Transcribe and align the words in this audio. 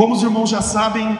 Como 0.00 0.14
os 0.14 0.22
irmãos 0.22 0.48
já 0.48 0.62
sabem, 0.62 1.18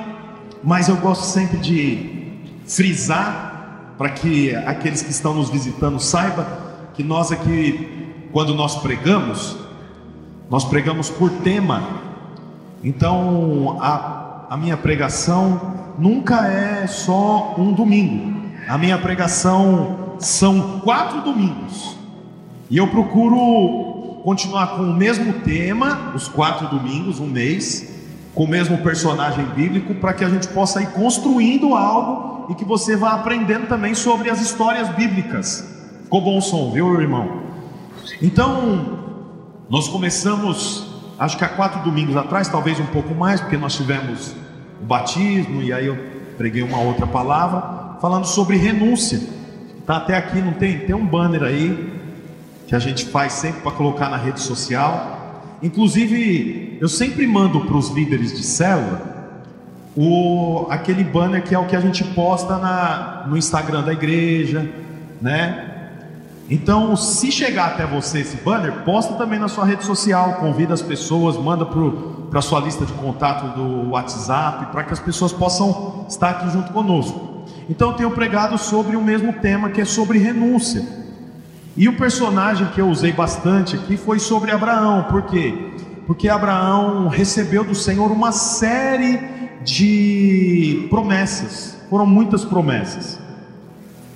mas 0.64 0.88
eu 0.88 0.96
gosto 0.96 1.24
sempre 1.24 1.58
de 1.58 2.38
frisar 2.64 3.92
para 3.98 4.08
que 4.08 4.56
aqueles 4.56 5.02
que 5.02 5.10
estão 5.10 5.34
nos 5.34 5.50
visitando 5.50 6.00
saibam 6.00 6.46
que 6.94 7.02
nós 7.02 7.30
aqui, 7.30 8.08
quando 8.32 8.54
nós 8.54 8.76
pregamos, 8.76 9.54
nós 10.48 10.64
pregamos 10.64 11.10
por 11.10 11.28
tema. 11.28 11.82
Então, 12.82 13.76
a, 13.82 14.46
a 14.48 14.56
minha 14.56 14.78
pregação 14.78 15.60
nunca 15.98 16.46
é 16.48 16.86
só 16.86 17.56
um 17.58 17.74
domingo. 17.74 18.34
A 18.66 18.78
minha 18.78 18.96
pregação 18.96 20.16
são 20.20 20.80
quatro 20.80 21.20
domingos. 21.20 21.98
E 22.70 22.78
eu 22.78 22.88
procuro 22.88 24.22
continuar 24.24 24.68
com 24.68 24.84
o 24.84 24.96
mesmo 24.96 25.34
tema, 25.40 26.12
os 26.14 26.28
quatro 26.28 26.66
domingos, 26.68 27.20
um 27.20 27.26
mês 27.26 27.89
com 28.34 28.44
o 28.44 28.48
mesmo 28.48 28.78
personagem 28.78 29.44
bíblico, 29.46 29.94
para 29.94 30.12
que 30.12 30.24
a 30.24 30.28
gente 30.28 30.48
possa 30.48 30.80
ir 30.80 30.88
construindo 30.88 31.74
algo 31.74 32.52
e 32.52 32.54
que 32.54 32.64
você 32.64 32.96
vá 32.96 33.12
aprendendo 33.12 33.66
também 33.66 33.94
sobre 33.94 34.30
as 34.30 34.40
histórias 34.40 34.88
bíblicas. 34.90 35.64
Ficou 36.04 36.20
bom 36.20 36.40
som, 36.40 36.70
viu, 36.72 37.00
irmão? 37.00 37.42
Então, 38.22 38.98
nós 39.68 39.88
começamos, 39.88 40.86
acho 41.18 41.36
que 41.36 41.44
há 41.44 41.48
quatro 41.48 41.80
domingos 41.82 42.16
atrás, 42.16 42.48
talvez 42.48 42.78
um 42.80 42.86
pouco 42.86 43.14
mais, 43.14 43.40
porque 43.40 43.56
nós 43.56 43.76
tivemos 43.76 44.34
o 44.80 44.84
batismo 44.84 45.62
e 45.62 45.72
aí 45.72 45.86
eu 45.86 45.98
preguei 46.36 46.62
uma 46.62 46.80
outra 46.80 47.06
palavra, 47.06 47.98
falando 48.00 48.24
sobre 48.24 48.56
renúncia. 48.56 49.20
Tá 49.86 49.96
até 49.98 50.16
aqui, 50.16 50.40
não 50.40 50.52
tem? 50.52 50.78
Tem 50.80 50.94
um 50.94 51.06
banner 51.06 51.42
aí 51.42 52.00
que 52.66 52.74
a 52.74 52.78
gente 52.78 53.04
faz 53.06 53.32
sempre 53.32 53.60
para 53.60 53.72
colocar 53.72 54.08
na 54.08 54.16
rede 54.16 54.40
social 54.40 55.19
Inclusive, 55.62 56.78
eu 56.80 56.88
sempre 56.88 57.26
mando 57.26 57.60
para 57.60 57.76
os 57.76 57.90
líderes 57.90 58.32
de 58.32 58.42
célula 58.42 59.10
o, 59.96 60.66
aquele 60.70 61.04
banner 61.04 61.42
que 61.42 61.54
é 61.54 61.58
o 61.58 61.66
que 61.66 61.76
a 61.76 61.80
gente 61.80 62.04
posta 62.04 62.56
na, 62.56 63.26
no 63.28 63.36
Instagram 63.36 63.82
da 63.82 63.92
igreja, 63.92 64.68
né? 65.20 65.66
Então, 66.48 66.96
se 66.96 67.30
chegar 67.30 67.66
até 67.66 67.86
você 67.86 68.20
esse 68.20 68.36
banner, 68.38 68.82
posta 68.84 69.14
também 69.14 69.38
na 69.38 69.46
sua 69.46 69.64
rede 69.64 69.84
social, 69.84 70.34
convida 70.34 70.74
as 70.74 70.82
pessoas, 70.82 71.36
manda 71.36 71.64
para 71.64 72.40
a 72.40 72.42
sua 72.42 72.58
lista 72.58 72.84
de 72.84 72.92
contato 72.94 73.54
do 73.56 73.90
WhatsApp, 73.90 74.72
para 74.72 74.82
que 74.82 74.92
as 74.92 74.98
pessoas 74.98 75.32
possam 75.32 76.06
estar 76.08 76.30
aqui 76.30 76.50
junto 76.50 76.72
conosco. 76.72 77.44
Então, 77.68 77.90
eu 77.90 77.96
tenho 77.96 78.10
pregado 78.10 78.58
sobre 78.58 78.96
o 78.96 79.00
mesmo 79.00 79.34
tema, 79.34 79.70
que 79.70 79.80
é 79.80 79.84
sobre 79.84 80.18
renúncia. 80.18 80.99
E 81.80 81.88
o 81.88 81.96
personagem 81.96 82.66
que 82.74 82.80
eu 82.82 82.90
usei 82.90 83.10
bastante 83.10 83.74
aqui 83.74 83.96
foi 83.96 84.18
sobre 84.18 84.50
Abraão, 84.50 85.04
por 85.04 85.22
quê? 85.22 85.54
Porque 86.06 86.28
Abraão 86.28 87.08
recebeu 87.08 87.64
do 87.64 87.74
Senhor 87.74 88.12
uma 88.12 88.32
série 88.32 89.18
de 89.64 90.86
promessas, 90.90 91.78
foram 91.88 92.04
muitas 92.04 92.44
promessas. 92.44 93.18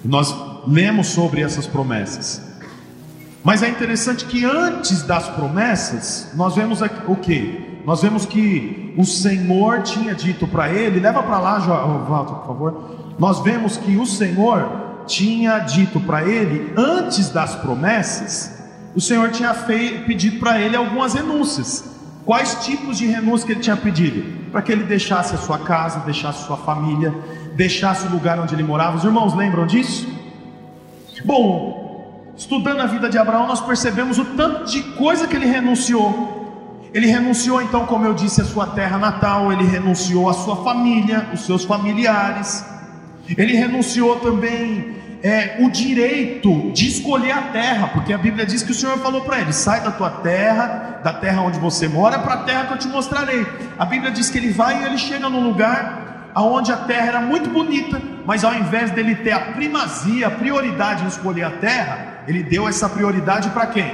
Nós 0.05 0.37
lemos 0.69 1.07
sobre 1.07 1.41
essas 1.41 1.67
promessas. 1.67 2.43
Mas 3.43 3.63
é 3.63 3.69
interessante 3.71 4.27
que 4.27 4.45
antes 4.45 5.01
das 5.01 5.31
promessas, 5.31 6.33
nós 6.35 6.55
vemos 6.55 6.83
o 7.09 7.17
que? 7.17 7.81
Nós 7.87 8.03
vemos 8.03 8.27
que 8.27 8.93
o 8.99 9.07
Senhor 9.07 9.81
tinha 9.81 10.15
dito 10.15 10.47
para 10.47 10.69
ele, 10.69 11.01
leva 11.01 11.23
para 11.23 11.39
lá, 11.39 11.59
Walter, 11.61 12.35
por 12.35 12.47
favor. 12.47 13.15
Nós 13.19 13.41
vemos 13.41 13.79
que 13.79 13.97
o 13.97 14.05
Senhor 14.05 14.84
tinha 15.07 15.59
dito 15.59 16.01
para 16.01 16.23
ele, 16.23 16.73
antes 16.77 17.29
das 17.31 17.55
promessas, 17.55 18.63
o 18.95 19.01
Senhor 19.01 19.31
tinha 19.31 19.53
feito, 19.55 20.05
pedido 20.07 20.39
para 20.39 20.61
ele 20.61 20.77
algumas 20.77 21.15
renúncias. 21.15 21.85
Quais 22.25 22.65
tipos 22.65 22.97
de 22.97 23.07
renúncia 23.07 23.47
que 23.47 23.53
ele 23.53 23.61
tinha 23.61 23.77
pedido? 23.77 24.51
Para 24.51 24.63
que 24.63 24.73
ele 24.73 24.85
deixasse 24.85 25.35
a 25.35 25.39
sua 25.39 25.59
casa, 25.59 26.01
deixasse 26.01 26.47
sua 26.47 26.57
família, 26.57 27.15
deixasse 27.55 28.07
o 28.07 28.11
lugar 28.11 28.39
onde 28.39 28.55
ele 28.55 28.63
morava. 28.63 28.97
Os 28.97 29.05
irmãos 29.05 29.35
lembram 29.35 29.67
disso? 29.67 30.09
Bom, 31.25 32.33
estudando 32.37 32.81
a 32.81 32.87
vida 32.87 33.11
de 33.11 33.19
Abraão, 33.19 33.47
nós 33.47 33.61
percebemos 33.61 34.19
o 34.19 34.25
tanto 34.25 34.71
de 34.71 34.83
coisa 34.95 35.27
que 35.27 35.37
ele 35.37 35.47
renunciou. 35.47 36.33
Ele 36.95 37.09
renunciou, 37.09 37.61
então, 37.61 37.85
como 37.87 38.07
eu 38.07 38.15
disse, 38.15 38.41
a 38.41 38.45
sua 38.45 38.69
terra 38.69 38.97
natal, 38.97 39.53
ele 39.53 39.65
renunciou 39.65 40.31
a 40.31 40.33
sua 40.33 40.57
família, 40.63 41.29
os 41.35 41.41
seus 41.41 41.65
familiares, 41.65 42.65
ele 43.29 43.55
renunciou 43.55 44.17
também 44.21 44.97
é, 45.23 45.57
o 45.61 45.71
direito 45.71 46.71
de 46.73 46.87
escolher 46.87 47.33
a 47.33 47.43
terra, 47.43 47.89
porque 47.89 48.13
a 48.13 48.19
Bíblia 48.19 48.45
diz 48.45 48.63
que 48.63 48.73
o 48.73 48.75
Senhor 48.75 48.99
falou 48.99 49.23
para 49.23 49.41
ele: 49.41 49.53
sai 49.53 49.81
da 49.81 49.91
tua 49.91 50.11
terra, 50.11 51.01
da 51.03 51.15
terra 51.15 51.41
onde 51.41 51.59
você 51.59 51.89
mora, 51.89 52.19
para 52.19 52.35
a 52.35 52.43
terra 52.45 52.67
que 52.67 52.73
eu 52.75 52.79
te 52.79 52.89
mostrarei. 52.89 53.47
A 53.79 53.87
Bíblia 53.87 54.11
diz 54.11 54.29
que 54.29 54.37
ele 54.37 54.51
vai 54.51 54.83
e 54.83 54.85
ele 54.85 54.99
chega 54.99 55.29
num 55.31 55.43
lugar 55.43 56.33
onde 56.37 56.73
a 56.73 56.77
terra 56.77 57.07
era 57.07 57.21
muito 57.21 57.49
bonita, 57.49 58.03
mas 58.27 58.45
ao 58.45 58.55
invés 58.55 58.91
dele 58.91 59.15
ter 59.15 59.33
a 59.33 59.41
primazia, 59.53 60.27
a 60.27 60.31
prioridade 60.31 61.05
em 61.05 61.07
escolher 61.07 61.45
a 61.45 61.51
terra, 61.51 62.25
ele 62.29 62.43
deu 62.43 62.69
essa 62.69 62.89
prioridade 62.89 63.49
para 63.51 63.67
quem? 63.67 63.91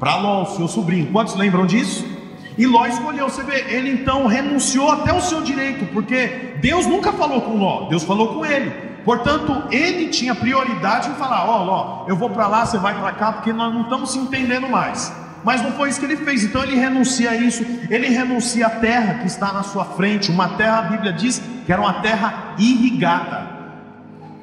Para 0.00 0.16
Ló, 0.16 0.46
seu 0.46 0.66
sobrinho. 0.66 1.12
Quantos 1.12 1.36
lembram 1.36 1.66
disso? 1.66 2.04
E 2.60 2.66
Ló 2.66 2.84
escolheu, 2.84 3.26
você 3.26 3.42
vê, 3.42 3.64
ele 3.74 3.90
então 3.90 4.26
renunciou 4.26 4.92
até 4.92 5.10
o 5.14 5.20
seu 5.22 5.40
direito, 5.40 5.86
porque 5.94 6.56
Deus 6.60 6.86
nunca 6.86 7.10
falou 7.10 7.40
com 7.40 7.56
Ló, 7.56 7.88
Deus 7.88 8.02
falou 8.02 8.34
com 8.34 8.44
ele. 8.44 8.70
Portanto, 9.02 9.64
ele 9.70 10.08
tinha 10.08 10.34
prioridade 10.34 11.08
em 11.08 11.14
falar: 11.14 11.48
Ó, 11.48 11.58
oh, 11.58 11.64
Ló, 11.64 12.04
eu 12.06 12.14
vou 12.14 12.28
para 12.28 12.46
lá, 12.46 12.66
você 12.66 12.76
vai 12.76 12.92
para 13.00 13.12
cá, 13.12 13.32
porque 13.32 13.50
nós 13.50 13.72
não 13.72 13.84
estamos 13.84 14.12
se 14.12 14.18
entendendo 14.18 14.68
mais. 14.68 15.10
Mas 15.42 15.62
não 15.62 15.72
foi 15.72 15.88
isso 15.88 16.00
que 16.00 16.04
ele 16.04 16.18
fez, 16.18 16.44
então 16.44 16.62
ele 16.62 16.76
renuncia 16.76 17.30
a 17.30 17.34
isso, 17.34 17.64
ele 17.88 18.08
renuncia 18.08 18.66
à 18.66 18.70
terra 18.70 19.20
que 19.20 19.26
está 19.26 19.54
na 19.54 19.62
sua 19.62 19.86
frente, 19.86 20.30
uma 20.30 20.50
terra, 20.50 20.80
a 20.80 20.82
Bíblia 20.82 21.14
diz 21.14 21.42
que 21.64 21.72
era 21.72 21.80
uma 21.80 21.94
terra 22.02 22.56
irrigada. 22.58 23.58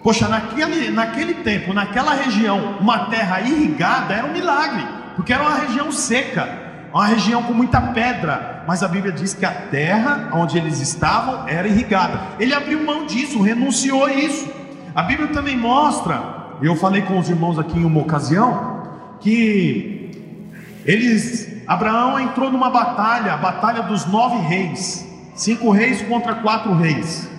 Poxa, 0.01 0.27
naquele, 0.27 0.89
naquele 0.89 1.35
tempo, 1.35 1.71
naquela 1.71 2.15
região, 2.15 2.77
uma 2.79 3.05
terra 3.11 3.41
irrigada 3.41 4.15
era 4.15 4.25
um 4.25 4.33
milagre, 4.33 4.83
porque 5.15 5.31
era 5.31 5.43
uma 5.43 5.53
região 5.53 5.91
seca, 5.91 6.65
uma 6.97 7.05
região 7.05 7.43
com 7.43 7.53
muita 7.53 7.79
pedra, 7.79 8.63
mas 8.67 8.81
a 8.81 8.87
Bíblia 8.87 9.13
diz 9.13 9.31
que 9.31 9.45
a 9.45 9.51
terra 9.51 10.31
onde 10.33 10.57
eles 10.57 10.81
estavam 10.81 11.47
era 11.47 11.67
irrigada. 11.67 12.19
Ele 12.39 12.55
abriu 12.55 12.83
mão 12.83 13.05
disso, 13.05 13.39
renunciou 13.39 14.05
a 14.05 14.13
isso. 14.13 14.51
A 14.95 15.03
Bíblia 15.03 15.27
também 15.27 15.55
mostra, 15.55 16.19
eu 16.59 16.75
falei 16.75 17.03
com 17.03 17.19
os 17.19 17.29
irmãos 17.29 17.59
aqui 17.59 17.77
em 17.77 17.85
uma 17.85 18.01
ocasião, 18.01 18.81
que 19.19 20.09
eles, 20.87 21.61
Abraão 21.67 22.19
entrou 22.19 22.51
numa 22.51 22.71
batalha, 22.71 23.33
a 23.33 23.37
batalha 23.37 23.83
dos 23.83 24.07
nove 24.07 24.37
reis, 24.37 25.07
cinco 25.35 25.69
reis 25.69 26.01
contra 26.01 26.33
quatro 26.33 26.73
reis. 26.73 27.29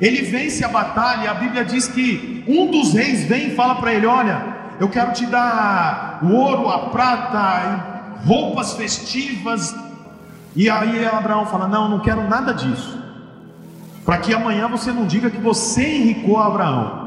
Ele 0.00 0.22
vence 0.22 0.64
a 0.64 0.68
batalha, 0.68 1.30
a 1.30 1.34
Bíblia 1.34 1.64
diz 1.64 1.86
que 1.86 2.42
um 2.48 2.68
dos 2.68 2.92
reis 2.92 3.22
vem 3.22 3.46
e 3.46 3.54
fala 3.54 3.76
para 3.76 3.94
ele: 3.94 4.06
Olha, 4.06 4.42
eu 4.80 4.88
quero 4.88 5.12
te 5.12 5.24
dar 5.24 6.18
o 6.20 6.32
ouro, 6.32 6.68
a 6.68 6.88
prata, 6.88 7.93
roupas 8.26 8.74
festivas. 8.74 9.74
E 10.56 10.68
aí 10.68 11.06
Abraão 11.06 11.46
fala: 11.46 11.68
Não, 11.68 11.88
não 11.88 12.00
quero 12.00 12.28
nada 12.28 12.52
disso. 12.52 12.98
Para 14.04 14.18
que 14.18 14.34
amanhã 14.34 14.68
você 14.68 14.92
não 14.92 15.06
diga 15.06 15.30
que 15.30 15.40
você 15.40 15.96
enricou 15.96 16.38
Abraão. 16.38 17.04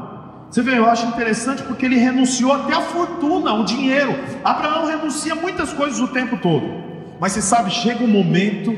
Você 0.50 0.62
vê, 0.62 0.78
eu 0.78 0.88
acho 0.88 1.06
interessante 1.06 1.62
porque 1.62 1.84
ele 1.84 1.96
renunciou 1.96 2.52
até 2.52 2.74
a 2.74 2.80
fortuna, 2.80 3.52
o 3.52 3.64
dinheiro. 3.64 4.18
Abraão 4.42 4.86
renuncia 4.86 5.34
muitas 5.34 5.72
coisas 5.72 6.00
o 6.00 6.08
tempo 6.08 6.38
todo. 6.38 6.88
Mas 7.20 7.32
você 7.32 7.42
sabe, 7.42 7.70
chega 7.70 8.02
um 8.02 8.08
momento 8.08 8.74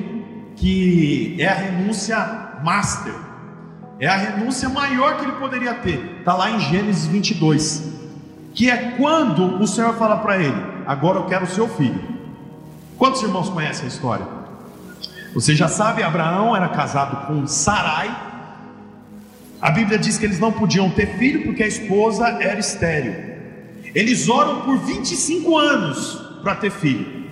que 0.57 1.37
é 1.39 1.47
a 1.47 1.55
renúncia 1.55 2.19
master. 2.65 3.15
É 4.01 4.07
a 4.07 4.17
renúncia 4.17 4.69
maior 4.69 5.17
que 5.17 5.25
ele 5.25 5.33
poderia 5.33 5.75
ter. 5.75 6.19
Está 6.19 6.35
lá 6.35 6.51
em 6.51 6.59
Gênesis 6.59 7.07
22. 7.07 7.91
Que 8.53 8.69
é 8.69 8.95
quando 8.97 9.61
o 9.63 9.67
Senhor 9.67 9.95
fala 9.95 10.17
para 10.19 10.43
ele: 10.43 10.57
Agora 10.87 11.19
eu 11.19 11.27
quero 11.27 11.45
o 11.45 11.49
seu 11.49 11.69
filho. 11.69 12.20
Quantos 13.01 13.23
irmãos 13.23 13.49
conhecem 13.49 13.87
a 13.87 13.89
história? 13.89 14.29
Você 15.33 15.57
já 15.57 15.69
sabe, 15.69 16.03
Abraão 16.03 16.55
era 16.55 16.69
casado 16.69 17.27
com 17.27 17.47
Sarai. 17.47 18.15
A 19.59 19.71
Bíblia 19.71 19.99
diz 19.99 20.19
que 20.19 20.27
eles 20.27 20.39
não 20.39 20.53
podiam 20.53 20.91
ter 20.91 21.17
filho 21.17 21.45
porque 21.45 21.63
a 21.63 21.67
esposa 21.67 22.29
era 22.43 22.61
estéril. 22.61 23.15
Eles 23.95 24.29
oram 24.29 24.61
por 24.67 24.77
25 24.81 25.57
anos 25.57 26.17
para 26.43 26.57
ter 26.57 26.71
filho. 26.71 27.25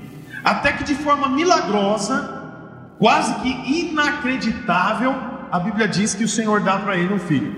Até 0.42 0.72
que 0.72 0.84
de 0.84 0.94
forma 0.94 1.28
milagrosa, 1.28 2.50
quase 2.98 3.34
que 3.40 3.90
inacreditável, 3.90 5.14
a 5.52 5.60
Bíblia 5.60 5.86
diz 5.86 6.14
que 6.14 6.24
o 6.24 6.28
Senhor 6.28 6.62
dá 6.62 6.78
para 6.78 6.96
ele 6.96 7.12
um 7.12 7.18
filho. 7.18 7.54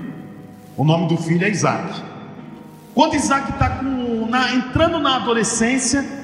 O 0.77 0.85
nome 0.85 1.07
do 1.07 1.17
filho 1.17 1.45
é 1.45 1.49
Isaac. 1.49 2.03
Quando 2.93 3.15
Isaac 3.15 3.53
está 3.53 3.81
entrando 4.53 4.99
na 4.99 5.15
adolescência, 5.15 6.19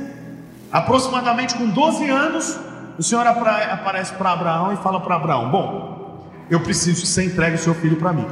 Aproximadamente 0.72 1.54
com 1.54 1.68
12 1.68 2.10
anos, 2.10 2.58
o 2.98 3.02
Senhor 3.02 3.26
aparece 3.26 4.12
para 4.14 4.32
Abraão 4.32 4.72
e 4.72 4.76
fala 4.76 5.00
para 5.00 5.16
Abraão: 5.16 5.50
Bom, 5.50 6.26
eu 6.50 6.60
preciso 6.60 7.02
que 7.02 7.08
você 7.08 7.24
entregue 7.24 7.56
o 7.56 7.58
seu 7.58 7.74
filho 7.74 7.96
para 7.96 8.12
mim. 8.12 8.26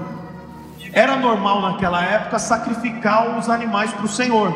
Era 0.93 1.17
normal 1.17 1.61
naquela 1.61 2.03
época 2.05 2.39
sacrificar 2.39 3.37
os 3.39 3.49
animais 3.49 3.93
para 3.93 4.05
o 4.05 4.09
Senhor. 4.09 4.55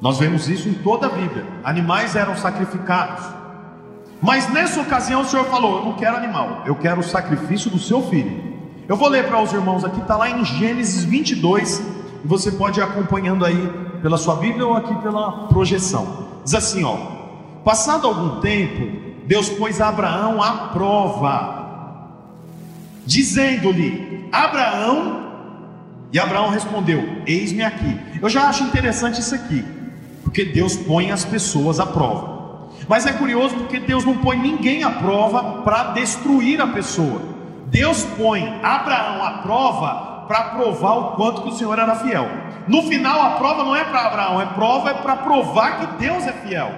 Nós 0.00 0.18
vemos 0.18 0.48
isso 0.48 0.68
em 0.68 0.74
toda 0.74 1.06
a 1.06 1.10
Bíblia. 1.10 1.46
Animais 1.64 2.16
eram 2.16 2.36
sacrificados. 2.36 3.24
Mas 4.20 4.48
nessa 4.52 4.80
ocasião 4.80 5.22
o 5.22 5.24
Senhor 5.24 5.44
falou: 5.46 5.78
Eu 5.78 5.84
não 5.84 5.92
quero 5.94 6.16
animal, 6.16 6.62
eu 6.66 6.74
quero 6.74 7.00
o 7.00 7.04
sacrifício 7.04 7.70
do 7.70 7.78
seu 7.78 8.02
filho. 8.02 8.54
Eu 8.88 8.96
vou 8.96 9.08
ler 9.08 9.26
para 9.26 9.40
os 9.40 9.52
irmãos 9.52 9.84
aqui, 9.84 10.00
está 10.00 10.16
lá 10.16 10.30
em 10.30 10.44
Gênesis 10.44 11.02
22, 11.04 11.80
e 12.24 12.28
você 12.28 12.52
pode 12.52 12.78
ir 12.78 12.82
acompanhando 12.82 13.44
aí 13.44 13.72
pela 14.00 14.16
sua 14.16 14.36
Bíblia 14.36 14.66
ou 14.66 14.76
aqui 14.76 14.94
pela 14.96 15.48
projeção. 15.48 16.25
Diz 16.46 16.54
assim: 16.54 16.84
ó, 16.84 16.96
passado 17.64 18.06
algum 18.06 18.40
tempo, 18.40 19.24
Deus 19.26 19.48
pôs 19.48 19.80
Abraão 19.80 20.40
à 20.40 20.68
prova, 20.68 22.08
dizendo-lhe: 23.04 24.28
Abraão, 24.30 25.26
e 26.12 26.20
Abraão 26.20 26.48
respondeu: 26.48 27.02
Eis-me 27.26 27.64
aqui. 27.64 28.00
Eu 28.22 28.28
já 28.30 28.48
acho 28.48 28.62
interessante 28.62 29.20
isso 29.20 29.34
aqui, 29.34 29.64
porque 30.22 30.44
Deus 30.44 30.76
põe 30.76 31.10
as 31.10 31.24
pessoas 31.24 31.80
à 31.80 31.86
prova. 31.86 32.36
Mas 32.88 33.06
é 33.06 33.12
curioso 33.12 33.56
porque 33.56 33.80
Deus 33.80 34.04
não 34.04 34.18
põe 34.18 34.38
ninguém 34.38 34.84
à 34.84 34.90
prova 34.90 35.62
para 35.62 35.94
destruir 35.94 36.60
a 36.60 36.68
pessoa. 36.68 37.20
Deus 37.66 38.04
põe 38.16 38.60
Abraão 38.62 39.24
à 39.24 39.30
prova 39.38 40.15
para 40.26 40.44
provar 40.50 40.92
o 40.92 41.04
quanto 41.12 41.42
que 41.42 41.48
o 41.48 41.52
Senhor 41.52 41.78
era 41.78 41.94
fiel. 41.96 42.28
No 42.66 42.82
final, 42.82 43.20
a 43.22 43.30
prova 43.30 43.62
não 43.62 43.74
é 43.74 43.84
para 43.84 44.06
Abraão, 44.06 44.40
é 44.40 44.46
prova 44.46 44.90
é 44.90 44.94
para 44.94 45.16
provar 45.16 45.78
que 45.78 45.86
Deus 45.98 46.26
é 46.26 46.32
fiel. 46.32 46.70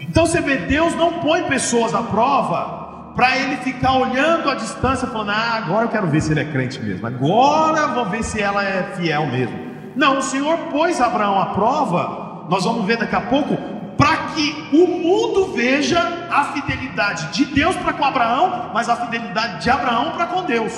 Então 0.00 0.26
você 0.26 0.40
vê, 0.40 0.56
Deus 0.56 0.94
não 0.94 1.14
põe 1.14 1.44
pessoas 1.44 1.94
à 1.94 2.02
prova 2.02 3.12
para 3.14 3.36
ele 3.36 3.56
ficar 3.56 3.94
olhando 3.94 4.48
à 4.48 4.54
distância, 4.54 5.08
falando: 5.08 5.30
Ah, 5.30 5.56
agora 5.56 5.84
eu 5.84 5.88
quero 5.88 6.06
ver 6.06 6.20
se 6.20 6.32
ele 6.32 6.40
é 6.40 6.44
crente 6.44 6.80
mesmo, 6.80 7.06
agora 7.06 7.88
vou 7.88 8.06
ver 8.06 8.22
se 8.22 8.40
ela 8.40 8.64
é 8.64 8.94
fiel 8.96 9.26
mesmo. 9.26 9.68
Não, 9.96 10.18
o 10.18 10.22
Senhor 10.22 10.56
pôs 10.70 11.00
Abraão 11.00 11.40
à 11.40 11.46
prova, 11.46 12.46
nós 12.48 12.64
vamos 12.64 12.86
ver 12.86 12.96
daqui 12.96 13.16
a 13.16 13.20
pouco, 13.20 13.56
para 13.96 14.16
que 14.28 14.68
o 14.72 14.86
mundo 14.86 15.52
veja 15.52 16.00
a 16.30 16.44
fidelidade 16.44 17.32
de 17.32 17.44
Deus 17.46 17.74
para 17.76 17.92
com 17.92 18.04
Abraão, 18.04 18.70
mas 18.72 18.88
a 18.88 18.94
fidelidade 18.94 19.62
de 19.62 19.68
Abraão 19.68 20.12
para 20.12 20.26
com 20.26 20.44
Deus. 20.44 20.72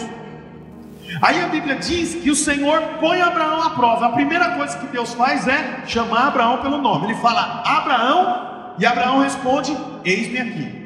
Aí 1.21 1.43
a 1.43 1.49
Bíblia 1.49 1.77
diz 1.77 2.15
que 2.15 2.31
o 2.31 2.37
Senhor 2.37 2.81
põe 3.01 3.21
Abraão 3.21 3.63
à 3.63 3.71
prova. 3.71 4.07
A 4.07 4.11
primeira 4.11 4.53
coisa 4.53 4.79
que 4.79 4.87
Deus 4.87 5.13
faz 5.15 5.47
é 5.49 5.83
chamar 5.87 6.29
Abraão 6.29 6.59
pelo 6.59 6.79
nome. 6.79 7.07
Ele 7.07 7.15
fala 7.17 7.63
Abraão 7.65 8.75
e 8.79 8.87
Abraão 8.87 9.21
responde: 9.21 9.77
Eis-me 10.05 10.39
aqui. 10.39 10.81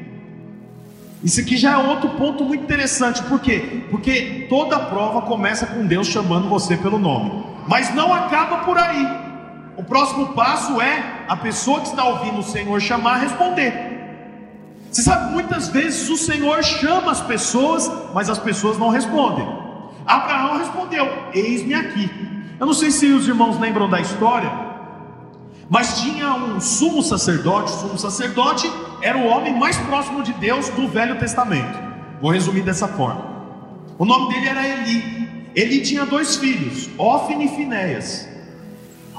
Isso 1.23 1.41
aqui 1.41 1.57
já 1.57 1.73
é 1.73 1.77
outro 1.77 2.11
ponto 2.11 2.45
muito 2.45 2.65
interessante, 2.65 3.23
por 3.23 3.41
quê? 3.41 3.87
Porque 3.91 4.47
toda 4.51 4.79
prova 4.79 5.23
começa 5.23 5.65
com 5.67 5.87
Deus 5.87 6.07
chamando 6.07 6.51
você 6.51 6.77
pelo 6.77 6.99
nome, 6.99 7.47
mas 7.67 7.95
não 7.95 8.13
acaba 8.13 8.59
por 8.59 8.77
aí. 8.77 9.09
O 9.77 9.83
próximo 9.83 10.35
passo 10.35 10.81
é 10.83 11.25
a 11.27 11.35
pessoa 11.35 11.81
que 11.81 11.89
está 11.89 12.05
ouvindo 12.05 12.41
o 12.41 12.43
Senhor 12.43 12.79
chamar 12.81 13.21
responder. 13.21 13.73
Você 14.91 15.03
sabe, 15.03 15.33
muitas 15.33 15.69
vezes 15.69 16.09
o 16.11 16.17
Senhor 16.17 16.63
chama 16.63 17.11
as 17.11 17.23
pessoas, 17.23 17.91
mas 18.13 18.29
as 18.29 18.39
pessoas 18.39 18.77
não 18.79 18.91
respondem. 18.91 19.64
Abraão 20.07 20.59
respondeu: 20.59 21.07
Eis-me 21.33 21.75
aqui. 21.75 22.11
Eu 22.59 22.67
não 22.67 22.75
sei 22.75 22.91
se 22.91 23.07
os 23.07 23.27
irmãos 23.27 23.59
lembram 23.59 23.89
da 23.89 24.01
história, 24.01 24.51
mas 25.69 26.01
tinha 26.01 26.35
um 26.35 26.61
sumo 26.61 27.03
sacerdote. 27.03 27.73
O 27.73 27.77
sumo 27.77 27.99
sacerdote 27.99 28.71
era 29.03 29.19
o 29.19 29.27
homem 29.27 29.59
mais 29.59 29.77
próximo 29.79 30.23
de 30.23 30.33
Deus 30.35 30.69
do 30.71 30.89
Velho 30.89 31.19
Testamento. 31.19 31.79
Vou 32.21 32.31
resumir 32.31 32.63
dessa 32.63 32.89
forma. 32.89 33.35
O 33.99 34.05
nome 34.05 34.33
dele 34.33 34.49
era 34.49 34.67
Eli. 34.67 35.25
Eli 35.55 35.83
tinha 35.83 36.05
dois 36.05 36.37
filhos, 36.37 36.91
Ofne 36.99 37.47
e 37.47 37.49
Finéias. 37.49 38.29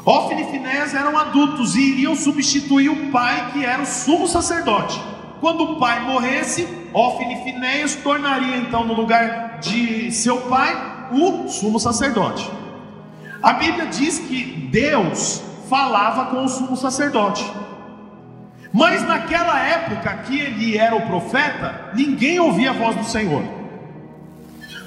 Ofne 0.05 0.43
e 0.43 0.51
Finéas 0.51 0.93
eram 0.93 1.17
adultos 1.17 1.75
e 1.75 1.81
iriam 1.81 2.15
substituir 2.15 2.89
o 2.89 3.11
pai 3.11 3.51
que 3.51 3.65
era 3.65 3.81
o 3.81 3.85
sumo 3.85 4.27
sacerdote. 4.27 5.01
Quando 5.39 5.63
o 5.63 5.79
pai 5.79 5.99
morresse, 6.01 6.67
Ofne 6.93 7.33
e 7.33 7.43
Finéas 7.43 7.95
tornaria 7.95 8.57
então 8.57 8.85
no 8.85 8.93
lugar 8.93 9.59
de 9.59 10.11
seu 10.11 10.37
pai 10.41 10.75
o 11.11 11.47
sumo 11.47 11.79
sacerdote. 11.79 12.49
A 13.41 13.53
Bíblia 13.53 13.85
diz 13.87 14.19
que 14.19 14.69
Deus 14.71 15.43
falava 15.69 16.25
com 16.27 16.43
o 16.43 16.49
sumo 16.49 16.75
sacerdote. 16.75 17.45
Mas 18.73 19.03
naquela 19.07 19.59
época 19.59 20.13
que 20.25 20.39
ele 20.39 20.77
era 20.77 20.95
o 20.95 21.05
profeta, 21.07 21.91
ninguém 21.93 22.39
ouvia 22.39 22.71
a 22.71 22.73
voz 22.73 22.95
do 22.95 23.05
Senhor. 23.05 23.43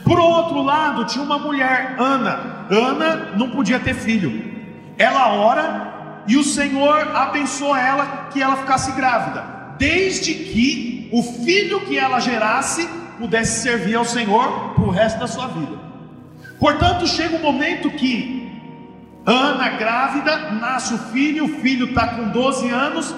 Por 0.05 0.19
outro 0.19 0.63
lado, 0.63 1.05
tinha 1.05 1.25
uma 1.25 1.39
mulher, 1.39 1.97
Ana. 1.99 2.67
Ana 2.71 3.37
não 3.37 3.51
podia 3.51 3.79
ter 3.79 3.95
filho. 3.95 4.57
Ela 4.99 5.33
ora 5.35 6.25
e 6.27 6.37
o 6.37 6.45
Senhor 6.45 7.17
abençoa 7.17 7.81
ela 7.81 8.29
que 8.31 8.43
ela 8.43 8.57
ficasse 8.57 8.93
grávida, 8.93 9.43
desde 9.79 10.35
que 10.35 11.09
o 11.13 11.23
filho 11.23 11.81
que 11.81 11.99
ela 11.99 12.21
gerasse 12.21 12.89
pudesse 13.19 13.63
servir 13.63 13.95
ao 13.95 14.05
Senhor 14.05 14.75
para 14.75 14.85
o 14.85 14.91
resto 14.91 15.19
da 15.19 15.27
sua 15.27 15.49
vida. 15.49 15.79
Portanto, 16.59 17.07
chega 17.07 17.37
um 17.37 17.43
momento 17.43 17.91
que 17.91 18.39
Ana, 19.25 19.69
grávida, 19.71 20.53
nasce 20.53 20.95
o 20.95 20.99
filho, 20.99 21.45
o 21.45 21.61
filho 21.61 21.91
está 21.91 22.09
com 22.09 22.31
12 22.31 22.71
anos, 22.71 23.15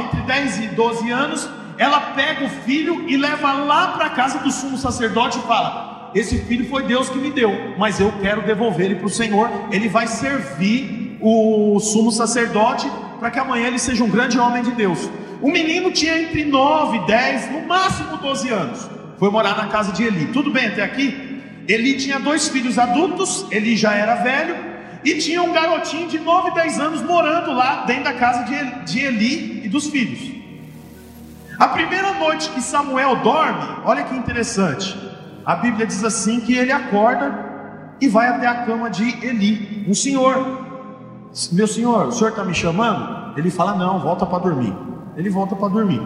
entre 0.00 0.20
10 0.22 0.58
e 0.58 0.66
12 0.68 1.10
anos, 1.10 1.48
ela 1.78 2.00
pega 2.00 2.44
o 2.44 2.48
filho 2.48 3.08
e 3.08 3.16
leva 3.16 3.52
lá 3.52 3.92
para 3.92 4.06
a 4.06 4.10
casa 4.10 4.40
do 4.40 4.50
sumo 4.50 4.76
sacerdote 4.76 5.38
e 5.38 5.42
fala: 5.42 6.10
esse 6.14 6.38
filho 6.38 6.68
foi 6.68 6.82
Deus 6.84 7.08
que 7.08 7.18
me 7.18 7.30
deu, 7.30 7.74
mas 7.78 8.00
eu 8.00 8.12
quero 8.20 8.42
devolver 8.42 8.86
ele 8.86 8.94
para 8.96 9.06
o 9.06 9.10
Senhor. 9.10 9.48
Ele 9.70 9.88
vai 9.88 10.06
servir 10.06 11.18
o 11.20 11.78
sumo 11.78 12.10
sacerdote 12.10 12.90
para 13.20 13.30
que 13.30 13.38
amanhã 13.38 13.68
ele 13.68 13.78
seja 13.78 14.02
um 14.02 14.10
grande 14.10 14.38
homem 14.38 14.62
de 14.62 14.72
Deus. 14.72 15.08
O 15.40 15.50
menino 15.50 15.90
tinha 15.90 16.20
entre 16.20 16.44
9, 16.44 17.06
10, 17.06 17.52
no 17.52 17.66
máximo 17.66 18.16
12 18.16 18.48
anos. 18.48 18.90
Foi 19.18 19.30
morar 19.30 19.56
na 19.56 19.68
casa 19.68 19.92
de 19.92 20.04
Eli. 20.04 20.26
Tudo 20.26 20.50
bem 20.50 20.68
até 20.68 20.82
aqui? 20.82 21.42
Eli 21.68 21.96
tinha 21.96 22.18
dois 22.18 22.48
filhos 22.48 22.78
adultos, 22.78 23.46
Eli 23.50 23.76
já 23.76 23.94
era 23.94 24.16
velho, 24.16 24.56
e 25.04 25.14
tinha 25.18 25.42
um 25.42 25.52
garotinho 25.52 26.08
de 26.08 26.18
9, 26.18 26.52
10 26.52 26.80
anos 26.80 27.02
morando 27.02 27.52
lá 27.52 27.84
dentro 27.84 28.04
da 28.04 28.14
casa 28.14 28.44
de 28.84 28.98
Eli 28.98 29.62
e 29.64 29.68
dos 29.68 29.86
filhos. 29.88 30.32
A 31.58 31.68
primeira 31.68 32.12
noite 32.14 32.48
que 32.50 32.60
Samuel 32.60 33.16
dorme, 33.16 33.82
olha 33.84 34.04
que 34.04 34.14
interessante 34.14 35.08
a 35.48 35.56
Bíblia 35.56 35.86
diz 35.86 36.04
assim 36.04 36.40
que 36.40 36.54
ele 36.54 36.70
acorda 36.70 37.32
e 37.98 38.06
vai 38.06 38.28
até 38.28 38.46
a 38.46 38.66
cama 38.66 38.90
de 38.90 39.02
Eli, 39.26 39.82
um 39.88 39.94
senhor. 39.94 40.36
Meu 41.50 41.66
senhor, 41.66 42.08
o 42.08 42.12
senhor 42.12 42.28
está 42.28 42.44
me 42.44 42.52
chamando? 42.52 43.32
Ele 43.34 43.50
fala: 43.50 43.74
Não, 43.74 43.98
volta 43.98 44.26
para 44.26 44.40
dormir. 44.40 44.74
Ele 45.18 45.28
volta 45.28 45.56
para 45.56 45.66
dormir. 45.66 46.00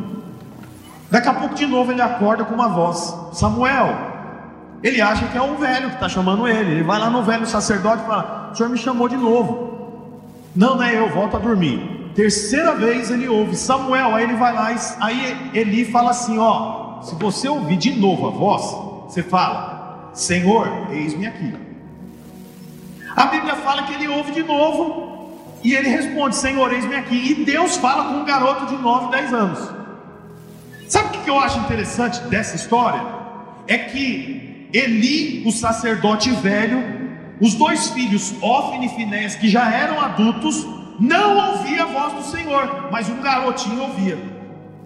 Daqui 1.10 1.28
a 1.28 1.34
pouco, 1.34 1.54
de 1.54 1.66
novo, 1.66 1.92
ele 1.92 2.00
acorda 2.00 2.44
com 2.46 2.54
uma 2.54 2.68
voz: 2.68 3.14
Samuel. 3.34 4.10
Ele 4.82 5.00
acha 5.00 5.26
que 5.28 5.36
é 5.38 5.42
um 5.42 5.56
velho 5.56 5.90
que 5.90 5.94
está 5.94 6.08
chamando 6.08 6.48
ele. 6.48 6.72
Ele 6.72 6.82
vai 6.82 6.98
lá 6.98 7.10
no 7.10 7.22
velho 7.22 7.46
sacerdote 7.46 8.02
e 8.02 8.06
fala: 8.06 8.48
O 8.50 8.56
senhor 8.56 8.70
me 8.70 8.78
chamou 8.78 9.08
de 9.10 9.18
novo. 9.18 10.32
Não, 10.56 10.76
não 10.76 10.82
é 10.82 10.98
eu, 10.98 11.10
volta 11.10 11.36
a 11.36 11.40
dormir. 11.40 12.10
Terceira 12.14 12.74
vez 12.74 13.10
ele 13.10 13.28
ouve 13.28 13.54
Samuel, 13.54 14.14
aí 14.14 14.24
ele 14.24 14.34
vai 14.34 14.52
lá, 14.52 14.74
aí 15.00 15.50
Eli 15.52 15.84
fala 15.84 16.10
assim: 16.10 16.38
Ó, 16.38 17.02
se 17.02 17.14
você 17.14 17.48
ouvir 17.48 17.76
de 17.76 17.92
novo 17.92 18.28
a 18.28 18.30
voz, 18.30 18.62
você 19.08 19.22
fala, 19.22 20.10
Senhor, 20.14 20.68
eis-me 20.90 21.26
aqui. 21.26 21.54
A 23.14 23.26
Bíblia 23.26 23.56
fala 23.56 23.82
que 23.82 23.92
ele 23.92 24.08
ouve 24.08 24.32
de 24.32 24.42
novo 24.42 25.11
e 25.62 25.74
ele 25.74 25.88
responde, 25.88 26.36
Senhor, 26.36 26.72
eis-me 26.72 26.94
aqui. 26.94 27.32
E 27.32 27.44
Deus 27.44 27.76
fala 27.76 28.04
com 28.04 28.20
um 28.20 28.24
garoto 28.24 28.66
de 28.66 28.76
9, 28.76 29.10
10 29.10 29.32
anos. 29.32 29.70
Sabe 30.88 31.16
o 31.16 31.20
que 31.22 31.30
eu 31.30 31.38
acho 31.38 31.58
interessante 31.60 32.20
dessa 32.22 32.56
história? 32.56 33.02
É 33.66 33.78
que 33.78 34.68
Eli, 34.72 35.42
o 35.46 35.52
sacerdote 35.52 36.30
velho, 36.30 37.02
os 37.40 37.54
dois 37.54 37.90
filhos, 37.90 38.34
Ofne 38.40 38.86
e 38.86 38.88
Finés, 38.88 39.34
que 39.34 39.48
já 39.48 39.70
eram 39.70 40.00
adultos, 40.00 40.66
não 40.98 41.50
ouvia 41.50 41.82
a 41.82 41.86
voz 41.86 42.12
do 42.14 42.22
Senhor, 42.22 42.88
mas 42.90 43.08
um 43.08 43.20
garotinho 43.20 43.82
ouvia. 43.82 44.18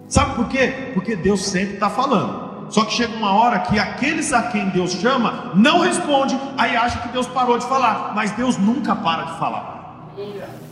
Sabe 0.07 0.35
por 0.35 0.47
quê? 0.47 0.91
Porque 0.93 1.15
Deus 1.15 1.45
sempre 1.45 1.75
está 1.75 1.89
falando. 1.89 2.47
Só 2.69 2.83
que 2.83 2.93
chega 2.93 3.15
uma 3.15 3.31
hora 3.31 3.59
que 3.59 3.79
aqueles 3.79 4.33
a 4.33 4.43
quem 4.43 4.69
Deus 4.69 4.93
chama 4.93 5.51
não 5.55 5.79
responde, 5.79 6.37
aí 6.57 6.75
acha 6.75 6.99
que 6.99 7.09
Deus 7.09 7.27
parou 7.27 7.57
de 7.57 7.65
falar, 7.65 8.13
mas 8.13 8.31
Deus 8.31 8.57
nunca 8.57 8.95
para 8.95 9.23
de 9.23 9.39
falar. 9.39 9.76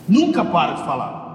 Nunca 0.08 0.44
para 0.44 0.74
de 0.74 0.84
falar. 0.84 1.26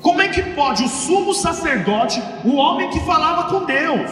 Como 0.00 0.20
é 0.22 0.28
que 0.28 0.42
pode 0.54 0.84
o 0.84 0.88
sumo 0.88 1.34
sacerdote, 1.34 2.22
o 2.44 2.54
homem 2.54 2.90
que 2.90 3.00
falava 3.00 3.44
com 3.44 3.64
Deus, 3.64 4.10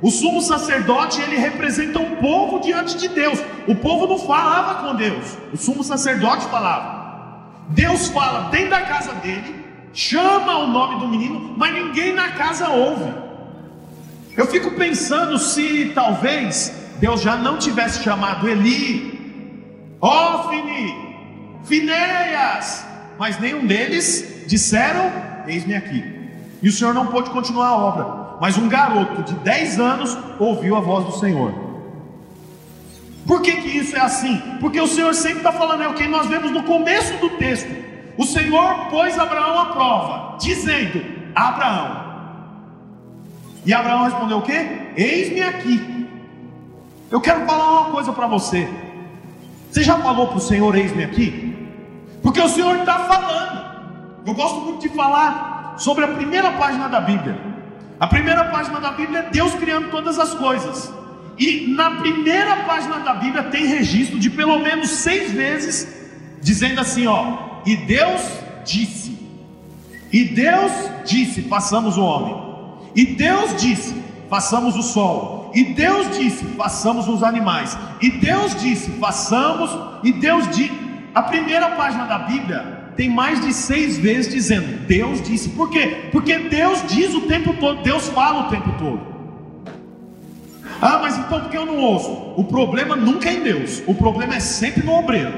o 0.00 0.10
sumo 0.10 0.40
sacerdote, 0.40 1.20
ele 1.20 1.36
representa 1.36 1.98
um 1.98 2.16
povo 2.16 2.60
diante 2.60 2.96
de 2.96 3.08
Deus. 3.08 3.42
O 3.66 3.74
povo 3.74 4.06
não 4.06 4.18
falava 4.18 4.86
com 4.86 4.94
Deus, 4.94 5.36
o 5.52 5.56
sumo 5.56 5.82
sacerdote 5.82 6.46
falava. 6.46 6.96
Deus 7.68 8.08
fala 8.08 8.50
dentro 8.50 8.70
da 8.70 8.82
casa 8.82 9.12
dele, 9.14 9.64
chama 9.92 10.58
o 10.58 10.66
nome 10.68 11.00
do 11.00 11.08
menino, 11.08 11.54
mas 11.56 11.74
ninguém 11.74 12.12
na 12.14 12.30
casa 12.30 12.68
ouve. 12.68 13.12
Eu 14.36 14.46
fico 14.46 14.72
pensando 14.72 15.38
se 15.38 15.92
talvez 15.94 16.72
Deus 16.98 17.20
já 17.22 17.36
não 17.36 17.56
tivesse 17.56 18.02
chamado 18.02 18.48
Eli, 18.48 19.16
Ofni, 20.00 21.05
Finéias, 21.66 22.86
mas 23.18 23.38
nenhum 23.40 23.66
deles 23.66 24.44
disseram: 24.46 25.10
Eis-me 25.46 25.74
aqui. 25.74 26.16
E 26.62 26.68
o 26.68 26.72
Senhor 26.72 26.94
não 26.94 27.06
pôde 27.06 27.30
continuar 27.30 27.68
a 27.68 27.76
obra. 27.76 28.26
mas 28.40 28.58
um 28.58 28.68
garoto 28.68 29.22
de 29.22 29.34
10 29.40 29.80
anos 29.80 30.16
ouviu 30.38 30.76
a 30.76 30.80
voz 30.80 31.04
do 31.06 31.12
Senhor. 31.12 31.54
Por 33.26 33.40
que, 33.42 33.52
que 33.56 33.68
isso 33.68 33.96
é 33.96 34.00
assim? 34.00 34.40
Porque 34.60 34.80
o 34.80 34.86
Senhor 34.86 35.12
sempre 35.14 35.38
está 35.38 35.52
falando, 35.52 35.82
é 35.82 35.88
o 35.88 35.94
que 35.94 36.06
nós 36.06 36.26
vemos 36.26 36.50
no 36.50 36.62
começo 36.62 37.14
do 37.14 37.30
texto. 37.30 37.68
O 38.16 38.24
Senhor 38.24 38.88
pôs 38.88 39.18
Abraão 39.18 39.58
à 39.58 39.66
prova, 39.66 40.38
dizendo: 40.38 41.02
Abraão. 41.34 42.06
E 43.64 43.74
Abraão 43.74 44.04
respondeu 44.04 44.38
o 44.38 44.42
quê? 44.42 44.92
Eis-me 44.96 45.42
aqui. 45.42 46.08
Eu 47.10 47.20
quero 47.20 47.44
falar 47.46 47.80
uma 47.80 47.90
coisa 47.90 48.12
para 48.12 48.26
você. 48.26 48.68
Você 49.70 49.82
já 49.82 49.96
falou 49.98 50.28
para 50.28 50.36
o 50.36 50.40
Senhor, 50.40 50.74
eis-me 50.76 51.02
aqui? 51.02 51.55
Porque 52.26 52.40
o 52.40 52.48
Senhor 52.48 52.78
está 52.78 52.98
falando. 53.04 53.66
Eu 54.26 54.34
gosto 54.34 54.60
muito 54.62 54.80
de 54.80 54.88
falar 54.88 55.76
sobre 55.78 56.04
a 56.04 56.08
primeira 56.08 56.50
página 56.54 56.88
da 56.88 57.00
Bíblia. 57.00 57.40
A 58.00 58.08
primeira 58.08 58.46
página 58.46 58.80
da 58.80 58.90
Bíblia 58.90 59.20
é 59.20 59.30
Deus 59.30 59.54
criando 59.54 59.92
todas 59.92 60.18
as 60.18 60.34
coisas. 60.34 60.92
E 61.38 61.68
na 61.68 61.92
primeira 61.92 62.64
página 62.64 62.98
da 62.98 63.14
Bíblia 63.14 63.44
tem 63.44 63.66
registro 63.66 64.18
de 64.18 64.28
pelo 64.28 64.58
menos 64.58 64.90
seis 64.90 65.30
vezes 65.30 65.86
dizendo 66.42 66.80
assim: 66.80 67.06
ó, 67.06 67.60
e 67.64 67.76
Deus 67.76 68.20
disse, 68.64 69.16
e 70.12 70.24
Deus 70.24 70.72
disse: 71.04 71.42
façamos 71.42 71.96
o 71.96 72.02
homem, 72.02 72.34
e 72.96 73.06
Deus 73.06 73.54
disse: 73.56 73.94
façamos 74.28 74.74
o 74.74 74.82
sol, 74.82 75.52
e 75.54 75.62
Deus 75.62 76.18
disse: 76.18 76.44
façamos 76.56 77.06
os 77.06 77.22
animais, 77.22 77.78
e 78.02 78.10
Deus 78.10 78.60
disse: 78.60 78.90
façamos, 78.98 79.70
e 80.02 80.10
Deus 80.10 80.48
disse. 80.48 80.85
A 81.16 81.22
primeira 81.22 81.70
página 81.70 82.04
da 82.04 82.18
Bíblia 82.18 82.90
tem 82.94 83.08
mais 83.08 83.40
de 83.40 83.50
seis 83.50 83.96
vezes 83.96 84.30
dizendo: 84.30 84.86
Deus 84.86 85.22
disse. 85.22 85.48
Por 85.48 85.70
quê? 85.70 86.10
Porque 86.12 86.38
Deus 86.40 86.84
diz 86.86 87.14
o 87.14 87.22
tempo 87.22 87.54
todo, 87.54 87.82
Deus 87.82 88.06
fala 88.10 88.46
o 88.46 88.50
tempo 88.50 88.70
todo. 88.78 89.00
Ah, 90.78 90.98
mas 91.00 91.16
então 91.16 91.40
por 91.40 91.48
que 91.48 91.56
eu 91.56 91.64
não 91.64 91.78
ouço? 91.78 92.10
O 92.36 92.44
problema 92.44 92.94
nunca 92.94 93.30
é 93.30 93.32
em 93.32 93.40
Deus, 93.40 93.82
o 93.86 93.94
problema 93.94 94.34
é 94.34 94.40
sempre 94.40 94.84
no 94.84 94.92
obreiro, 94.92 95.32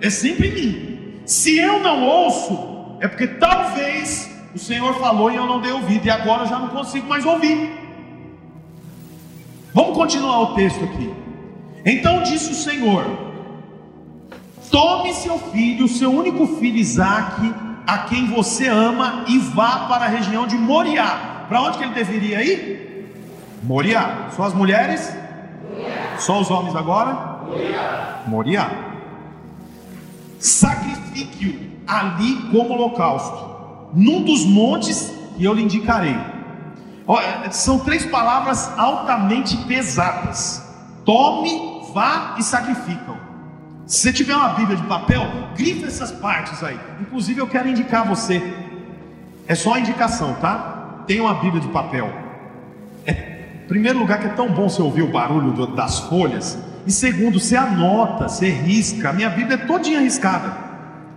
é 0.00 0.08
sempre 0.08 0.50
em 0.50 0.52
mim. 0.52 1.22
Se 1.26 1.58
eu 1.58 1.80
não 1.80 2.04
ouço, 2.04 2.96
é 3.00 3.08
porque 3.08 3.26
talvez 3.26 4.30
o 4.54 4.58
Senhor 4.60 4.94
falou 5.00 5.32
e 5.32 5.34
eu 5.34 5.46
não 5.46 5.60
dei 5.60 5.72
ouvido, 5.72 6.06
e 6.06 6.10
agora 6.10 6.44
eu 6.44 6.46
já 6.46 6.60
não 6.60 6.68
consigo 6.68 7.08
mais 7.08 7.26
ouvir. 7.26 7.72
Vamos 9.72 9.96
continuar 9.96 10.42
o 10.42 10.54
texto 10.54 10.84
aqui. 10.84 11.12
Então 11.84 12.22
disse 12.22 12.52
o 12.52 12.54
Senhor: 12.54 13.23
Tome 14.74 15.14
seu 15.14 15.38
filho, 15.38 15.86
seu 15.86 16.12
único 16.12 16.48
filho 16.56 16.76
Isaque, 16.78 17.54
a 17.86 17.98
quem 17.98 18.26
você 18.26 18.66
ama, 18.66 19.24
e 19.28 19.38
vá 19.38 19.86
para 19.86 20.06
a 20.06 20.08
região 20.08 20.48
de 20.48 20.56
Moriá. 20.56 21.44
Para 21.48 21.62
onde 21.62 21.78
que 21.78 21.84
ele 21.84 21.94
deveria 21.94 22.42
ir? 22.42 23.08
Moriá. 23.62 24.30
Só 24.34 24.42
as 24.42 24.52
mulheres? 24.52 25.16
Moriá. 25.70 26.18
Só 26.18 26.40
os 26.40 26.50
homens 26.50 26.74
agora? 26.74 27.12
Moriá. 27.46 28.22
Moriá. 28.26 28.70
Sacrifique-o 30.40 31.70
ali 31.86 32.34
como 32.50 32.74
holocausto, 32.74 33.92
num 33.94 34.24
dos 34.24 34.44
montes 34.44 35.14
que 35.36 35.44
eu 35.44 35.54
lhe 35.54 35.62
indicarei. 35.62 36.18
São 37.52 37.78
três 37.78 38.04
palavras 38.06 38.76
altamente 38.76 39.56
pesadas: 39.68 40.68
tome, 41.04 41.80
vá 41.94 42.34
e 42.36 42.42
sacrificam. 42.42 43.23
Se 43.86 43.98
você 43.98 44.12
tiver 44.12 44.34
uma 44.34 44.50
Bíblia 44.50 44.76
de 44.76 44.82
papel, 44.84 45.22
grifa 45.56 45.86
essas 45.86 46.10
partes 46.10 46.62
aí. 46.62 46.78
Inclusive, 47.00 47.40
eu 47.40 47.46
quero 47.46 47.68
indicar 47.68 48.06
você. 48.06 48.42
É 49.46 49.54
só 49.54 49.74
a 49.74 49.80
indicação, 49.80 50.34
tá? 50.34 51.02
Tem 51.06 51.20
uma 51.20 51.34
Bíblia 51.34 51.60
de 51.60 51.68
papel. 51.68 52.10
É 53.04 53.34
Primeiro 53.68 53.98
lugar 53.98 54.18
que 54.20 54.26
é 54.26 54.30
tão 54.30 54.50
bom 54.50 54.68
você 54.68 54.82
ouvir 54.82 55.02
o 55.02 55.10
barulho 55.10 55.52
do, 55.52 55.66
das 55.68 55.98
folhas. 56.00 56.58
E 56.86 56.92
segundo, 56.92 57.40
você 57.40 57.56
anota, 57.56 58.28
você 58.28 58.50
risca. 58.50 59.10
A 59.10 59.12
minha 59.12 59.30
Bíblia 59.30 59.54
é 59.54 59.66
todinha 59.66 60.00
riscada. 60.00 60.64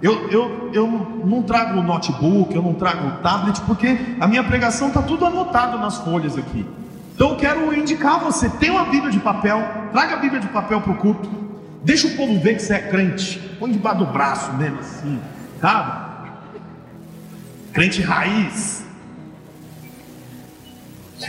Eu, 0.02 0.30
eu, 0.30 0.72
eu 0.74 0.88
não 1.26 1.42
trago 1.42 1.82
notebook, 1.82 2.56
eu 2.56 2.62
não 2.62 2.74
trago 2.74 3.22
tablet, 3.22 3.60
porque 3.62 3.98
a 4.20 4.28
minha 4.28 4.44
pregação 4.44 4.90
está 4.90 5.02
tudo 5.02 5.26
anotado 5.26 5.78
nas 5.80 5.98
folhas 5.98 6.38
aqui. 6.38 6.66
Então 7.16 7.32
eu 7.32 7.36
quero 7.36 7.76
indicar 7.76 8.20
você, 8.20 8.48
tem 8.48 8.70
uma 8.70 8.86
Bíblia 8.86 9.12
de 9.12 9.20
papel, 9.20 9.60
traga 9.92 10.14
a 10.14 10.18
Bíblia 10.18 10.40
de 10.40 10.48
papel 10.48 10.80
para 10.82 10.92
o 10.92 10.96
culto. 10.96 11.47
Deixa 11.88 12.06
o 12.06 12.18
povo 12.18 12.38
ver 12.38 12.58
que 12.58 12.64
você 12.64 12.74
é 12.74 12.80
crente. 12.80 13.40
Põe 13.58 13.72
debaixo 13.72 14.00
do 14.00 14.08
braço 14.08 14.52
mesmo 14.56 14.80
assim, 14.80 15.22
sabe? 15.62 16.30
Crente 17.72 18.02
raiz. 18.02 18.84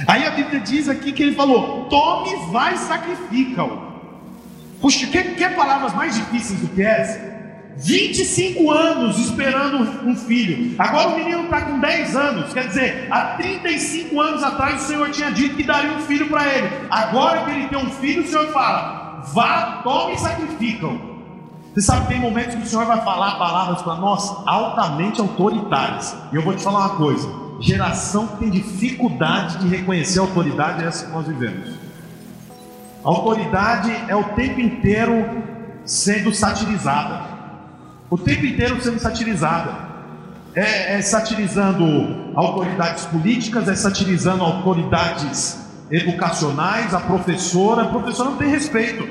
Aí 0.08 0.26
a 0.26 0.32
Bíblia 0.32 0.58
diz 0.58 0.88
aqui 0.88 1.12
que 1.12 1.22
ele 1.22 1.36
falou: 1.36 1.84
tome, 1.84 2.50
vai 2.50 2.76
sacrifica-o. 2.76 3.86
Puxa, 4.80 5.06
que, 5.06 5.22
que 5.22 5.48
palavras 5.50 5.94
mais 5.94 6.16
difíceis 6.16 6.58
do 6.58 6.66
que 6.66 6.82
essa? 6.82 7.38
25 7.76 8.68
anos 8.72 9.16
esperando 9.16 10.08
um 10.08 10.16
filho. 10.16 10.74
Agora 10.76 11.10
o 11.10 11.18
menino 11.20 11.44
está 11.44 11.60
com 11.60 11.78
10 11.78 12.16
anos. 12.16 12.52
Quer 12.52 12.66
dizer, 12.66 13.06
há 13.12 13.36
35 13.36 14.20
anos 14.20 14.42
atrás 14.42 14.82
o 14.82 14.86
Senhor 14.88 15.08
tinha 15.12 15.30
dito 15.30 15.54
que 15.54 15.62
daria 15.62 15.92
um 15.92 16.00
filho 16.00 16.28
para 16.28 16.52
ele. 16.52 16.68
Agora 16.90 17.44
que 17.44 17.50
ele 17.52 17.68
tem 17.68 17.78
um 17.78 17.90
filho, 17.92 18.24
o 18.24 18.26
Senhor 18.26 18.48
fala: 18.52 19.07
vá, 19.32 19.80
tome 19.82 20.14
e 20.14 20.18
sacrifica-o. 20.18 21.18
Você 21.74 21.82
sabe 21.82 22.02
que 22.02 22.08
tem 22.08 22.20
momentos 22.20 22.54
que 22.54 22.62
o 22.62 22.66
Senhor 22.66 22.86
vai 22.86 23.00
falar 23.02 23.38
palavras 23.38 23.82
para 23.82 23.96
nós 23.96 24.34
altamente 24.46 25.20
autoritárias. 25.20 26.16
E 26.32 26.36
eu 26.36 26.42
vou 26.42 26.54
te 26.54 26.62
falar 26.62 26.86
uma 26.86 26.96
coisa 26.96 27.48
geração 27.60 28.26
que 28.26 28.36
tem 28.36 28.50
dificuldade 28.50 29.58
de 29.58 29.68
reconhecer 29.68 30.18
a 30.20 30.22
autoridade 30.22 30.82
é 30.82 30.86
essa 30.86 31.06
que 31.06 31.12
nós 31.12 31.26
vivemos. 31.26 31.70
A 33.04 33.08
autoridade 33.08 33.90
é 34.08 34.14
o 34.14 34.24
tempo 34.24 34.60
inteiro 34.60 35.42
sendo 35.84 36.32
satirizada. 36.32 37.22
O 38.10 38.16
tempo 38.16 38.46
inteiro 38.46 38.80
sendo 38.80 38.98
satirizada. 38.98 39.88
É, 40.54 40.96
é 40.96 41.02
satirizando 41.02 41.84
autoridades 42.34 43.06
políticas, 43.06 43.68
é 43.68 43.74
satirizando 43.74 44.42
autoridades 44.42 45.67
educacionais, 45.90 46.94
a 46.94 47.00
professora. 47.00 47.82
A 47.82 47.86
professora 47.86 48.30
não 48.30 48.36
tem 48.36 48.48
respeito. 48.48 49.08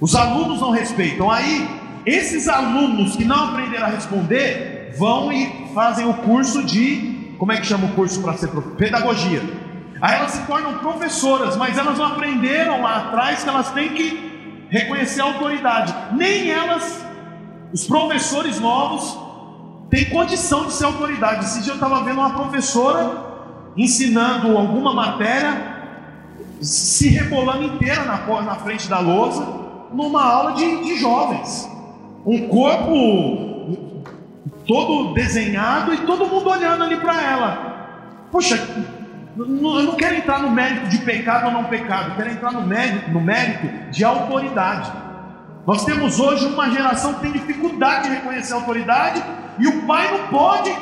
Os 0.00 0.14
alunos 0.14 0.60
não 0.60 0.70
respeitam. 0.70 1.30
Aí, 1.30 1.68
esses 2.06 2.48
alunos 2.48 3.16
que 3.16 3.24
não 3.24 3.50
aprenderam 3.50 3.86
a 3.86 3.90
responder 3.90 4.94
vão 4.98 5.32
e 5.32 5.68
fazem 5.74 6.08
o 6.08 6.14
curso 6.14 6.64
de 6.64 7.18
como 7.38 7.52
é 7.52 7.56
que 7.56 7.66
chama 7.66 7.86
o 7.86 7.90
curso 7.90 8.20
para 8.20 8.36
ser? 8.36 8.48
Pedagogia. 8.76 9.40
Aí 10.00 10.16
elas 10.16 10.32
se 10.32 10.42
tornam 10.42 10.78
professoras, 10.78 11.56
mas 11.56 11.78
elas 11.78 11.96
não 11.96 12.06
aprenderam 12.06 12.82
lá 12.82 12.96
atrás 12.96 13.44
que 13.44 13.48
elas 13.48 13.70
têm 13.70 13.90
que 13.90 14.66
reconhecer 14.68 15.20
a 15.20 15.24
autoridade. 15.24 15.94
Nem 16.12 16.50
elas, 16.50 17.04
os 17.72 17.86
professores 17.86 18.60
novos, 18.60 19.16
têm 19.88 20.06
condição 20.06 20.66
de 20.66 20.72
ser 20.72 20.84
autoridade. 20.84 21.44
Esse 21.44 21.62
dia 21.62 21.72
eu 21.72 21.76
estava 21.76 22.02
vendo 22.02 22.18
uma 22.18 22.30
professora 22.30 23.26
ensinando 23.76 24.56
alguma 24.56 24.92
matéria, 24.92 25.77
se 26.60 27.08
rebolando 27.08 27.64
inteira 27.64 28.04
na, 28.04 28.42
na 28.42 28.54
frente 28.56 28.88
da 28.88 28.98
lousa, 28.98 29.46
numa 29.92 30.22
aula 30.22 30.52
de, 30.52 30.84
de 30.84 30.96
jovens. 30.98 31.68
Um 32.26 32.48
corpo 32.48 33.58
todo 34.66 35.14
desenhado 35.14 35.94
e 35.94 35.98
todo 35.98 36.26
mundo 36.26 36.50
olhando 36.50 36.84
ali 36.84 36.96
para 36.96 37.22
ela. 37.22 38.28
Poxa, 38.30 38.56
eu 39.36 39.46
não 39.46 39.94
quero 39.94 40.16
entrar 40.16 40.40
no 40.40 40.50
mérito 40.50 40.88
de 40.88 40.98
pecado 40.98 41.46
ou 41.46 41.52
não 41.52 41.64
pecado, 41.64 42.10
eu 42.10 42.16
quero 42.16 42.30
entrar 42.30 42.52
no 42.52 42.62
mérito, 42.62 43.10
no 43.10 43.20
mérito 43.20 43.90
de 43.90 44.04
autoridade. 44.04 44.92
Nós 45.66 45.84
temos 45.84 46.18
hoje 46.18 46.46
uma 46.46 46.70
geração 46.70 47.14
que 47.14 47.20
tem 47.20 47.32
dificuldade 47.32 48.08
de 48.08 48.14
reconhecer 48.16 48.52
a 48.52 48.56
autoridade 48.56 49.22
e 49.58 49.66
o 49.66 49.82
pai 49.82 50.10
não 50.10 50.28
pode 50.28 50.74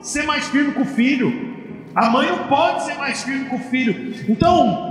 ser 0.00 0.24
mais 0.24 0.48
firme 0.48 0.72
com 0.72 0.82
o 0.82 0.86
filho, 0.86 1.50
a 1.94 2.08
mãe 2.10 2.28
não 2.28 2.46
pode 2.46 2.84
ser 2.84 2.94
mais 2.96 3.22
firme 3.22 3.46
com 3.46 3.56
o 3.56 3.60
filho. 3.60 4.14
Então, 4.28 4.89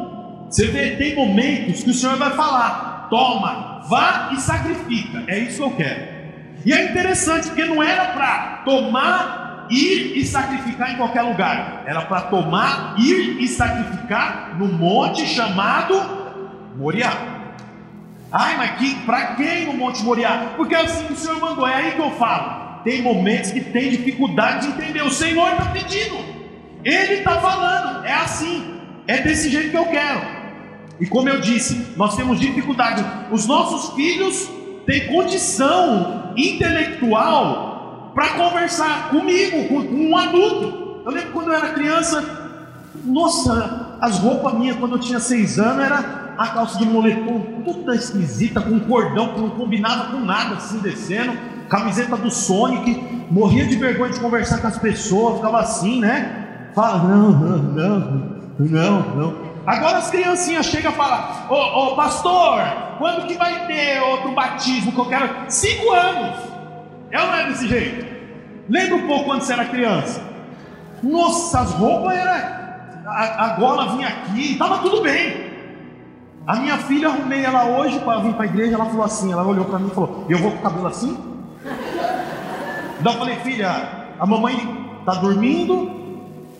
você 0.49 0.67
vê, 0.67 0.95
tem 0.95 1.15
momentos 1.15 1.83
que 1.83 1.91
o 1.91 1.93
Senhor 1.93 2.17
vai 2.17 2.31
falar: 2.31 3.07
toma, 3.09 3.81
vá 3.87 4.29
e 4.33 4.37
sacrifica. 4.37 5.23
É 5.27 5.37
isso 5.37 5.57
que 5.57 5.63
eu 5.63 5.71
quero. 5.71 6.19
E 6.65 6.73
é 6.73 6.89
interessante 6.89 7.47
porque 7.47 7.65
não 7.65 7.81
era 7.81 8.05
para 8.13 8.61
tomar, 8.65 9.67
ir 9.69 10.17
e 10.17 10.25
sacrificar 10.25 10.91
em 10.91 10.97
qualquer 10.97 11.21
lugar, 11.21 11.83
era 11.85 12.01
para 12.01 12.21
tomar, 12.21 12.95
ir 12.97 13.41
e 13.41 13.47
sacrificar 13.47 14.57
no 14.57 14.67
monte 14.67 15.25
chamado 15.25 15.95
Moriá. 16.75 17.39
Ai, 18.31 18.57
mas 18.57 18.71
que, 18.77 18.95
para 19.05 19.35
quem 19.35 19.65
no 19.65 19.73
Monte 19.73 20.03
Moriá? 20.03 20.53
Porque 20.55 20.75
é 20.75 20.81
assim 20.81 21.11
o 21.11 21.15
Senhor 21.15 21.39
mandou, 21.39 21.67
é 21.67 21.73
aí 21.73 21.91
que 21.93 21.99
eu 21.99 22.11
falo. 22.11 22.83
Tem 22.83 23.01
momentos 23.01 23.51
que 23.51 23.59
tem 23.59 23.89
dificuldade 23.89 24.67
de 24.67 24.73
entender. 24.73 25.01
O 25.01 25.11
Senhor 25.11 25.51
está 25.51 25.65
pedindo, 25.65 26.15
Ele 26.83 27.15
está 27.15 27.39
falando, 27.41 28.05
é 28.05 28.13
assim, 28.13 28.79
é 29.07 29.19
desse 29.21 29.49
jeito 29.49 29.71
que 29.71 29.77
eu 29.77 29.85
quero. 29.87 30.38
E 30.99 31.05
como 31.05 31.29
eu 31.29 31.39
disse, 31.39 31.93
nós 31.95 32.15
temos 32.15 32.39
dificuldade. 32.39 33.03
Os 33.31 33.45
nossos 33.45 33.93
filhos 33.95 34.49
têm 34.85 35.07
condição 35.07 36.33
intelectual 36.35 38.11
para 38.13 38.29
conversar 38.29 39.09
comigo, 39.09 39.67
com, 39.67 39.79
um 39.79 40.17
adulto. 40.17 41.01
Eu 41.05 41.11
lembro 41.11 41.31
quando 41.31 41.47
eu 41.47 41.53
era 41.53 41.69
criança, 41.69 42.23
nossa, 43.05 43.97
as 44.01 44.19
roupas 44.19 44.53
minhas 44.55 44.77
quando 44.77 44.93
eu 44.95 44.99
tinha 44.99 45.19
seis 45.19 45.57
anos 45.57 45.85
era 45.85 46.35
a 46.37 46.47
calça 46.47 46.77
de 46.77 46.85
moletom 46.85 47.63
toda 47.65 47.95
esquisita, 47.95 48.61
com 48.61 48.71
um 48.71 48.79
cordão 48.79 49.33
que 49.33 49.41
não 49.41 49.49
combinava 49.51 50.11
com 50.11 50.19
nada, 50.19 50.55
assim 50.55 50.79
descendo, 50.79 51.33
camiseta 51.67 52.15
do 52.17 52.31
Sonic, 52.31 53.25
morria 53.29 53.65
de 53.65 53.75
vergonha 53.75 54.11
de 54.11 54.19
conversar 54.19 54.59
com 54.59 54.67
as 54.67 54.77
pessoas, 54.77 55.35
ficava 55.35 55.59
assim, 55.59 55.99
né? 55.99 56.69
Fala, 56.73 57.03
não, 57.03 57.31
não, 57.31 57.57
não, 57.57 58.29
não, 58.59 59.15
não. 59.15 59.48
Agora 59.69 59.99
as 59.99 60.09
criancinhas 60.09 60.65
chegam 60.65 60.91
e 60.91 60.95
falam, 60.95 61.23
ô, 61.47 61.53
ô 61.53 61.95
pastor, 61.95 62.59
quando 62.97 63.27
que 63.27 63.35
vai 63.35 63.67
ter 63.67 64.01
outro 64.01 64.31
batismo 64.31 64.91
que 64.91 64.97
eu 64.97 65.05
quero? 65.05 65.29
Cinco 65.47 65.91
anos. 65.91 66.39
É 67.11 67.21
ou 67.21 67.27
não 67.27 67.35
é 67.35 67.47
desse 67.49 67.67
jeito? 67.67 68.03
Lembra 68.67 68.95
um 68.95 69.05
pouco 69.05 69.25
quando 69.25 69.43
você 69.43 69.53
era 69.53 69.65
criança? 69.65 70.23
Nossa, 71.03 71.59
as 71.59 71.71
roupas 71.73 72.17
eram. 72.17 72.59
A, 73.05 73.45
a 73.45 73.47
gola 73.59 73.95
vinha 73.95 74.07
aqui, 74.07 74.53
estava 74.53 74.79
tudo 74.79 75.03
bem. 75.03 75.51
A 76.47 76.55
minha 76.55 76.79
filha, 76.79 77.09
arrumei 77.09 77.45
ela 77.45 77.65
hoje 77.65 77.99
para 77.99 78.21
vir 78.21 78.33
para 78.33 78.45
a 78.45 78.47
igreja. 78.47 78.73
Ela 78.73 78.85
falou 78.85 79.03
assim: 79.03 79.31
ela 79.31 79.45
olhou 79.45 79.65
para 79.65 79.77
mim 79.77 79.89
e 79.91 79.93
falou: 79.93 80.25
Eu 80.27 80.39
vou 80.39 80.49
com 80.49 80.57
o 80.57 80.61
cabelo 80.63 80.88
assim? 80.88 81.15
Então 82.99 83.13
eu 83.13 83.19
falei: 83.19 83.35
Filha, 83.41 84.07
a 84.19 84.25
mamãe 84.25 84.55
está 84.99 85.13
dormindo, 85.13 85.98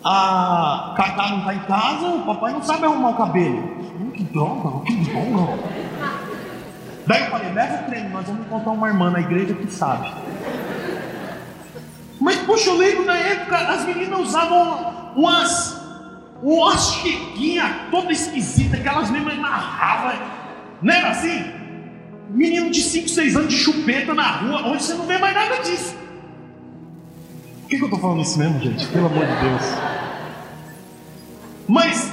a 0.04 0.94
Cacá 0.96 1.28
não 1.28 1.38
está 1.40 1.54
em 1.54 1.58
casa, 1.60 2.06
o 2.06 2.24
papai 2.24 2.52
não 2.52 2.62
sabe 2.62 2.84
arrumar 2.84 3.10
o 3.10 3.16
cabelo. 3.16 3.58
Hum, 4.00 4.10
que 4.10 4.24
droga, 4.24 4.84
que 4.84 4.94
bom. 5.12 5.58
Daí 7.06 7.24
eu 7.24 7.30
falei: 7.30 7.52
Leva 7.52 7.82
o 7.82 7.84
creme, 7.86 8.08
nós 8.08 8.26
vamos 8.26 8.46
encontrar 8.46 8.72
uma 8.72 8.88
irmã 8.88 9.10
na 9.10 9.20
igreja 9.20 9.54
que 9.54 9.70
sabe. 9.70 10.10
Mas, 12.20 12.36
poxa, 12.42 12.70
eu 12.70 12.76
lembro 12.76 13.04
na 13.04 13.16
época 13.16 13.56
as 13.56 13.84
meninas 13.84 14.20
usavam 14.20 15.12
umas, 15.16 15.80
umas 16.42 16.94
chiquinhas 16.94 17.70
toda 17.90 18.12
esquisita, 18.12 18.76
que 18.76 18.88
elas 18.88 19.10
mesmo 19.10 19.30
amarravam. 19.30 20.12
Não 20.82 20.94
era 20.94 21.10
assim? 21.10 21.44
Menino 22.28 22.70
de 22.70 22.80
5, 22.80 23.08
6 23.08 23.36
anos 23.36 23.48
de 23.48 23.58
chupeta 23.58 24.14
na 24.14 24.36
rua, 24.36 24.68
hoje 24.68 24.84
você 24.84 24.94
não 24.94 25.06
vê 25.06 25.18
mais 25.18 25.34
nada 25.34 25.56
disso. 25.62 25.96
Que, 27.70 27.76
que 27.76 27.84
eu 27.84 27.86
estou 27.86 28.00
falando 28.00 28.22
isso 28.22 28.36
mesmo, 28.36 28.58
gente? 28.58 28.84
Pelo 28.88 29.06
amor 29.06 29.24
de 29.24 29.32
Deus. 29.32 29.62
Mas, 31.68 32.12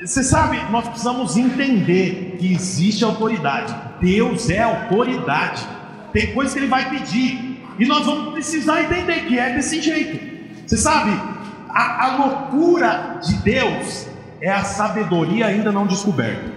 você 0.00 0.24
sabe, 0.24 0.60
nós 0.72 0.88
precisamos 0.88 1.36
entender 1.36 2.36
que 2.40 2.52
existe 2.52 3.04
autoridade. 3.04 3.72
Deus 4.00 4.50
é 4.50 4.60
autoridade. 4.60 5.64
Tem 6.12 6.34
coisa 6.34 6.52
que 6.52 6.58
Ele 6.58 6.66
vai 6.66 6.90
pedir. 6.90 7.64
E 7.78 7.86
nós 7.86 8.04
vamos 8.04 8.32
precisar 8.32 8.82
entender 8.82 9.26
que 9.26 9.38
é 9.38 9.54
desse 9.54 9.80
jeito. 9.80 10.66
Você 10.66 10.76
sabe, 10.76 11.12
a, 11.70 12.06
a 12.06 12.16
loucura 12.16 13.20
de 13.24 13.34
Deus 13.34 14.08
é 14.40 14.50
a 14.50 14.64
sabedoria 14.64 15.46
ainda 15.46 15.70
não 15.70 15.86
descoberta. 15.86 16.50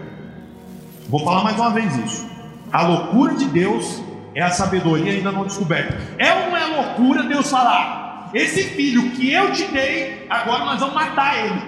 Vou 1.07 1.23
falar 1.23 1.43
mais 1.43 1.57
uma 1.57 1.69
vez 1.69 1.95
isso. 1.97 2.27
A 2.73 2.81
loucura 2.81 3.35
de 3.35 3.45
Deus 3.45 4.01
é 4.33 4.41
a 4.41 4.49
sabedoria 4.49 5.11
ainda 5.11 5.31
não 5.31 5.45
descoberta. 5.45 5.95
É 6.17 6.33
ou 6.33 6.49
não 6.49 6.57
é 6.57 6.65
loucura 6.65 7.21
Deus 7.21 7.51
falar: 7.51 8.04
esse 8.35 8.63
filho 8.63 9.11
que 9.11 9.31
eu 9.31 9.53
te 9.53 9.63
dei, 9.65 10.27
agora 10.29 10.65
nós 10.65 10.81
vamos 10.81 10.93
matar 10.93 11.45
ele. 11.45 11.61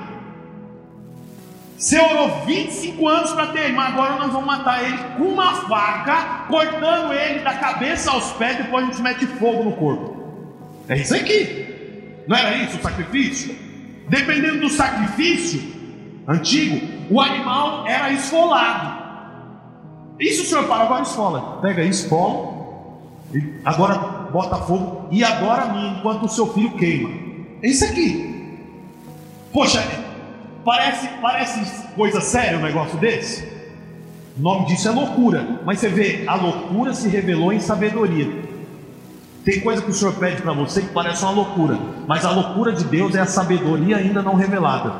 Você 1.77 1.97
orou 1.97 2.43
25 2.45 3.07
anos 3.07 3.31
para 3.31 3.47
ter 3.47 3.71
mas 3.71 3.93
agora 3.93 4.15
nós 4.15 4.33
vamos 4.33 4.45
matar 4.45 4.83
ele 4.83 4.97
com 5.17 5.23
uma 5.23 5.53
faca, 5.61 6.45
cortando 6.49 7.13
ele 7.13 7.39
da 7.39 7.53
cabeça 7.53 8.11
aos 8.11 8.33
pés, 8.33 8.57
depois 8.57 8.83
a 8.83 8.87
gente 8.87 9.01
mete 9.01 9.25
fogo 9.25 9.63
no 9.63 9.77
corpo. 9.77 10.17
É 10.89 10.97
isso 10.97 11.15
aqui. 11.15 11.67
Não 12.27 12.35
era 12.35 12.57
isso 12.57 12.77
o 12.77 12.81
sacrifício? 12.81 13.55
Dependendo 14.09 14.59
do 14.59 14.69
sacrifício 14.69 15.61
antigo, 16.27 16.85
o 17.09 17.21
animal 17.21 17.87
era 17.87 18.11
esfolado. 18.11 19.07
Isso 20.19 20.43
o 20.43 20.45
senhor 20.45 20.65
fala, 20.65 20.83
agora 20.83 21.03
esfola. 21.03 21.61
Pega 21.61 21.81
aí, 21.81 21.89
esfola, 21.89 22.99
agora 23.63 24.16
bota 24.31 24.57
fogo, 24.57 25.07
e 25.11 25.23
agora 25.23 25.73
mim, 25.73 25.97
enquanto 25.97 26.25
o 26.25 26.29
seu 26.29 26.53
filho 26.53 26.71
queima. 26.71 27.09
É 27.61 27.67
isso 27.67 27.85
aqui. 27.85 28.59
Poxa, 29.51 29.81
Parece, 30.67 31.07
parece 31.21 31.87
coisa 31.95 32.19
séria 32.19 32.57
um 32.57 32.61
negócio 32.61 32.97
desse? 32.97 33.47
O 34.37 34.41
nome 34.41 34.65
disso 34.65 34.89
é 34.89 34.91
loucura. 34.91 35.61
Mas 35.65 35.79
você 35.79 35.87
vê, 35.87 36.25
a 36.27 36.35
loucura 36.35 36.93
se 36.93 37.07
revelou 37.07 37.53
em 37.53 37.61
sabedoria. 37.61 38.43
Tem 39.45 39.61
coisa 39.61 39.81
que 39.81 39.89
o 39.89 39.93
Senhor 39.93 40.13
pede 40.15 40.41
para 40.41 40.51
você 40.51 40.81
que 40.81 40.89
parece 40.89 41.23
uma 41.23 41.31
loucura, 41.31 41.79
mas 42.05 42.25
a 42.25 42.31
loucura 42.31 42.73
de 42.73 42.83
Deus 42.83 43.15
é 43.15 43.21
a 43.21 43.25
sabedoria 43.25 43.95
ainda 43.95 44.21
não 44.21 44.35
revelada. 44.35 44.93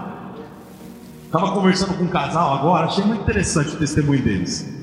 Estava 1.26 1.52
conversando 1.52 1.98
com 1.98 2.06
um 2.06 2.08
casal 2.08 2.54
agora, 2.54 2.86
achei 2.86 3.04
muito 3.04 3.24
interessante 3.24 3.76
o 3.76 3.78
testemunho 3.78 4.22
deles. 4.22 4.74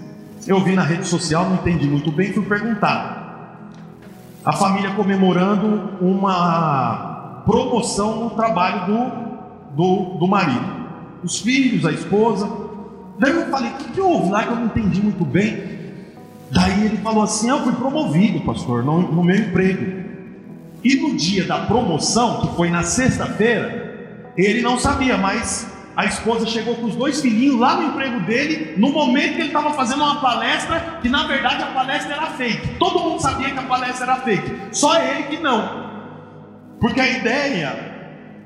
Eu 0.46 0.62
vi 0.62 0.76
na 0.76 0.82
rede 0.82 1.06
social, 1.06 1.46
não 1.46 1.54
entendi 1.54 1.88
muito 1.88 2.12
bem, 2.12 2.30
fui 2.30 2.44
perguntar. 2.44 3.13
A 4.44 4.52
família 4.52 4.90
comemorando 4.94 5.98
uma 6.00 7.42
promoção 7.46 8.24
no 8.24 8.30
trabalho 8.30 8.86
do 8.86 9.24
do, 9.74 10.16
do 10.18 10.26
marido. 10.26 10.84
Os 11.22 11.40
filhos, 11.40 11.84
a 11.84 11.92
esposa. 11.92 12.50
Daí 13.18 13.32
eu 13.32 13.46
falei, 13.48 13.70
o 13.70 13.74
que, 13.74 13.92
que 13.92 14.00
houve 14.00 14.30
lá 14.30 14.44
que 14.44 14.50
eu 14.50 14.56
não 14.56 14.66
entendi 14.66 15.00
muito 15.02 15.24
bem? 15.24 15.74
Daí 16.50 16.86
ele 16.86 16.98
falou 16.98 17.24
assim: 17.24 17.48
Eu 17.48 17.62
fui 17.62 17.72
promovido, 17.72 18.40
pastor, 18.40 18.84
no, 18.84 19.00
no 19.00 19.24
meu 19.24 19.36
emprego. 19.36 20.04
E 20.82 20.96
no 20.96 21.16
dia 21.16 21.44
da 21.44 21.60
promoção, 21.60 22.42
que 22.42 22.56
foi 22.56 22.70
na 22.70 22.82
sexta-feira, 22.82 24.32
ele 24.36 24.60
não 24.60 24.78
sabia, 24.78 25.16
mas 25.16 25.66
a 25.96 26.04
esposa 26.06 26.46
chegou 26.46 26.74
com 26.74 26.86
os 26.86 26.96
dois 26.96 27.20
filhinhos 27.20 27.58
lá 27.58 27.76
no 27.76 27.88
emprego 27.88 28.20
dele, 28.20 28.74
no 28.76 28.90
momento 28.90 29.34
que 29.34 29.40
ele 29.40 29.48
estava 29.48 29.72
fazendo 29.72 30.02
uma 30.02 30.20
palestra, 30.20 30.98
que 31.00 31.08
na 31.08 31.26
verdade 31.26 31.62
a 31.62 31.66
palestra 31.66 32.14
era 32.14 32.26
fake. 32.28 32.78
Todo 32.78 32.98
mundo 32.98 33.20
sabia 33.20 33.50
que 33.50 33.58
a 33.58 33.62
palestra 33.62 34.04
era 34.04 34.16
fake, 34.16 34.52
só 34.72 35.00
ele 35.00 35.24
que 35.24 35.36
não. 35.38 35.84
Porque 36.80 37.00
a 37.00 37.08
ideia 37.08 37.94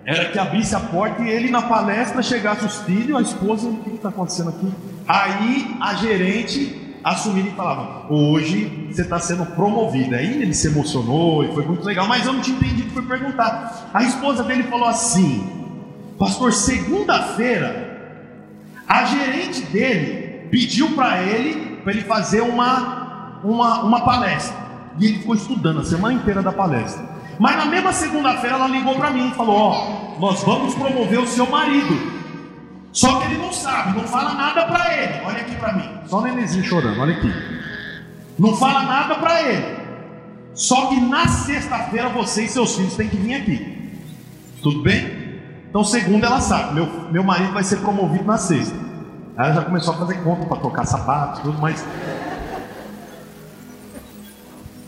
era 0.05 0.27
que 0.27 0.39
abrisse 0.39 0.75
a 0.75 0.81
porta 0.81 1.23
e 1.23 1.29
ele 1.29 1.51
na 1.51 1.63
palestra 1.63 2.23
chegasse 2.23 2.65
os 2.65 2.81
filhos, 2.83 3.17
a 3.17 3.23
esposa, 3.23 3.69
o 3.69 3.77
que 3.79 3.91
está 3.91 4.11
acontecendo 4.11 4.51
aqui? 4.51 4.73
Aí 5.07 5.77
a 5.81 5.95
gerente 5.95 6.99
assumia 7.03 7.45
e 7.45 7.55
falava: 7.55 8.13
Hoje 8.13 8.89
você 8.91 9.03
está 9.03 9.19
sendo 9.19 9.45
promovida. 9.47 10.17
Aí 10.17 10.43
ele 10.43 10.55
se 10.55 10.69
emocionou 10.69 11.45
e 11.45 11.53
foi 11.53 11.65
muito 11.65 11.85
legal, 11.85 12.07
mas 12.07 12.27
eu 12.27 12.33
não 12.33 12.41
tinha 12.41 12.57
entendido, 12.57 12.91
fui 12.91 13.03
perguntar. 13.03 13.91
A 13.93 14.03
esposa 14.03 14.43
dele 14.45 14.65
falou 14.65 14.89
assim: 14.89 15.58
Pastor, 16.19 16.53
segunda-feira, 16.53 18.23
a 18.87 19.05
gerente 19.05 19.63
dele 19.63 20.49
pediu 20.51 20.91
para 20.95 21.23
ele, 21.23 21.77
para 21.77 21.93
ele 21.93 22.03
fazer 22.03 22.41
uma, 22.41 23.41
uma, 23.45 23.83
uma 23.83 24.01
palestra. 24.01 24.57
E 24.99 25.07
ele 25.07 25.19
ficou 25.19 25.35
estudando 25.35 25.81
a 25.81 25.85
semana 25.85 26.15
inteira 26.15 26.43
da 26.43 26.51
palestra. 26.51 27.05
Mas 27.39 27.57
na 27.57 27.67
mesma 27.67 27.93
segunda-feira 27.93 28.57
ela 28.57 28.67
ligou 28.67 28.97
para 28.97 29.11
mim 29.11 29.29
e 29.29 29.35
falou: 29.35 29.57
Ó, 29.57 30.19
nós 30.19 30.43
vamos 30.43 30.75
promover 30.75 31.21
o 31.21 31.27
seu 31.27 31.49
marido. 31.49 32.19
Só 32.93 33.21
que 33.21 33.27
ele 33.27 33.39
não 33.39 33.53
sabe, 33.53 33.97
não 33.97 34.09
fala 34.09 34.35
nada 34.35 34.67
para 34.67 35.01
ele. 35.01 35.25
Olha 35.25 35.41
aqui 35.41 35.55
para 35.55 35.73
mim. 35.75 35.89
Só 36.07 36.19
o 36.19 36.23
nenenzinho 36.23 36.65
chorando, 36.65 37.01
olha 37.01 37.15
aqui. 37.17 37.33
Não 38.37 38.57
fala 38.57 38.83
nada 38.83 39.15
para 39.17 39.43
ele. 39.43 39.79
Só 40.55 40.87
que 40.87 41.01
na 41.01 41.29
sexta-feira 41.29 42.09
você 42.09 42.45
e 42.45 42.49
seus 42.49 42.75
filhos 42.75 42.97
têm 42.97 43.09
que 43.09 43.17
vir 43.17 43.35
aqui. 43.35 43.93
Tudo 44.61 44.83
bem? 44.83 45.18
Então, 45.69 45.85
segunda 45.85 46.27
ela 46.27 46.41
sabe, 46.41 46.75
meu, 46.75 46.87
meu 47.11 47.23
marido 47.23 47.53
vai 47.53 47.63
ser 47.63 47.77
promovido 47.77 48.25
na 48.25 48.39
sexta. 48.39 48.75
Ela 49.37 49.53
já 49.53 49.63
começou 49.63 49.95
a 49.95 49.99
fazer 49.99 50.15
conta 50.23 50.47
para 50.47 50.57
tocar 50.57 50.85
sapato, 50.85 51.43
tudo 51.43 51.59
mais. 51.61 51.85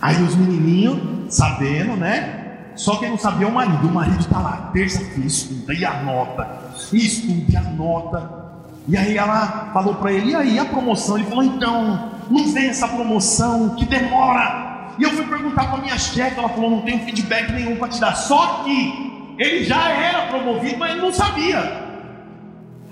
Aí 0.00 0.22
os 0.22 0.34
menininhos, 0.34 1.34
sabendo, 1.34 1.96
né? 1.96 2.70
Só 2.74 2.96
quem 2.96 3.10
não 3.10 3.18
sabia 3.18 3.46
é 3.46 3.50
o 3.50 3.52
marido. 3.52 3.86
O 3.86 3.92
marido 3.92 4.18
está 4.18 4.38
lá, 4.38 4.70
terça-feira, 4.72 5.26
estuda 5.26 5.74
e 5.74 5.84
anota. 5.84 6.48
Estuda 6.92 7.44
e 7.48 7.56
anota. 7.56 8.40
E 8.88 8.96
aí 8.96 9.18
ela 9.18 9.70
falou 9.74 9.94
para 9.96 10.10
ele, 10.12 10.30
e 10.30 10.34
aí 10.34 10.58
a 10.58 10.64
promoção? 10.64 11.18
Ele 11.18 11.26
falou, 11.26 11.44
então, 11.44 12.10
não 12.30 12.52
vem 12.52 12.68
essa 12.70 12.88
promoção, 12.88 13.76
que 13.76 13.84
demora. 13.84 14.94
E 14.98 15.02
eu 15.02 15.10
fui 15.10 15.26
perguntar 15.26 15.70
para 15.70 15.80
minha 15.80 15.98
chefe, 15.98 16.38
ela 16.38 16.48
falou, 16.48 16.70
não 16.70 16.80
tenho 16.80 17.04
feedback 17.04 17.52
nenhum 17.52 17.76
para 17.76 17.88
te 17.88 18.00
dar. 18.00 18.14
Só 18.16 18.62
que 18.64 19.09
ele 19.40 19.64
já 19.64 19.88
era 19.88 20.26
promovido, 20.26 20.76
mas 20.76 20.92
ele 20.92 21.00
não 21.00 21.12
sabia. 21.12 21.88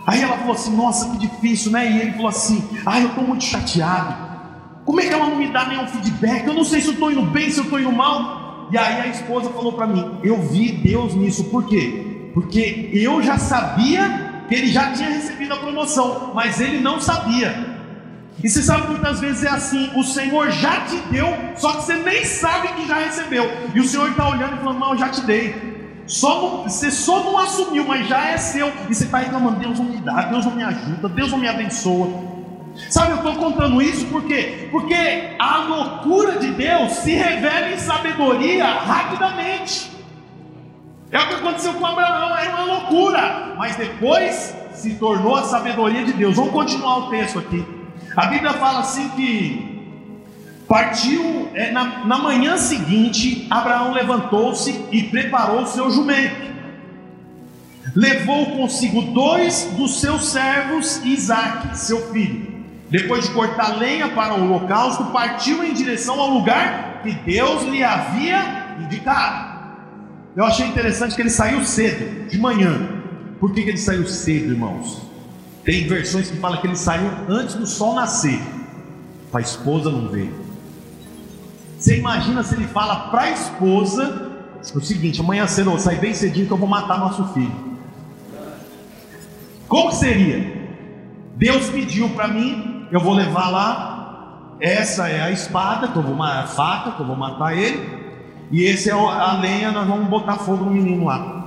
Aí 0.06 0.22
ela 0.22 0.38
falou 0.38 0.54
assim, 0.54 0.74
nossa, 0.74 1.10
que 1.10 1.18
difícil, 1.18 1.70
né? 1.70 1.92
E 1.92 2.00
ele 2.00 2.12
falou 2.12 2.28
assim, 2.28 2.66
ah, 2.86 2.98
eu 2.98 3.08
estou 3.08 3.22
muito 3.22 3.44
chateado. 3.44 4.16
Como 4.86 4.98
é 4.98 5.06
que 5.06 5.12
ela 5.12 5.26
não 5.26 5.36
me 5.36 5.48
dá 5.48 5.66
nenhum 5.66 5.86
feedback? 5.86 6.46
Eu 6.46 6.54
não 6.54 6.64
sei 6.64 6.80
se 6.80 6.86
eu 6.86 6.94
estou 6.94 7.12
indo 7.12 7.20
bem, 7.20 7.50
se 7.50 7.58
eu 7.58 7.64
estou 7.64 7.78
indo 7.78 7.92
mal. 7.92 8.68
E 8.72 8.78
aí 8.78 9.02
a 9.02 9.06
esposa 9.08 9.50
falou 9.50 9.74
para 9.74 9.86
mim: 9.86 10.18
Eu 10.24 10.40
vi 10.40 10.72
Deus 10.72 11.14
nisso, 11.14 11.44
por 11.44 11.66
quê? 11.66 12.30
Porque 12.32 12.88
eu 12.94 13.22
já 13.22 13.36
sabia 13.36 14.44
que 14.48 14.54
ele 14.54 14.68
já 14.68 14.92
tinha 14.92 15.10
recebido 15.10 15.52
a 15.52 15.58
promoção, 15.58 16.32
mas 16.34 16.58
ele 16.62 16.80
não 16.80 16.98
sabia. 16.98 17.76
E 18.42 18.48
você 18.48 18.62
sabe 18.62 18.88
muitas 18.88 19.20
vezes 19.20 19.44
é 19.44 19.50
assim: 19.50 19.90
o 19.94 20.02
Senhor 20.02 20.50
já 20.50 20.80
te 20.86 20.96
deu, 21.10 21.26
só 21.56 21.72
que 21.72 21.84
você 21.84 21.94
nem 21.96 22.24
sabe 22.24 22.68
que 22.68 22.88
já 22.88 22.96
recebeu. 23.00 23.44
E 23.74 23.80
o 23.80 23.84
Senhor 23.84 24.08
está 24.08 24.26
olhando 24.26 24.56
e 24.56 24.58
falando: 24.60 24.78
Não, 24.78 24.92
eu 24.92 24.98
já 24.98 25.10
te 25.10 25.20
dei. 25.20 25.67
Só 26.08 26.40
não, 26.40 26.62
você 26.62 26.90
só 26.90 27.22
não 27.22 27.38
assumiu, 27.38 27.84
mas 27.86 28.08
já 28.08 28.28
é 28.28 28.38
seu. 28.38 28.72
E 28.88 28.94
você 28.94 29.04
está 29.04 29.18
reclamando, 29.18 29.60
Deus 29.60 29.78
não 29.78 29.86
me 29.86 29.98
dá, 29.98 30.22
Deus 30.22 30.44
não 30.46 30.52
me 30.52 30.64
ajuda, 30.64 31.08
Deus 31.08 31.30
não 31.30 31.38
me 31.38 31.46
abençoa. 31.46 32.08
Sabe, 32.88 33.10
eu 33.10 33.16
estou 33.16 33.34
contando 33.34 33.82
isso 33.82 34.06
por 34.06 34.24
quê? 34.24 34.68
Porque 34.70 35.36
a 35.38 35.58
loucura 35.58 36.38
de 36.38 36.48
Deus 36.52 36.92
se 36.92 37.12
revela 37.12 37.70
em 37.70 37.78
sabedoria 37.78 38.64
rapidamente. 38.64 39.90
É 41.10 41.18
o 41.18 41.28
que 41.28 41.34
aconteceu 41.34 41.74
com 41.74 41.84
Abraão, 41.84 42.36
era 42.36 42.56
uma 42.56 42.64
loucura, 42.64 43.54
mas 43.58 43.76
depois 43.76 44.54
se 44.72 44.94
tornou 44.94 45.36
a 45.36 45.44
sabedoria 45.44 46.04
de 46.04 46.12
Deus. 46.12 46.36
Vamos 46.36 46.52
continuar 46.52 46.98
o 46.98 47.10
texto 47.10 47.38
aqui. 47.38 47.66
A 48.16 48.26
Bíblia 48.26 48.52
fala 48.54 48.80
assim 48.80 49.08
que 49.10 49.67
partiu 50.68 51.48
é, 51.54 51.72
na, 51.72 52.04
na 52.04 52.18
manhã 52.18 52.58
seguinte, 52.58 53.46
Abraão 53.50 53.92
levantou-se 53.92 54.84
e 54.92 55.04
preparou 55.04 55.62
o 55.62 55.66
seu 55.66 55.90
jumento. 55.90 56.46
Levou 57.96 58.46
consigo 58.46 59.00
dois 59.00 59.72
dos 59.76 60.00
seus 60.00 60.26
servos 60.26 61.02
Isaac, 61.04 61.76
seu 61.78 62.12
filho. 62.12 62.46
Depois 62.90 63.24
de 63.24 63.30
cortar 63.32 63.78
lenha 63.78 64.08
para 64.08 64.34
o 64.34 64.44
holocausto, 64.44 65.06
partiu 65.06 65.64
em 65.64 65.72
direção 65.72 66.20
ao 66.20 66.30
lugar 66.30 67.00
que 67.02 67.12
Deus 67.12 67.64
lhe 67.64 67.82
havia 67.82 68.76
indicado. 68.80 69.48
Eu 70.36 70.44
achei 70.44 70.66
interessante 70.66 71.14
que 71.14 71.22
ele 71.22 71.30
saiu 71.30 71.64
cedo, 71.64 72.28
de 72.28 72.38
manhã. 72.38 72.88
Por 73.40 73.52
que, 73.52 73.62
que 73.62 73.70
ele 73.70 73.78
saiu 73.78 74.06
cedo, 74.06 74.52
irmãos? 74.52 75.02
Tem 75.64 75.86
versões 75.86 76.30
que 76.30 76.36
falam 76.36 76.60
que 76.60 76.66
ele 76.66 76.76
saiu 76.76 77.10
antes 77.28 77.54
do 77.54 77.66
sol 77.66 77.94
nascer, 77.94 78.40
para 79.30 79.40
a 79.40 79.42
esposa 79.42 79.90
não 79.90 80.08
ver. 80.08 80.32
Você 81.78 81.96
imagina 81.96 82.42
se 82.42 82.54
ele 82.54 82.66
fala 82.66 83.08
para 83.10 83.22
a 83.22 83.30
esposa 83.30 84.32
o 84.74 84.80
seguinte: 84.80 85.20
amanhã 85.20 85.46
cedo 85.46 85.70
eu 85.70 85.78
sair 85.78 86.00
bem 86.00 86.12
cedinho 86.12 86.46
que 86.46 86.52
eu 86.52 86.56
vou 86.56 86.68
matar 86.68 86.98
nosso 86.98 87.24
filho. 87.28 87.68
Como 89.68 89.92
seria? 89.92 90.58
Deus 91.36 91.70
pediu 91.70 92.08
para 92.10 92.26
mim, 92.26 92.86
eu 92.90 93.00
vou 93.00 93.14
levar 93.14 93.48
lá. 93.48 93.94
Essa 94.60 95.08
é 95.08 95.20
a 95.20 95.30
espada, 95.30 95.86
que 95.86 95.96
eu 95.96 96.02
vou 96.02 96.20
a 96.20 96.42
faca, 96.48 96.92
que 96.92 97.00
eu 97.00 97.06
vou 97.06 97.14
matar 97.14 97.56
ele. 97.56 97.96
E 98.50 98.64
esse 98.64 98.90
é 98.90 98.92
a 98.92 99.34
lenha, 99.34 99.70
nós 99.70 99.86
vamos 99.86 100.08
botar 100.08 100.36
fogo 100.38 100.64
no 100.64 100.72
menino 100.72 101.04
lá. 101.04 101.44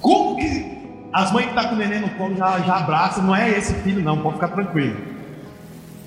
Como 0.00 0.36
que 0.36 0.74
as 1.10 1.32
mães 1.32 1.44
que 1.44 1.50
estão 1.50 1.62
tá 1.62 1.68
com 1.70 1.76
o 1.76 1.78
neném 1.78 2.00
no 2.00 2.10
colo 2.10 2.36
já, 2.36 2.58
já 2.60 2.76
abraçam, 2.76 3.24
não 3.24 3.34
é 3.34 3.48
esse 3.56 3.72
filho 3.76 4.02
não, 4.02 4.18
pode 4.18 4.34
ficar 4.34 4.48
tranquilo. 4.48 5.00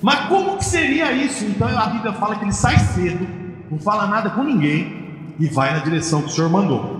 Mas 0.00 0.26
como 0.26 0.58
que 0.58 0.64
seria 0.64 1.10
isso? 1.10 1.44
Então 1.44 1.66
a 1.66 1.86
Bíblia 1.86 2.12
fala 2.12 2.36
que 2.36 2.44
ele 2.44 2.52
sai 2.52 2.78
cedo, 2.78 3.26
não 3.70 3.78
fala 3.78 4.06
nada 4.06 4.30
com 4.30 4.42
ninguém 4.42 5.08
e 5.38 5.46
vai 5.46 5.72
na 5.72 5.78
direção 5.78 6.22
que 6.22 6.28
o 6.28 6.30
Senhor 6.30 6.50
mandou. 6.50 6.98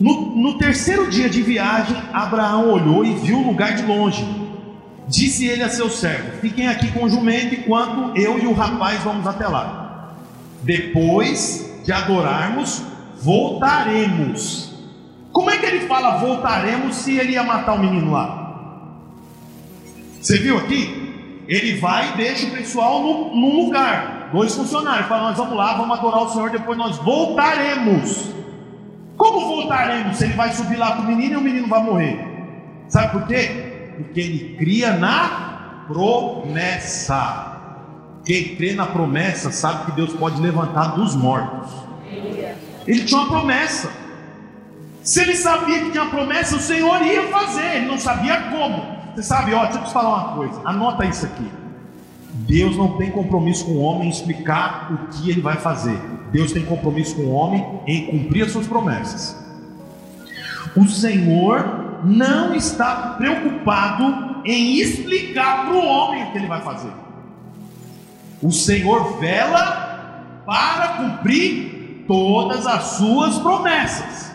No, 0.00 0.34
no 0.36 0.58
terceiro 0.58 1.08
dia 1.10 1.28
de 1.28 1.42
viagem, 1.42 1.96
Abraão 2.12 2.70
olhou 2.70 3.04
e 3.04 3.14
viu 3.14 3.38
o 3.38 3.46
lugar 3.46 3.74
de 3.74 3.82
longe. 3.82 4.26
Disse 5.06 5.46
ele 5.46 5.62
a 5.62 5.68
seu 5.68 5.90
servo: 5.90 6.40
Fiquem 6.40 6.68
aqui 6.68 6.90
com 6.90 7.04
o 7.04 7.08
jumento 7.08 7.54
enquanto 7.54 8.16
eu 8.16 8.38
e 8.38 8.46
o 8.46 8.52
rapaz 8.52 9.02
vamos 9.02 9.26
até 9.26 9.46
lá. 9.46 10.14
Depois 10.62 11.82
de 11.84 11.92
adorarmos, 11.92 12.82
voltaremos. 13.20 14.72
Como 15.32 15.50
é 15.50 15.58
que 15.58 15.66
ele 15.66 15.86
fala 15.86 16.18
voltaremos 16.18 16.96
se 16.96 17.16
ele 17.16 17.32
ia 17.32 17.42
matar 17.42 17.74
o 17.74 17.78
menino 17.78 18.12
lá? 18.12 18.42
Você 20.20 20.38
viu 20.38 20.58
aqui? 20.58 21.44
Ele 21.48 21.78
vai 21.78 22.12
e 22.12 22.16
deixa 22.16 22.46
o 22.46 22.50
pessoal 22.50 23.02
num 23.02 23.64
lugar. 23.64 24.11
Dois 24.32 24.54
funcionários 24.54 25.06
falam: 25.06 25.28
Nós 25.28 25.36
vamos 25.36 25.56
lá, 25.56 25.74
vamos 25.74 25.98
adorar 25.98 26.22
o 26.22 26.28
Senhor, 26.30 26.50
depois 26.50 26.78
nós 26.78 26.96
voltaremos. 26.98 28.32
Como 29.16 29.46
voltaremos 29.46 30.16
se 30.16 30.24
ele 30.24 30.32
vai 30.34 30.52
subir 30.52 30.76
lá 30.76 30.96
com 30.96 31.02
o 31.02 31.06
menino 31.06 31.34
e 31.34 31.36
o 31.36 31.40
menino 31.40 31.68
vai 31.68 31.82
morrer? 31.82 32.18
Sabe 32.88 33.12
por 33.12 33.26
quê? 33.26 33.92
Porque 33.96 34.20
ele 34.20 34.56
cria 34.58 34.94
na 34.96 35.84
promessa. 35.86 37.52
Quem 38.24 38.56
crê 38.56 38.72
na 38.72 38.86
promessa 38.86 39.50
sabe 39.50 39.86
que 39.86 39.92
Deus 39.92 40.12
pode 40.14 40.40
levantar 40.40 40.94
dos 40.94 41.14
mortos. 41.14 41.70
Ele 42.86 43.04
tinha 43.04 43.20
uma 43.20 43.28
promessa. 43.28 43.90
Se 45.02 45.20
ele 45.20 45.36
sabia 45.36 45.80
que 45.80 45.90
tinha 45.90 46.06
promessa, 46.06 46.56
o 46.56 46.60
Senhor 46.60 47.02
ia 47.02 47.28
fazer. 47.28 47.76
Ele 47.76 47.86
não 47.86 47.98
sabia 47.98 48.40
como. 48.42 48.84
Você 49.14 49.22
sabe, 49.22 49.52
ó, 49.52 49.64
deixa 49.64 49.78
eu 49.78 49.84
te 49.84 49.92
falar 49.92 50.08
uma 50.08 50.34
coisa. 50.36 50.60
Anota 50.64 51.04
isso 51.04 51.26
aqui. 51.26 51.61
Deus 52.32 52.76
não 52.76 52.96
tem 52.96 53.10
compromisso 53.10 53.66
com 53.66 53.72
o 53.72 53.80
homem 53.80 54.08
em 54.08 54.10
explicar 54.10 54.92
o 54.92 55.12
que 55.12 55.30
ele 55.30 55.40
vai 55.40 55.56
fazer. 55.56 55.98
Deus 56.30 56.52
tem 56.52 56.64
compromisso 56.64 57.16
com 57.16 57.22
o 57.22 57.32
homem 57.32 57.80
em 57.86 58.06
cumprir 58.06 58.44
as 58.44 58.52
suas 58.52 58.66
promessas. 58.66 59.36
O 60.74 60.86
Senhor 60.86 62.00
não 62.04 62.54
está 62.54 63.14
preocupado 63.18 64.42
em 64.44 64.78
explicar 64.78 65.66
para 65.66 65.74
o 65.74 65.86
homem 65.86 66.24
o 66.24 66.32
que 66.32 66.38
ele 66.38 66.46
vai 66.46 66.62
fazer. 66.62 66.92
O 68.42 68.50
Senhor 68.50 69.18
vela 69.18 70.42
para 70.46 70.88
cumprir 70.94 72.04
todas 72.08 72.66
as 72.66 72.82
suas 72.96 73.38
promessas. 73.38 74.32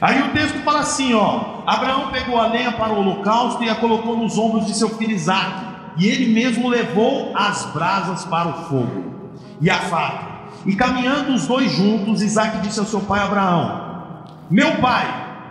Aí 0.00 0.22
o 0.22 0.32
texto 0.32 0.58
fala 0.62 0.80
assim, 0.80 1.14
ó: 1.14 1.62
Abraão 1.66 2.10
pegou 2.12 2.38
a 2.38 2.46
lenha 2.48 2.72
para 2.72 2.92
o 2.92 3.00
holocausto 3.00 3.64
e 3.64 3.70
a 3.70 3.74
colocou 3.74 4.16
nos 4.16 4.38
ombros 4.38 4.66
de 4.66 4.74
seu 4.74 4.90
filho 4.90 5.12
Isaque, 5.12 5.75
e 5.96 6.06
ele 6.06 6.32
mesmo 6.32 6.68
levou 6.68 7.32
as 7.34 7.64
brasas 7.72 8.24
para 8.24 8.48
o 8.48 8.52
fogo 8.64 9.04
e 9.60 9.70
a 9.70 9.78
faca. 9.78 10.36
E 10.64 10.74
caminhando 10.74 11.32
os 11.32 11.46
dois 11.46 11.70
juntos, 11.72 12.22
Isaque 12.22 12.58
disse 12.58 12.78
ao 12.78 12.86
seu 12.86 13.00
pai 13.00 13.20
Abraão: 13.20 14.24
Meu 14.50 14.76
pai, 14.76 15.06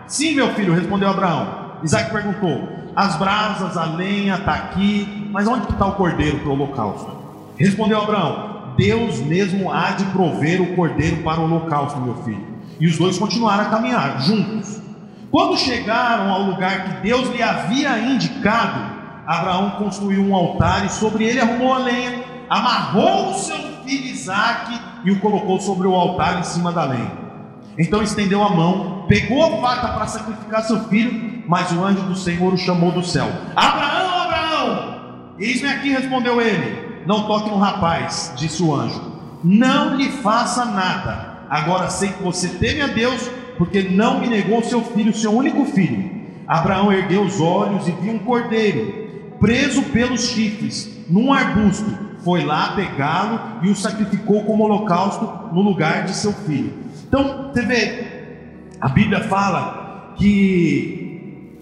sim, 0.08 0.36
meu 0.36 0.54
filho, 0.54 0.74
respondeu 0.74 1.10
Abraão. 1.10 1.78
Isaac 1.84 2.12
perguntou: 2.12 2.68
As 2.96 3.16
brasas, 3.18 3.78
a 3.78 3.86
lenha 3.86 4.36
está 4.36 4.54
aqui, 4.54 5.30
mas 5.32 5.48
onde 5.48 5.70
está 5.72 5.88
o 5.88 5.94
cordeiro 5.94 6.40
para 6.40 6.50
o 6.50 6.54
holocausto? 6.54 7.12
Respondeu 7.58 8.02
Abraão: 8.02 8.74
Deus 8.78 9.20
mesmo 9.20 9.72
há 9.72 9.92
de 9.92 10.04
prover 10.06 10.62
o 10.62 10.76
cordeiro 10.76 11.18
para 11.24 11.40
o 11.40 11.46
holocausto, 11.46 12.00
meu 12.00 12.16
filho. 12.24 12.56
E 12.80 12.88
os 12.88 12.98
dois 12.98 13.18
continuaram 13.18 13.64
a 13.64 13.70
caminhar 13.70 14.22
juntos. 14.22 14.82
Quando 15.32 15.58
chegaram 15.58 16.32
ao 16.32 16.44
lugar 16.44 16.84
que 16.84 17.02
Deus 17.08 17.30
lhe 17.30 17.42
havia 17.42 17.98
indicado, 18.00 18.95
Abraão 19.26 19.72
construiu 19.72 20.22
um 20.22 20.36
altar 20.36 20.86
e 20.86 20.90
sobre 20.90 21.26
ele 21.26 21.40
arrumou 21.40 21.74
a 21.74 21.80
lenha, 21.80 22.24
amarrou 22.50 23.32
o 23.32 23.34
seu 23.34 23.58
filho 23.84 24.06
Isaque 24.06 24.80
e 25.04 25.12
o 25.12 25.20
colocou 25.20 25.60
sobre 25.60 25.88
o 25.88 25.96
altar 25.96 26.40
em 26.40 26.44
cima 26.44 26.72
da 26.72 26.86
lenha. 26.86 27.12
Então 27.78 28.02
estendeu 28.02 28.42
a 28.44 28.50
mão, 28.50 29.06
pegou 29.08 29.44
a 29.44 29.62
faca 29.62 29.90
para 29.90 30.08
sacrificar 30.08 30.64
seu 30.64 30.84
filho, 30.86 31.44
mas 31.48 31.72
o 31.72 31.84
anjo 31.84 32.04
do 32.04 32.16
Senhor 32.16 32.54
o 32.54 32.58
chamou 32.58 32.92
do 32.92 33.04
céu: 33.04 33.28
Abraão, 33.56 34.22
Abraão! 34.22 34.96
Eis-me 35.40 35.68
aqui, 35.68 35.90
respondeu 35.90 36.42
ele. 36.42 37.04
Não 37.06 37.28
toque 37.28 37.50
no 37.50 37.58
rapaz, 37.58 38.34
disse 38.36 38.64
o 38.64 38.74
anjo. 38.74 39.14
Não 39.44 39.96
lhe 39.96 40.10
faça 40.10 40.66
nada. 40.66 41.36
Agora 41.50 41.90
sei 41.90 42.10
que 42.10 42.24
você 42.24 42.50
teme 42.50 42.82
a 42.82 42.88
Deus, 42.88 43.30
porque 43.58 43.84
não 43.84 44.20
me 44.20 44.28
negou 44.28 44.64
seu 44.64 44.82
filho, 44.82 45.14
seu 45.14 45.32
único 45.32 45.66
filho. 45.66 46.26
Abraão 46.48 46.92
ergueu 46.92 47.24
os 47.24 47.40
olhos 47.40 47.88
e 47.88 47.92
viu 47.92 48.14
um 48.14 48.20
cordeiro, 48.20 49.05
preso 49.46 49.84
pelos 49.84 50.30
chifres, 50.30 50.90
num 51.08 51.32
arbusto. 51.32 51.86
Foi 52.24 52.44
lá 52.44 52.76
pegá-lo 52.76 53.40
e 53.62 53.70
o 53.70 53.76
sacrificou 53.76 54.44
como 54.44 54.64
holocausto 54.64 55.54
no 55.54 55.62
lugar 55.62 56.06
de 56.06 56.16
seu 56.16 56.34
filho. 56.34 56.74
Então, 57.08 57.52
você 57.54 57.62
vê, 57.62 58.06
a 58.82 58.90
Bíblia 58.90 59.22
fala 59.26 60.16
que 60.18 61.62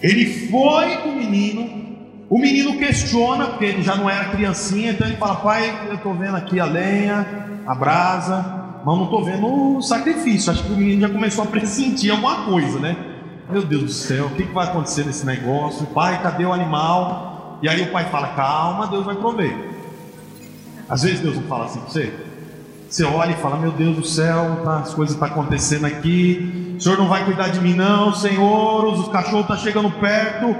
ele 0.00 0.26
foi 0.48 0.96
com 0.98 1.08
o 1.08 1.16
menino, 1.16 1.96
o 2.30 2.38
menino 2.38 2.78
questiona, 2.78 3.46
porque 3.46 3.64
ele 3.64 3.82
já 3.82 3.96
não 3.96 4.08
era 4.08 4.26
criancinha, 4.26 4.92
então 4.92 5.04
ele 5.04 5.16
fala: 5.16 5.34
Pai, 5.34 5.88
eu 5.88 5.94
estou 5.94 6.14
vendo 6.14 6.36
aqui 6.36 6.60
a 6.60 6.64
lenha, 6.64 7.26
a 7.66 7.74
brasa, 7.74 8.78
mas 8.84 8.96
não 8.96 9.04
estou 9.06 9.24
vendo 9.24 9.76
o 9.76 9.82
sacrifício. 9.82 10.52
Acho 10.52 10.62
que 10.62 10.72
o 10.72 10.76
menino 10.76 11.00
já 11.00 11.08
começou 11.08 11.42
a 11.42 11.48
pressentir 11.50 12.12
alguma 12.12 12.44
coisa, 12.44 12.78
né? 12.78 13.13
Meu 13.48 13.62
Deus 13.62 13.82
do 13.82 13.88
céu, 13.90 14.26
o 14.26 14.30
que, 14.30 14.44
que 14.44 14.52
vai 14.52 14.66
acontecer 14.66 15.04
nesse 15.04 15.26
negócio? 15.26 15.86
Pai, 15.86 16.22
cadê 16.22 16.44
o 16.44 16.52
animal? 16.52 17.58
E 17.62 17.68
aí 17.68 17.82
o 17.82 17.92
pai 17.92 18.04
fala: 18.06 18.28
Calma, 18.28 18.86
Deus 18.86 19.04
vai 19.04 19.14
prover. 19.14 19.56
Às 20.88 21.02
vezes 21.02 21.20
Deus 21.20 21.36
não 21.36 21.42
fala 21.44 21.66
assim 21.66 21.80
para 21.80 21.90
você. 21.90 22.14
Você 22.88 23.04
olha 23.04 23.32
e 23.32 23.36
fala: 23.36 23.56
Meu 23.56 23.70
Deus 23.70 23.96
do 23.96 24.04
céu, 24.04 24.60
tá, 24.64 24.78
as 24.78 24.94
coisas 24.94 25.14
estão 25.14 25.28
tá 25.28 25.34
acontecendo 25.34 25.84
aqui. 25.84 26.74
O 26.76 26.80
Senhor 26.80 26.98
não 26.98 27.08
vai 27.08 27.24
cuidar 27.24 27.48
de 27.48 27.60
mim, 27.60 27.74
não. 27.74 28.14
Senhor, 28.14 28.84
os 28.86 29.08
cachorros 29.08 29.42
estão 29.42 29.56
tá 29.56 29.62
chegando 29.62 29.90
perto. 29.90 30.54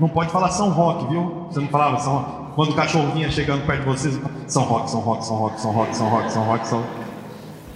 Não 0.00 0.08
pode 0.08 0.30
falar 0.30 0.50
São 0.50 0.70
Roque, 0.70 1.06
viu? 1.10 1.46
Você 1.50 1.60
não 1.60 1.68
falava 1.68 1.98
São 1.98 2.16
Roque? 2.16 2.42
Quando 2.54 2.70
o 2.70 2.74
cachorro 2.74 3.12
vinha 3.12 3.30
chegando 3.30 3.64
perto 3.66 3.80
de 3.80 3.86
vocês, 3.86 4.20
São 4.46 4.64
Roque, 4.64 4.90
São 4.90 5.00
Roque, 5.00 5.24
São 5.24 5.36
Roque, 5.36 5.60
São 5.60 5.72
Roque, 5.72 5.96
São 5.96 6.08
Roque, 6.08 6.32
São 6.32 6.44
Roque, 6.44 6.68
São 6.68 6.84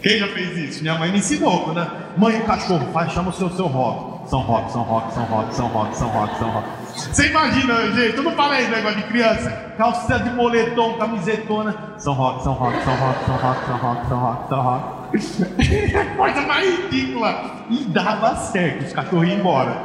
Quem 0.02 0.18
já 0.18 0.28
fez 0.28 0.56
isso? 0.56 0.82
Minha 0.82 0.98
mãe 0.98 1.10
me 1.10 1.18
ensinou, 1.18 1.72
né? 1.72 1.90
Mãe, 2.16 2.40
o 2.40 2.44
cachorro, 2.44 2.86
faz, 2.92 3.12
chama 3.12 3.30
o 3.30 3.32
seu 3.32 3.48
seu 3.50 3.66
Roque. 3.66 4.15
São 4.26 4.40
Roque, 4.40 4.72
São 4.72 4.82
Roque, 4.82 5.14
São 5.14 5.24
Roque, 5.24 5.54
São 5.54 5.68
Roque, 5.68 5.96
São 5.96 6.08
Roque, 6.08 6.38
São 6.38 6.50
Roque. 6.50 6.68
Você 6.96 7.28
imagina, 7.28 7.92
gente, 7.92 8.16
eu 8.16 8.22
não 8.22 8.32
falei 8.32 8.66
negócio 8.68 8.96
de 8.96 9.02
criança. 9.04 9.50
Calça 9.76 10.18
de 10.18 10.30
moletom, 10.30 10.94
camisetona. 10.94 11.74
São 11.98 12.14
rock, 12.14 12.42
são 12.42 12.52
rock, 12.54 12.82
são 12.82 12.94
rock, 12.96 13.24
são 13.24 13.36
rock, 13.36 13.66
são 13.66 13.76
rock, 13.76 14.08
são 14.08 14.18
rock, 14.18 14.48
são 14.48 14.62
rock. 14.62 16.16
Coisa 16.16 16.40
mais 16.42 16.78
ridícula. 16.78 17.56
E 17.70 17.84
dava 17.84 18.34
certo, 18.36 18.84
os 18.84 18.92
cachorros 18.92 19.28
iam 19.28 19.38
embora. 19.38 19.76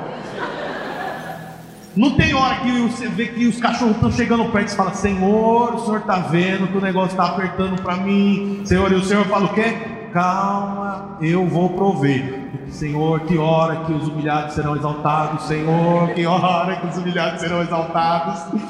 Não 1.96 2.12
tem 2.12 2.34
hora 2.34 2.56
que 2.56 2.72
você 2.72 3.10
vê 3.10 3.28
que 3.28 3.46
os 3.48 3.60
cachorros 3.60 3.96
estão 3.96 4.12
chegando 4.12 4.46
perto 4.46 4.70
e 4.70 4.76
fala: 4.76 4.94
Senhor, 4.94 5.76
o 5.76 5.80
senhor 5.80 6.00
está 6.00 6.20
vendo 6.20 6.68
que 6.68 6.78
o 6.78 6.82
negócio 6.82 7.12
está 7.12 7.26
apertando 7.26 7.82
para 7.82 7.98
mim. 7.98 8.62
Senhor, 8.64 8.92
e 8.92 8.96
o 8.96 9.04
senhor 9.04 9.26
fala 9.26 9.46
o 9.46 9.54
quê? 9.54 10.01
Calma, 10.14 11.18
eu 11.22 11.48
vou 11.48 11.70
prover. 11.70 12.50
Senhor, 12.70 13.22
que 13.22 13.38
hora 13.38 13.86
que 13.86 13.94
os 13.94 14.08
humilhados 14.08 14.56
serão 14.56 14.76
exaltados. 14.76 15.44
Senhor, 15.44 16.10
que 16.14 16.26
hora 16.26 16.76
que 16.78 16.88
os 16.88 16.98
humilhados 16.98 17.42
serão 17.42 17.62
exaltados. 17.62 18.62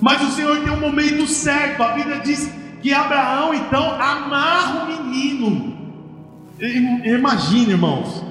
Mas 0.00 0.22
o 0.22 0.30
Senhor 0.30 0.60
tem 0.60 0.72
um 0.72 0.80
momento 0.80 1.26
certo. 1.26 1.82
A 1.82 1.88
Bíblia 1.88 2.20
diz 2.20 2.52
que 2.80 2.92
Abraão 2.92 3.52
então 3.54 3.94
amarra 4.00 4.84
o 4.84 4.86
menino. 4.86 5.76
Imagine, 6.60 7.72
irmãos, 7.72 8.24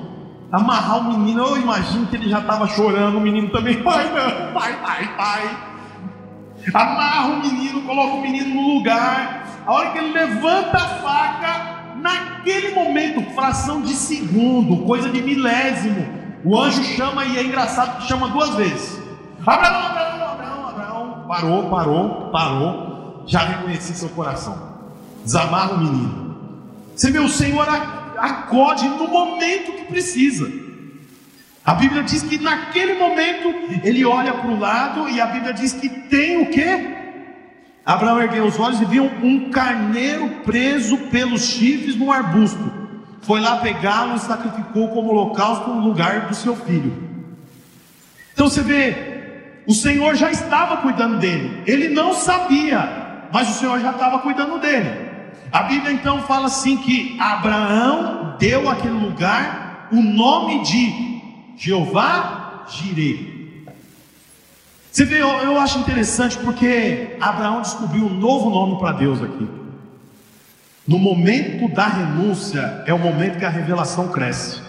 amarrar 0.51 0.99
o 0.99 1.17
menino, 1.17 1.45
eu 1.45 1.57
imagino 1.57 2.07
que 2.07 2.15
ele 2.15 2.29
já 2.29 2.39
estava 2.39 2.67
chorando, 2.67 3.17
o 3.17 3.21
menino 3.21 3.49
também, 3.49 3.75
pai 3.83 4.05
não, 4.05 4.53
pai, 4.53 4.77
pai, 4.81 5.15
pai. 5.15 5.57
Amarra 6.73 7.27
o 7.27 7.41
menino, 7.41 7.81
coloca 7.83 8.15
o 8.15 8.21
menino 8.21 8.53
no 8.53 8.75
lugar. 8.75 9.45
A 9.65 9.71
hora 9.71 9.91
que 9.91 9.97
ele 9.97 10.13
levanta 10.13 10.77
a 10.77 10.87
faca, 10.87 11.76
naquele 12.01 12.73
momento, 12.73 13.21
fração 13.33 13.81
de 13.81 13.93
segundo, 13.93 14.85
coisa 14.85 15.09
de 15.09 15.21
milésimo, 15.21 16.07
o 16.43 16.57
anjo 16.57 16.83
chama 16.83 17.25
e 17.25 17.37
é 17.37 17.43
engraçado 17.43 17.99
que 17.99 18.07
chama 18.07 18.29
duas 18.29 18.55
vezes. 18.55 19.01
Abraão, 19.45 19.85
Abraão, 19.85 20.31
Abraão, 20.31 20.69
Abraão. 20.69 21.25
Parou, 21.27 21.69
parou, 21.69 22.29
parou. 22.31 23.23
Já 23.27 23.39
reconheci 23.39 23.93
seu 23.93 24.09
coração. 24.09 24.57
Desamarra 25.23 25.73
o 25.73 25.79
menino. 25.79 26.37
Você 26.95 27.19
o 27.19 27.29
Senhor 27.29 27.67
acode 28.17 28.87
no 28.87 29.07
momento 29.07 29.73
que 29.73 29.83
precisa. 29.85 30.49
A 31.65 31.73
Bíblia 31.73 32.01
diz 32.01 32.23
que 32.23 32.37
naquele 32.37 32.93
momento 32.93 33.49
ele 33.83 34.05
olha 34.05 34.33
para 34.33 34.49
o 34.49 34.57
lado 34.57 35.09
e 35.09 35.19
a 35.19 35.27
Bíblia 35.27 35.53
diz 35.53 35.73
que 35.73 35.89
tem 35.89 36.41
o 36.41 36.49
que? 36.49 36.96
Abraão 37.87 38.21
ergueu 38.21 38.45
os 38.45 38.59
olhos 38.59 38.81
e 38.81 38.85
viu 38.85 39.05
um 39.23 39.49
carneiro 39.49 40.41
preso 40.43 40.97
pelos 41.09 41.41
chifres 41.45 41.95
no 41.95 42.11
arbusto. 42.11 42.69
Foi 43.21 43.39
lá 43.39 43.55
pegá-lo 43.61 44.17
e 44.17 44.19
sacrificou 44.19 44.89
como 44.89 45.11
holocausto 45.11 45.69
no 45.69 45.87
lugar 45.87 46.27
do 46.27 46.35
seu 46.35 46.53
filho. 46.53 46.91
Então 48.33 48.49
você 48.49 48.61
vê, 48.61 49.61
o 49.65 49.73
Senhor 49.73 50.15
já 50.15 50.29
estava 50.29 50.77
cuidando 50.77 51.17
dele. 51.17 51.63
Ele 51.65 51.87
não 51.87 52.13
sabia, 52.13 53.29
mas 53.31 53.49
o 53.51 53.53
Senhor 53.53 53.79
já 53.79 53.91
estava 53.91 54.19
cuidando 54.19 54.59
dele. 54.59 55.07
A 55.49 55.63
Bíblia 55.63 55.93
então 55.93 56.23
fala 56.23 56.47
assim 56.47 56.75
que 56.75 57.17
Abraão 57.17 58.35
deu 58.37 58.69
àquele 58.69 58.95
lugar 58.95 59.87
o 59.93 60.01
nome 60.01 60.61
de 60.63 61.21
Jeová 61.55 62.65
Jireh. 62.67 63.36
Você 64.97 65.05
vê, 65.05 65.21
eu, 65.21 65.29
eu 65.29 65.59
acho 65.59 65.77
interessante 65.77 66.39
porque 66.39 67.15
Abraão 67.21 67.61
descobriu 67.61 68.05
um 68.05 68.13
novo 68.15 68.49
nome 68.49 68.79
para 68.79 68.93
Deus 68.93 69.21
aqui. 69.21 69.47
No 70.87 70.97
momento 70.97 71.71
da 71.71 71.85
renúncia 71.85 72.81
é 72.83 72.91
o 72.91 72.97
momento 72.97 73.37
que 73.37 73.45
a 73.45 73.49
revelação 73.49 74.07
cresce. 74.07 74.59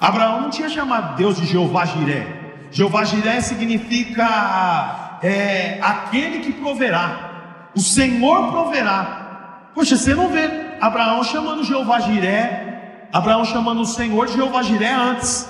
Abraão 0.00 0.40
não 0.40 0.48
tinha 0.48 0.70
chamado 0.70 1.14
Deus 1.14 1.36
de 1.36 1.44
Jeová 1.44 1.84
Jiré. 1.84 2.26
Jeová 2.70 3.04
Jiré 3.04 3.42
significa 3.42 5.18
é, 5.22 5.78
aquele 5.82 6.38
que 6.38 6.52
proverá. 6.52 7.68
O 7.76 7.80
Senhor 7.80 8.50
proverá. 8.50 9.68
Poxa, 9.74 9.94
você 9.94 10.14
não 10.14 10.30
vê 10.30 10.48
Abraão 10.80 11.22
chamando 11.22 11.64
Jeová 11.64 12.00
Jiré, 12.00 13.08
Abraão 13.12 13.44
chamando 13.44 13.82
o 13.82 13.86
Senhor 13.86 14.26
de 14.26 14.32
Jeová 14.32 14.62
Jiré 14.62 14.94
antes. 14.94 15.46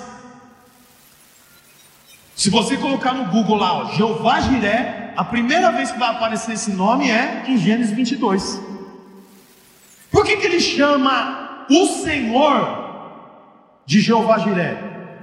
Se 2.41 2.49
você 2.49 2.75
colocar 2.75 3.13
no 3.13 3.25
Google 3.25 3.55
lá, 3.55 3.83
ó, 3.83 3.93
Jeová 3.93 4.39
Jiré, 4.39 5.13
a 5.15 5.23
primeira 5.23 5.71
vez 5.71 5.91
que 5.91 5.99
vai 5.99 6.09
aparecer 6.09 6.53
esse 6.53 6.71
nome 6.71 7.07
é 7.07 7.43
em 7.47 7.55
Gênesis 7.55 7.95
22. 7.95 8.59
Por 10.09 10.25
que, 10.25 10.37
que 10.37 10.47
ele 10.47 10.59
chama 10.59 11.67
o 11.69 11.85
Senhor 11.85 13.21
de 13.85 14.01
Jeová 14.01 14.39
Jiré? 14.39 14.73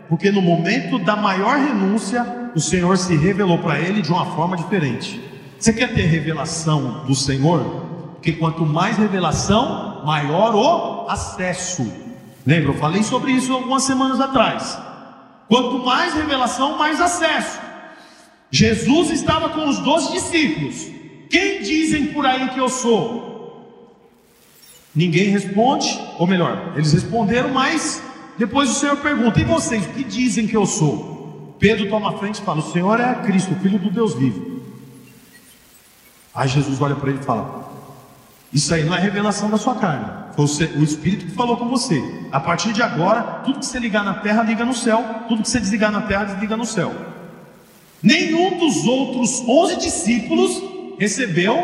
Porque 0.08 0.30
no 0.30 0.40
momento 0.40 0.96
da 0.96 1.16
maior 1.16 1.56
renúncia, 1.56 2.24
o 2.54 2.60
Senhor 2.60 2.96
se 2.96 3.16
revelou 3.16 3.58
para 3.58 3.80
ele 3.80 4.00
de 4.00 4.12
uma 4.12 4.26
forma 4.36 4.56
diferente. 4.56 5.20
Você 5.58 5.72
quer 5.72 5.92
ter 5.92 6.02
revelação 6.02 7.04
do 7.04 7.16
Senhor? 7.16 7.64
Porque 8.14 8.30
quanto 8.30 8.64
mais 8.64 8.96
revelação, 8.96 10.04
maior 10.04 10.54
o 10.54 11.10
acesso. 11.10 11.92
Lembra? 12.46 12.70
Eu 12.70 12.78
falei 12.78 13.02
sobre 13.02 13.32
isso 13.32 13.52
algumas 13.52 13.82
semanas 13.82 14.20
atrás. 14.20 14.86
Quanto 15.48 15.84
mais 15.84 16.14
revelação, 16.14 16.78
mais 16.78 17.00
acesso. 17.00 17.58
Jesus 18.50 19.10
estava 19.10 19.48
com 19.50 19.68
os 19.68 19.78
doze 19.78 20.12
discípulos. 20.12 20.86
Quem 21.30 21.62
dizem 21.62 22.06
por 22.08 22.24
aí 22.24 22.48
que 22.50 22.58
eu 22.58 22.68
sou? 22.68 23.26
Ninguém 24.94 25.28
responde, 25.28 25.98
ou 26.18 26.26
melhor, 26.26 26.72
eles 26.74 26.92
responderam, 26.92 27.50
mas 27.50 28.02
depois 28.36 28.70
o 28.70 28.74
Senhor 28.74 28.96
pergunta: 28.98 29.40
E 29.40 29.44
vocês, 29.44 29.84
o 29.84 29.90
que 29.90 30.04
dizem 30.04 30.46
que 30.46 30.56
eu 30.56 30.66
sou? 30.66 31.56
Pedro 31.58 31.88
toma 31.88 32.10
a 32.10 32.18
frente 32.18 32.40
e 32.40 32.44
fala: 32.44 32.60
O 32.60 32.72
Senhor 32.72 33.00
é 33.00 33.14
Cristo, 33.16 33.54
Filho 33.56 33.78
do 33.78 33.90
Deus 33.90 34.14
vivo. 34.14 34.62
Aí 36.34 36.48
Jesus 36.48 36.80
olha 36.80 36.94
para 36.94 37.10
ele 37.10 37.20
e 37.20 37.24
fala: 37.24 37.68
isso 38.52 38.72
aí 38.72 38.84
não 38.84 38.94
é 38.94 38.98
revelação 38.98 39.50
da 39.50 39.58
sua 39.58 39.74
carne. 39.74 40.17
O 40.38 40.84
Espírito 40.84 41.26
que 41.26 41.32
falou 41.32 41.56
com 41.56 41.68
você. 41.68 42.00
A 42.30 42.38
partir 42.38 42.72
de 42.72 42.80
agora, 42.80 43.22
tudo 43.44 43.58
que 43.58 43.66
você 43.66 43.80
ligar 43.80 44.04
na 44.04 44.14
terra, 44.14 44.44
liga 44.44 44.64
no 44.64 44.72
céu. 44.72 45.04
Tudo 45.26 45.42
que 45.42 45.48
você 45.48 45.58
desligar 45.58 45.90
na 45.90 46.02
terra, 46.02 46.24
desliga 46.24 46.56
no 46.56 46.64
céu. 46.64 46.94
Nenhum 48.00 48.56
dos 48.56 48.86
outros 48.86 49.42
onze 49.48 49.76
discípulos 49.76 50.62
recebeu 50.96 51.58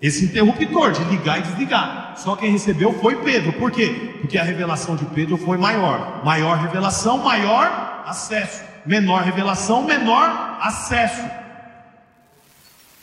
esse 0.00 0.24
interruptor 0.24 0.92
de 0.92 1.04
ligar 1.04 1.40
e 1.40 1.42
desligar. 1.42 2.14
Só 2.16 2.36
quem 2.36 2.50
recebeu 2.50 2.92
foi 2.94 3.16
Pedro. 3.16 3.52
Por 3.52 3.70
quê? 3.70 4.16
Porque 4.22 4.38
a 4.38 4.44
revelação 4.44 4.96
de 4.96 5.04
Pedro 5.04 5.36
foi 5.36 5.58
maior. 5.58 6.24
Maior 6.24 6.56
revelação, 6.56 7.18
maior 7.18 8.04
acesso. 8.06 8.62
Menor 8.86 9.22
revelação, 9.24 9.82
menor 9.82 10.58
acesso. 10.62 11.22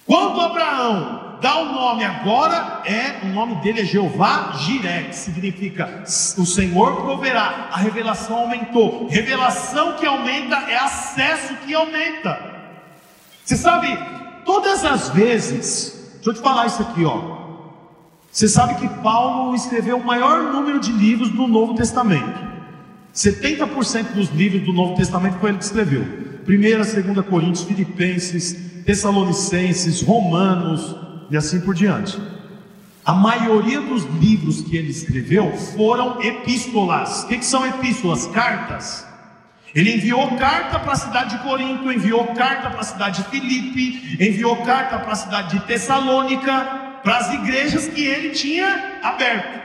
Quando 0.08 0.42
Abraão 0.42 1.25
dá 1.46 1.60
o 1.60 1.72
nome 1.72 2.04
agora, 2.04 2.82
é 2.86 3.24
o 3.24 3.28
nome 3.28 3.54
dele 3.62 3.82
é 3.82 3.86
Jeová 3.86 4.54
Jiré, 4.58 5.04
que 5.04 5.16
significa 5.16 6.02
o 6.40 6.44
Senhor 6.44 7.04
proverá. 7.04 7.70
A 7.72 7.78
revelação 7.78 8.38
aumentou. 8.38 9.08
Revelação 9.08 9.94
que 9.94 10.08
aumenta 10.08 10.56
é 10.68 10.76
acesso 10.76 11.54
que 11.58 11.72
aumenta. 11.72 12.40
Você 13.44 13.56
sabe, 13.56 13.96
todas 14.44 14.84
as 14.84 15.10
vezes, 15.10 16.16
deixa 16.16 16.32
eu 16.32 16.34
te 16.34 16.40
falar 16.40 16.66
isso 16.66 16.82
aqui, 16.82 17.06
ó. 17.06 17.36
Você 18.32 18.48
sabe 18.48 18.74
que 18.80 18.90
Paulo 19.04 19.54
escreveu 19.54 19.98
o 19.98 20.04
maior 20.04 20.52
número 20.52 20.80
de 20.80 20.92
livros 20.92 21.30
do 21.30 21.46
Novo 21.46 21.76
Testamento. 21.76 22.40
70% 23.14 24.14
dos 24.16 24.30
livros 24.32 24.64
do 24.64 24.74
Novo 24.74 24.96
Testamento 24.96 25.38
foi 25.38 25.52
ele 25.52 25.60
que 25.60 25.66
escreveu. 25.66 26.02
1, 26.02 27.14
2 27.14 27.26
Coríntios, 27.28 27.64
Filipenses, 27.66 28.84
Tessalonicenses, 28.84 30.02
Romanos, 30.02 31.05
e 31.30 31.38
assim 31.38 31.60
por 31.62 31.74
diante. 31.74 32.20
A 33.06 33.14
maioria 33.14 33.82
dos 33.82 34.04
livros 34.20 34.62
que 34.62 34.76
ele 34.76 34.90
escreveu 34.90 35.56
foram 35.76 36.22
epístolas. 36.22 37.24
O 37.24 37.28
que, 37.28 37.38
que 37.38 37.46
são 37.46 37.66
epístolas? 37.68 38.26
Cartas. 38.28 39.06
Ele 39.76 39.94
enviou 39.94 40.38
carta 40.38 40.80
para 40.80 40.94
a 40.94 40.96
cidade 40.96 41.38
de 41.38 41.44
Corinto, 41.44 41.92
enviou 41.92 42.26
carta 42.28 42.70
para 42.70 42.80
a 42.80 42.84
cidade 42.84 43.22
de 43.22 43.30
Filipe, 43.30 44.18
enviou 44.20 44.56
carta 44.64 44.98
para 44.98 45.12
a 45.12 45.16
cidade 45.16 45.60
de 45.60 45.66
Tessalônica, 45.66 46.52
para 47.04 47.18
as 47.18 47.34
igrejas 47.34 47.88
que 47.88 48.04
ele 48.04 48.30
tinha 48.30 49.00
aberto. 49.04 49.64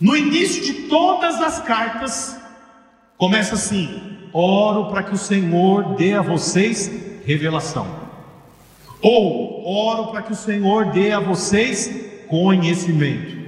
No 0.00 0.16
início 0.16 0.62
de 0.62 0.88
todas 0.88 1.40
as 1.40 1.60
cartas, 1.60 2.40
começa 3.16 3.54
assim: 3.54 4.18
oro 4.32 4.86
para 4.86 5.02
que 5.02 5.14
o 5.14 5.18
Senhor 5.18 5.94
dê 5.94 6.14
a 6.14 6.22
vocês 6.22 6.90
revelação. 7.24 7.86
Ou 9.00 9.51
oro 9.64 10.12
para 10.12 10.22
que 10.22 10.32
o 10.32 10.36
Senhor 10.36 10.86
dê 10.86 11.12
a 11.12 11.20
vocês 11.20 11.90
conhecimento. 12.28 13.42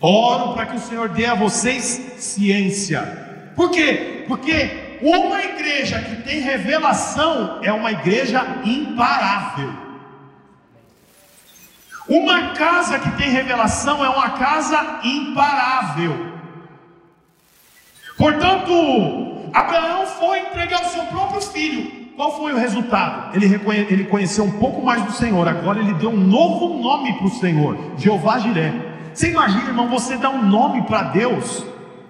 Oro 0.00 0.54
para 0.54 0.66
que 0.66 0.76
o 0.76 0.80
Senhor 0.80 1.08
dê 1.08 1.26
a 1.26 1.34
vocês 1.34 1.82
ciência. 2.16 3.52
Por 3.54 3.70
quê? 3.70 4.24
Porque 4.26 4.98
uma 5.02 5.42
igreja 5.42 6.00
que 6.00 6.16
tem 6.22 6.40
revelação 6.40 7.60
é 7.62 7.72
uma 7.72 7.92
igreja 7.92 8.60
imparável. 8.64 9.72
Uma 12.08 12.50
casa 12.54 12.98
que 12.98 13.10
tem 13.12 13.30
revelação 13.30 14.04
é 14.04 14.08
uma 14.08 14.30
casa 14.30 15.00
imparável. 15.04 16.32
Portanto, 18.16 19.50
Abraão 19.52 20.06
foi 20.06 20.40
entregar 20.40 20.82
o 20.82 20.90
seu 20.90 21.04
próprio 21.04 21.40
filho 21.40 22.01
qual 22.22 22.36
foi 22.36 22.52
o 22.52 22.56
resultado? 22.56 23.34
Ele, 23.34 23.46
reconhe... 23.46 23.80
ele 23.90 24.04
conheceu 24.04 24.44
um 24.44 24.52
pouco 24.52 24.80
mais 24.80 25.02
do 25.02 25.10
Senhor, 25.10 25.48
agora 25.48 25.80
ele 25.80 25.92
deu 25.94 26.10
um 26.10 26.16
novo 26.16 26.80
nome 26.80 27.14
para 27.14 27.26
o 27.26 27.30
Senhor, 27.30 27.76
Jeová 27.98 28.38
Jiré. 28.38 28.72
Você 29.12 29.30
imagina, 29.30 29.64
irmão, 29.64 29.88
você 29.88 30.16
dá 30.16 30.30
um 30.30 30.46
nome 30.46 30.82
para 30.82 31.02
Deus, 31.02 31.64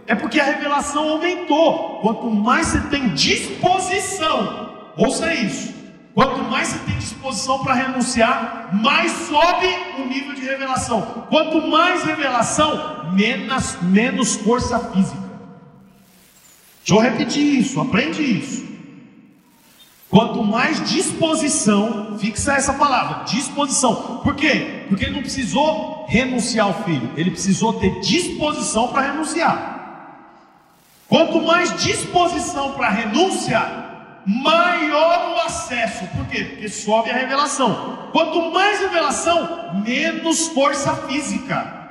é 0.07 0.15
porque 0.15 0.39
a 0.39 0.45
revelação 0.45 1.09
aumentou. 1.09 2.01
Quanto 2.03 2.31
mais 2.31 2.67
você 2.67 2.81
tem 2.91 3.09
disposição, 3.15 4.75
ouça 4.99 5.33
isso, 5.33 5.73
Quanto 6.15 6.43
mais 6.43 6.69
você 6.69 6.79
tem 6.81 6.99
disposição 6.99 7.65
para 7.65 7.73
renunciar, 7.73 8.69
mais 8.83 9.11
sobe 9.13 9.67
o 9.99 10.05
nível 10.05 10.35
de 10.35 10.43
revelação. 10.43 11.25
Quanto 11.31 11.67
mais 11.69 12.05
revelação, 12.05 13.15
menos, 13.15 13.79
menos 13.81 14.35
força 14.37 14.79
física. 14.79 15.23
Deixa 16.85 16.95
eu 16.95 16.99
repetir 16.99 17.61
isso, 17.61 17.81
aprende 17.81 18.21
isso. 18.23 18.73
Quanto 20.13 20.45
mais 20.45 20.91
disposição, 20.91 22.19
fixa 22.19 22.53
essa 22.53 22.75
palavra, 22.75 23.25
disposição. 23.25 24.21
Por 24.23 24.35
quê? 24.35 24.85
Porque 24.87 25.07
ele 25.07 25.15
não 25.15 25.23
precisou 25.23 26.05
renunciar 26.07 26.67
ao 26.67 26.85
filho, 26.85 27.11
ele 27.17 27.31
precisou 27.31 27.73
ter 27.81 27.99
disposição 28.01 28.89
para 28.89 29.11
renunciar. 29.11 29.73
Quanto 31.09 31.41
mais 31.41 31.83
disposição 31.83 32.73
para 32.73 32.91
renunciar, 32.91 34.21
maior 34.27 35.35
o 35.35 35.47
acesso. 35.47 36.05
Por 36.09 36.27
quê? 36.27 36.45
Porque 36.45 36.69
sobe 36.69 37.11
a 37.11 37.15
revelação. 37.15 38.11
Quanto 38.13 38.53
mais 38.53 38.81
revelação, 38.81 39.83
menos 39.83 40.49
força 40.49 40.95
física. 41.09 41.89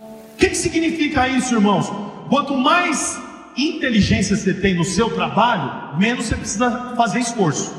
O 0.00 0.36
que, 0.36 0.50
que 0.50 0.56
significa 0.56 1.26
isso, 1.26 1.52
irmãos? 1.52 1.90
Quanto 2.28 2.56
mais 2.56 3.20
inteligência 3.68 4.36
você 4.36 4.54
tem 4.54 4.74
no 4.74 4.84
seu 4.84 5.10
trabalho, 5.10 5.98
menos 5.98 6.26
você 6.26 6.36
precisa 6.36 6.94
fazer 6.96 7.20
esforço. 7.20 7.74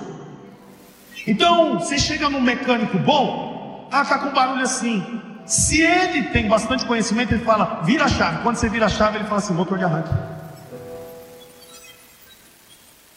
Então, 1.28 1.80
você 1.80 1.98
chega 1.98 2.30
num 2.30 2.42
mecânico 2.42 2.98
bom, 2.98 3.88
ah, 3.92 4.04
tá 4.04 4.20
com 4.20 4.32
barulho 4.32 4.64
assim. 4.64 5.22
Se 5.46 5.82
ele 5.82 6.24
tem 6.30 6.48
bastante 6.48 6.86
conhecimento, 6.86 7.34
ele 7.34 7.44
fala, 7.44 7.82
vira 7.84 8.06
a 8.06 8.08
chave. 8.08 8.42
Quando 8.42 8.56
você 8.56 8.70
vira 8.70 8.86
a 8.86 8.90
chave, 8.90 9.18
ele 9.18 9.26
fala 9.26 9.38
assim, 9.38 9.54
motor 9.54 9.78
de 9.78 9.84
arranque. 9.84 10.10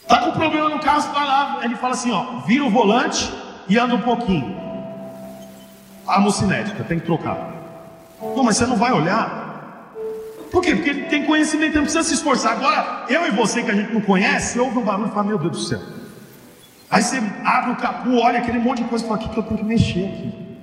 Está 0.01 0.17
com 0.19 0.31
problema 0.31 0.69
no 0.69 0.79
carro, 0.79 1.01
vai 1.13 1.25
lá, 1.25 1.59
ele 1.63 1.75
fala 1.75 1.93
assim, 1.93 2.11
ó, 2.11 2.41
vira 2.45 2.63
o 2.63 2.69
volante 2.69 3.31
e 3.67 3.77
anda 3.77 3.95
um 3.95 4.01
pouquinho. 4.01 4.55
A 6.07 6.19
mocinética, 6.19 6.83
tem 6.83 6.99
que 6.99 7.05
trocar. 7.05 7.53
Não, 8.21 8.43
mas 8.43 8.57
você 8.57 8.65
não 8.65 8.75
vai 8.75 8.91
olhar. 8.91 9.44
Por 10.55 10.61
quê? 10.61 10.73
Porque 10.73 10.89
ele 10.89 11.01
tem 11.07 11.25
conhecimento, 11.25 11.75
não 11.75 11.81
precisa 11.81 12.01
se 12.01 12.13
esforçar. 12.13 12.53
Agora, 12.53 13.03
eu 13.09 13.27
e 13.27 13.31
você 13.31 13.61
que 13.61 13.69
a 13.69 13.75
gente 13.75 13.93
não 13.93 13.99
conhece, 13.99 14.57
ouve 14.57 14.77
um 14.77 14.83
barulho 14.83 15.09
e 15.09 15.11
fala, 15.11 15.25
meu 15.25 15.37
Deus 15.37 15.51
do 15.51 15.59
céu. 15.61 15.81
Aí 16.89 17.03
você 17.03 17.21
abre 17.43 17.71
o 17.71 17.75
capô, 17.75 18.21
olha 18.21 18.39
aquele 18.39 18.57
monte 18.57 18.81
de 18.81 18.87
coisa 18.87 19.03
e 19.03 19.07
fala, 19.09 19.19
o 19.19 19.23
que, 19.23 19.27
que 19.27 19.37
eu 19.37 19.43
tenho 19.43 19.57
que 19.57 19.65
mexer 19.65 20.05
aqui? 20.05 20.57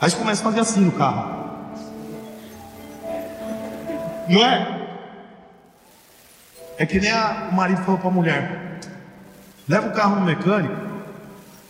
Aí 0.00 0.10
você 0.10 0.16
começa 0.16 0.40
a 0.40 0.44
fazer 0.44 0.58
assim 0.58 0.80
no 0.80 0.90
carro. 0.90 1.44
Não 4.28 4.44
é? 4.44 4.80
É 6.76 6.84
que 6.84 6.98
nem 6.98 7.12
a, 7.12 7.50
o 7.52 7.54
marido 7.54 7.82
falou 7.84 8.00
para 8.00 8.08
a 8.08 8.12
mulher: 8.12 8.80
Leva 9.68 9.90
o 9.90 9.92
carro 9.92 10.16
no 10.16 10.22
mecânico 10.22 10.74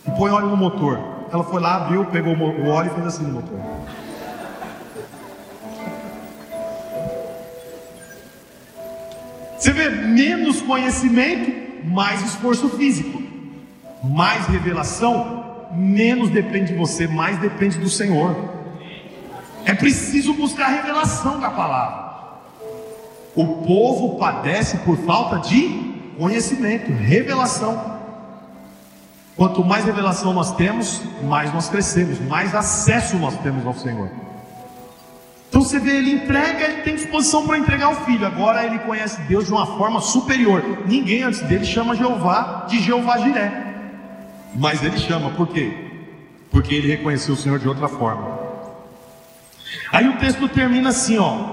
e 0.07 0.09
põe 0.09 0.31
óleo 0.31 0.47
no 0.47 0.57
motor. 0.57 0.97
Ela 1.31 1.43
foi 1.43 1.61
lá, 1.61 1.75
abriu, 1.75 2.05
pegou 2.05 2.33
o 2.33 2.69
óleo 2.69 2.89
e 2.91 2.95
fez 2.95 3.05
assim 3.05 3.23
no 3.23 3.33
motor. 3.33 3.59
Você 9.61 9.71
vê 9.73 9.89
menos 9.89 10.59
conhecimento, 10.59 11.85
mais 11.87 12.19
esforço 12.23 12.67
físico, 12.69 13.21
mais 14.03 14.47
revelação, 14.47 15.67
menos 15.75 16.31
depende 16.31 16.71
de 16.71 16.79
você, 16.79 17.05
mais 17.07 17.37
depende 17.37 17.77
do 17.77 17.87
Senhor. 17.87 18.35
É 19.63 19.75
preciso 19.75 20.33
buscar 20.33 20.65
a 20.65 20.69
revelação 20.69 21.39
da 21.39 21.51
palavra. 21.51 22.39
O 23.35 23.45
povo 23.63 24.17
padece 24.17 24.77
por 24.77 24.97
falta 24.97 25.47
de 25.47 25.93
conhecimento, 26.17 26.91
revelação. 26.91 27.99
Quanto 29.35 29.63
mais 29.63 29.85
revelação 29.85 30.33
nós 30.33 30.55
temos, 30.55 31.03
mais 31.21 31.53
nós 31.53 31.69
crescemos, 31.69 32.19
mais 32.19 32.55
acesso 32.55 33.15
nós 33.17 33.37
temos 33.37 33.63
ao 33.67 33.75
Senhor. 33.75 34.09
Então 35.51 35.61
você 35.61 35.79
vê, 35.79 35.97
ele 35.97 36.13
entrega, 36.13 36.63
ele 36.63 36.81
tem 36.81 36.95
disposição 36.95 37.45
para 37.45 37.57
entregar 37.57 37.89
o 37.89 38.05
filho. 38.05 38.25
Agora 38.25 38.65
ele 38.65 38.79
conhece 38.79 39.19
Deus 39.23 39.47
de 39.47 39.51
uma 39.51 39.65
forma 39.77 39.99
superior. 39.99 40.63
Ninguém 40.87 41.23
antes 41.23 41.41
dele 41.41 41.65
chama 41.65 41.93
Jeová 41.93 42.67
de 42.69 42.79
Jeová 42.79 43.17
Jiré. 43.17 43.51
Mas 44.55 44.81
ele 44.81 44.97
chama, 44.97 45.29
por 45.31 45.47
quê? 45.49 45.73
Porque 46.49 46.73
ele 46.73 46.87
reconheceu 46.87 47.33
o 47.33 47.37
Senhor 47.37 47.59
de 47.59 47.67
outra 47.67 47.89
forma. 47.89 48.39
Aí 49.91 50.07
o 50.07 50.15
texto 50.19 50.47
termina 50.47 50.87
assim, 50.87 51.17
ó. 51.17 51.49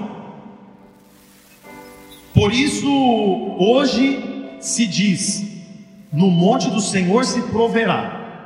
Por 2.32 2.52
isso, 2.52 2.86
hoje 3.58 4.58
se 4.60 4.86
diz: 4.86 5.44
no 6.12 6.30
monte 6.30 6.70
do 6.70 6.80
Senhor 6.80 7.24
se 7.24 7.42
proverá. 7.42 8.44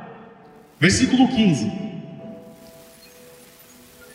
Versículo 0.79 1.27
15. 1.27 1.82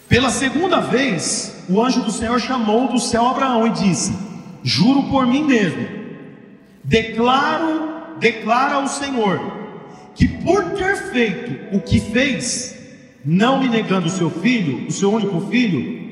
Pela 0.08 0.30
segunda 0.30 0.80
vez, 0.80 1.64
o 1.68 1.82
anjo 1.82 2.02
do 2.02 2.10
Senhor 2.10 2.40
chamou 2.40 2.88
do 2.88 2.98
céu 2.98 3.26
Abraão 3.26 3.66
e 3.66 3.70
disse: 3.70 4.16
Juro 4.62 5.04
por 5.04 5.26
mim 5.26 5.44
mesmo, 5.44 5.86
declaro, 6.82 8.16
declara 8.18 8.76
ao 8.76 8.88
Senhor, 8.88 9.40
que 10.14 10.26
por 10.26 10.64
ter 10.70 11.10
feito 11.10 11.76
o 11.76 11.80
que 11.80 12.00
fez, 12.00 12.76
não 13.24 13.60
me 13.60 13.68
negando 13.68 14.06
o 14.06 14.10
seu 14.10 14.30
filho, 14.30 14.86
o 14.86 14.92
seu 14.92 15.12
único 15.12 15.40
filho, 15.50 16.08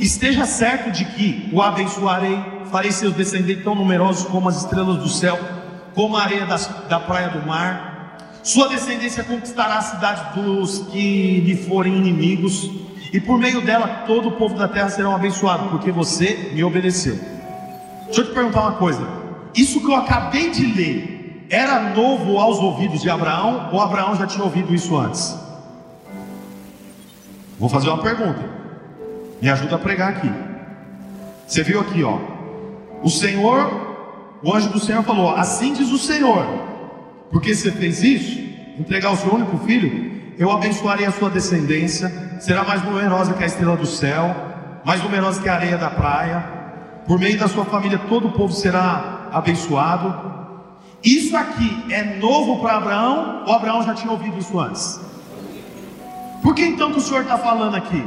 esteja 0.00 0.44
certo 0.44 0.90
de 0.90 1.04
que 1.04 1.48
o 1.52 1.62
abençoarei, 1.62 2.38
farei 2.70 2.90
seus 2.90 3.14
descendentes 3.14 3.62
tão 3.62 3.74
numerosos 3.74 4.26
como 4.26 4.48
as 4.48 4.56
estrelas 4.56 4.98
do 4.98 5.08
céu 5.08 5.38
como 5.94 6.16
a 6.16 6.22
areia 6.24 6.44
das, 6.44 6.66
da 6.88 6.98
praia 6.98 7.28
do 7.28 7.46
mar. 7.46 8.18
Sua 8.42 8.68
descendência 8.68 9.24
conquistará 9.24 9.78
a 9.78 9.82
cidade 9.82 10.40
dos 10.40 10.80
que 10.88 11.40
lhe 11.40 11.56
forem 11.56 11.96
inimigos, 11.96 12.68
e 13.14 13.20
por 13.20 13.38
meio 13.38 13.60
dela 13.60 14.02
todo 14.06 14.28
o 14.28 14.32
povo 14.32 14.56
da 14.56 14.66
terra 14.66 14.88
será 14.88 15.14
abençoado, 15.14 15.68
porque 15.68 15.92
você 15.92 16.50
me 16.52 16.64
obedeceu. 16.64 17.16
Deixa 18.06 18.22
eu 18.22 18.26
te 18.26 18.34
perguntar 18.34 18.62
uma 18.62 18.72
coisa: 18.72 19.06
isso 19.54 19.80
que 19.80 19.86
eu 19.86 19.94
acabei 19.94 20.50
de 20.50 20.66
ler 20.66 21.46
era 21.48 21.94
novo 21.94 22.38
aos 22.38 22.58
ouvidos 22.58 23.00
de 23.00 23.08
Abraão, 23.08 23.70
ou 23.72 23.80
Abraão 23.80 24.16
já 24.16 24.26
tinha 24.26 24.44
ouvido 24.44 24.74
isso 24.74 24.96
antes? 24.96 25.32
Vou 27.56 27.68
fazer 27.68 27.88
uma 27.88 28.02
pergunta, 28.02 28.42
me 29.40 29.48
ajuda 29.48 29.76
a 29.76 29.78
pregar 29.78 30.08
aqui. 30.10 30.32
Você 31.46 31.62
viu 31.62 31.80
aqui, 31.80 32.02
ó, 32.02 32.18
o 33.00 33.08
Senhor 33.08 33.94
o 34.44 34.54
anjo 34.54 34.70
do 34.70 34.78
Senhor 34.78 35.02
falou: 35.04 35.30
Assim 35.30 35.72
diz 35.72 35.90
o 35.90 35.98
Senhor, 35.98 36.44
porque 37.30 37.54
você 37.54 37.70
fez 37.70 38.02
isso, 38.02 38.40
entregar 38.78 39.12
o 39.12 39.16
seu 39.16 39.32
único 39.32 39.56
filho, 39.58 40.20
eu 40.36 40.50
abençoarei 40.50 41.06
a 41.06 41.12
sua 41.12 41.30
descendência, 41.30 42.12
será 42.40 42.64
mais 42.64 42.82
numerosa 42.82 43.34
que 43.34 43.42
a 43.42 43.46
estrela 43.46 43.76
do 43.76 43.86
céu, 43.86 44.34
mais 44.84 45.02
numerosa 45.02 45.40
que 45.40 45.48
a 45.48 45.54
areia 45.54 45.78
da 45.78 45.90
praia. 45.90 46.44
Por 47.06 47.18
meio 47.18 47.38
da 47.38 47.48
sua 47.48 47.64
família, 47.64 47.98
todo 48.08 48.28
o 48.28 48.32
povo 48.32 48.52
será 48.52 49.28
abençoado. 49.32 50.32
Isso 51.02 51.36
aqui 51.36 51.84
é 51.90 52.18
novo 52.18 52.60
para 52.60 52.76
Abraão, 52.76 53.44
ou 53.46 53.52
Abraão 53.52 53.82
já 53.82 53.94
tinha 53.94 54.10
ouvido 54.10 54.38
isso 54.38 54.58
antes? 54.58 55.00
Por 56.42 56.54
que 56.54 56.64
então 56.64 56.92
que 56.92 56.98
o 56.98 57.00
Senhor 57.00 57.22
está 57.22 57.38
falando 57.38 57.74
aqui? 57.74 58.04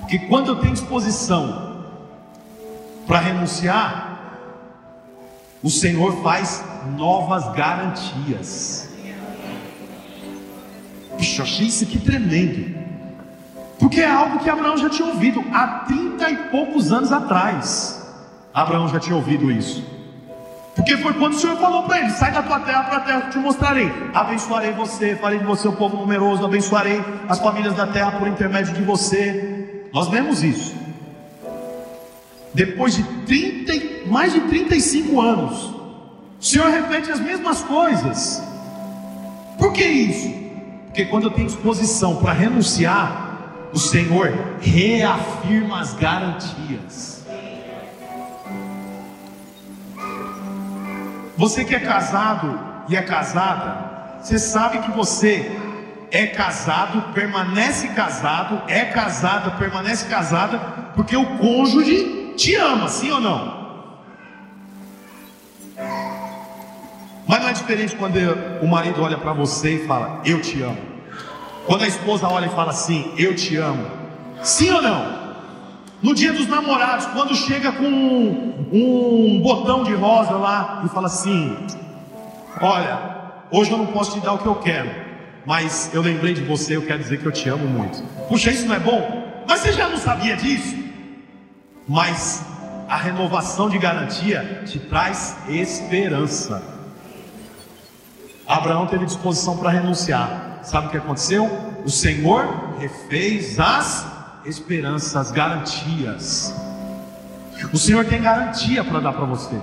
Porque 0.00 0.18
quando 0.20 0.48
eu 0.48 0.56
tenho 0.56 0.72
disposição 0.72 1.84
para 3.06 3.18
renunciar, 3.20 4.08
o 5.62 5.70
Senhor 5.70 6.22
faz 6.22 6.64
novas 6.96 7.52
garantias. 7.54 8.88
Puxa, 11.16 11.42
achei 11.42 11.66
isso 11.66 11.84
aqui 11.84 11.98
tremendo. 11.98 12.77
Porque 13.78 14.00
é 14.00 14.10
algo 14.10 14.40
que 14.40 14.50
Abraão 14.50 14.76
já 14.76 14.90
tinha 14.90 15.08
ouvido 15.08 15.44
há 15.52 15.84
trinta 15.86 16.30
e 16.30 16.36
poucos 16.50 16.92
anos 16.92 17.12
atrás. 17.12 18.04
Abraão 18.52 18.88
já 18.88 18.98
tinha 18.98 19.14
ouvido 19.14 19.50
isso. 19.50 19.84
Porque 20.74 20.96
foi 20.96 21.12
quando 21.14 21.34
o 21.34 21.38
Senhor 21.38 21.56
falou 21.56 21.84
para 21.84 22.00
ele: 22.00 22.10
sai 22.10 22.32
da 22.32 22.42
tua 22.42 22.60
terra 22.60 22.84
para 22.84 22.96
a 22.96 23.00
terra 23.00 23.20
que 23.22 23.30
te 23.30 23.38
mostrarei. 23.38 23.92
Abençoarei 24.14 24.72
você, 24.72 25.16
farei 25.16 25.38
de 25.38 25.44
você 25.44 25.68
um 25.68 25.74
povo 25.74 25.96
numeroso, 25.96 26.44
abençoarei 26.44 27.02
as 27.28 27.38
famílias 27.38 27.74
da 27.74 27.86
terra 27.86 28.12
por 28.12 28.26
intermédio 28.26 28.74
de 28.74 28.82
você. 28.82 29.88
Nós 29.92 30.08
vemos 30.08 30.42
isso 30.42 30.78
depois 32.58 32.96
de 32.96 33.04
30, 33.04 34.08
mais 34.08 34.32
de 34.32 34.40
35 34.40 35.20
anos, 35.20 35.74
o 36.40 36.44
Senhor 36.44 36.68
repete 36.70 37.10
as 37.10 37.20
mesmas 37.20 37.60
coisas. 37.62 38.42
Por 39.58 39.72
que 39.72 39.84
isso? 39.84 40.34
Porque 40.86 41.04
quando 41.04 41.24
eu 41.24 41.30
tenho 41.30 41.46
disposição 41.46 42.16
para 42.16 42.32
renunciar, 42.32 43.27
o 43.72 43.78
Senhor 43.78 44.32
reafirma 44.60 45.80
as 45.80 45.94
garantias. 45.94 47.24
Você 51.36 51.64
que 51.64 51.74
é 51.74 51.80
casado, 51.80 52.58
e 52.88 52.96
é 52.96 53.02
casada, 53.02 54.18
você 54.20 54.38
sabe 54.38 54.78
que 54.78 54.90
você 54.90 55.50
é 56.10 56.26
casado, 56.26 57.12
permanece 57.12 57.88
casado, 57.88 58.62
é 58.66 58.86
casada, 58.86 59.52
permanece 59.52 60.06
casada, 60.06 60.58
porque 60.94 61.16
o 61.16 61.36
cônjuge 61.36 62.32
te 62.36 62.54
ama, 62.56 62.88
sim 62.88 63.10
ou 63.10 63.20
não? 63.20 63.58
Mas 67.26 67.42
não 67.42 67.48
é 67.48 67.52
diferente 67.52 67.94
quando 67.94 68.16
o 68.62 68.66
marido 68.66 69.02
olha 69.02 69.18
para 69.18 69.34
você 69.34 69.74
e 69.74 69.86
fala, 69.86 70.22
eu 70.24 70.40
te 70.40 70.62
amo. 70.62 70.87
Quando 71.68 71.84
a 71.84 71.86
esposa 71.86 72.26
olha 72.26 72.46
e 72.46 72.48
fala 72.48 72.70
assim, 72.70 73.12
eu 73.18 73.36
te 73.36 73.54
amo. 73.56 73.86
Sim 74.42 74.70
ou 74.70 74.80
não? 74.80 75.18
No 76.02 76.14
dia 76.14 76.32
dos 76.32 76.48
namorados, 76.48 77.04
quando 77.06 77.34
chega 77.34 77.70
com 77.72 77.84
um, 77.84 78.68
um 78.72 79.40
botão 79.42 79.84
de 79.84 79.92
rosa 79.92 80.32
lá 80.32 80.82
e 80.86 80.88
fala 80.88 81.08
assim: 81.08 81.54
Olha, 82.58 82.98
hoje 83.50 83.70
eu 83.70 83.76
não 83.76 83.88
posso 83.88 84.12
te 84.12 84.20
dar 84.20 84.32
o 84.32 84.38
que 84.38 84.46
eu 84.46 84.54
quero, 84.54 84.90
mas 85.44 85.90
eu 85.92 86.00
lembrei 86.00 86.32
de 86.32 86.42
você, 86.42 86.74
eu 86.76 86.86
quero 86.86 87.00
dizer 87.00 87.20
que 87.20 87.26
eu 87.26 87.32
te 87.32 87.50
amo 87.50 87.66
muito. 87.66 88.02
Puxa, 88.28 88.50
isso 88.50 88.66
não 88.66 88.76
é 88.76 88.80
bom? 88.80 89.44
Mas 89.46 89.60
você 89.60 89.72
já 89.72 89.90
não 89.90 89.98
sabia 89.98 90.36
disso? 90.36 90.74
Mas 91.86 92.46
a 92.88 92.96
renovação 92.96 93.68
de 93.68 93.76
garantia 93.76 94.62
te 94.64 94.78
traz 94.78 95.36
esperança. 95.50 96.62
Abraão 98.46 98.86
teve 98.86 99.04
disposição 99.04 99.58
para 99.58 99.68
renunciar. 99.68 100.47
Sabe 100.62 100.88
o 100.88 100.90
que 100.90 100.96
aconteceu? 100.96 101.46
O 101.84 101.90
Senhor 101.90 102.76
refez 102.78 103.58
as 103.58 104.06
esperanças, 104.44 105.16
as 105.16 105.30
garantias. 105.30 106.54
O 107.72 107.78
Senhor 107.78 108.04
tem 108.04 108.20
garantia 108.20 108.84
para 108.84 109.00
dar 109.00 109.12
para 109.12 109.24
você. 109.24 109.56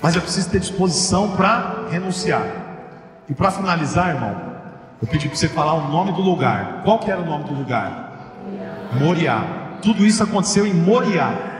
Mas 0.00 0.14
eu 0.14 0.22
preciso 0.22 0.50
ter 0.50 0.60
disposição 0.60 1.36
para 1.36 1.86
renunciar. 1.90 2.46
E 3.28 3.34
para 3.34 3.50
finalizar, 3.50 4.14
irmão, 4.14 4.36
eu 5.02 5.08
pedi 5.08 5.28
para 5.28 5.36
você 5.36 5.48
falar 5.48 5.74
o 5.74 5.88
nome 5.88 6.12
do 6.12 6.22
lugar. 6.22 6.82
Qual 6.84 6.98
que 6.98 7.10
era 7.10 7.20
o 7.20 7.26
nome 7.26 7.44
do 7.44 7.54
lugar? 7.54 8.12
Moriá. 8.92 9.44
Tudo 9.82 10.04
isso 10.04 10.22
aconteceu 10.22 10.66
em 10.66 10.74
Moriá. 10.74 11.55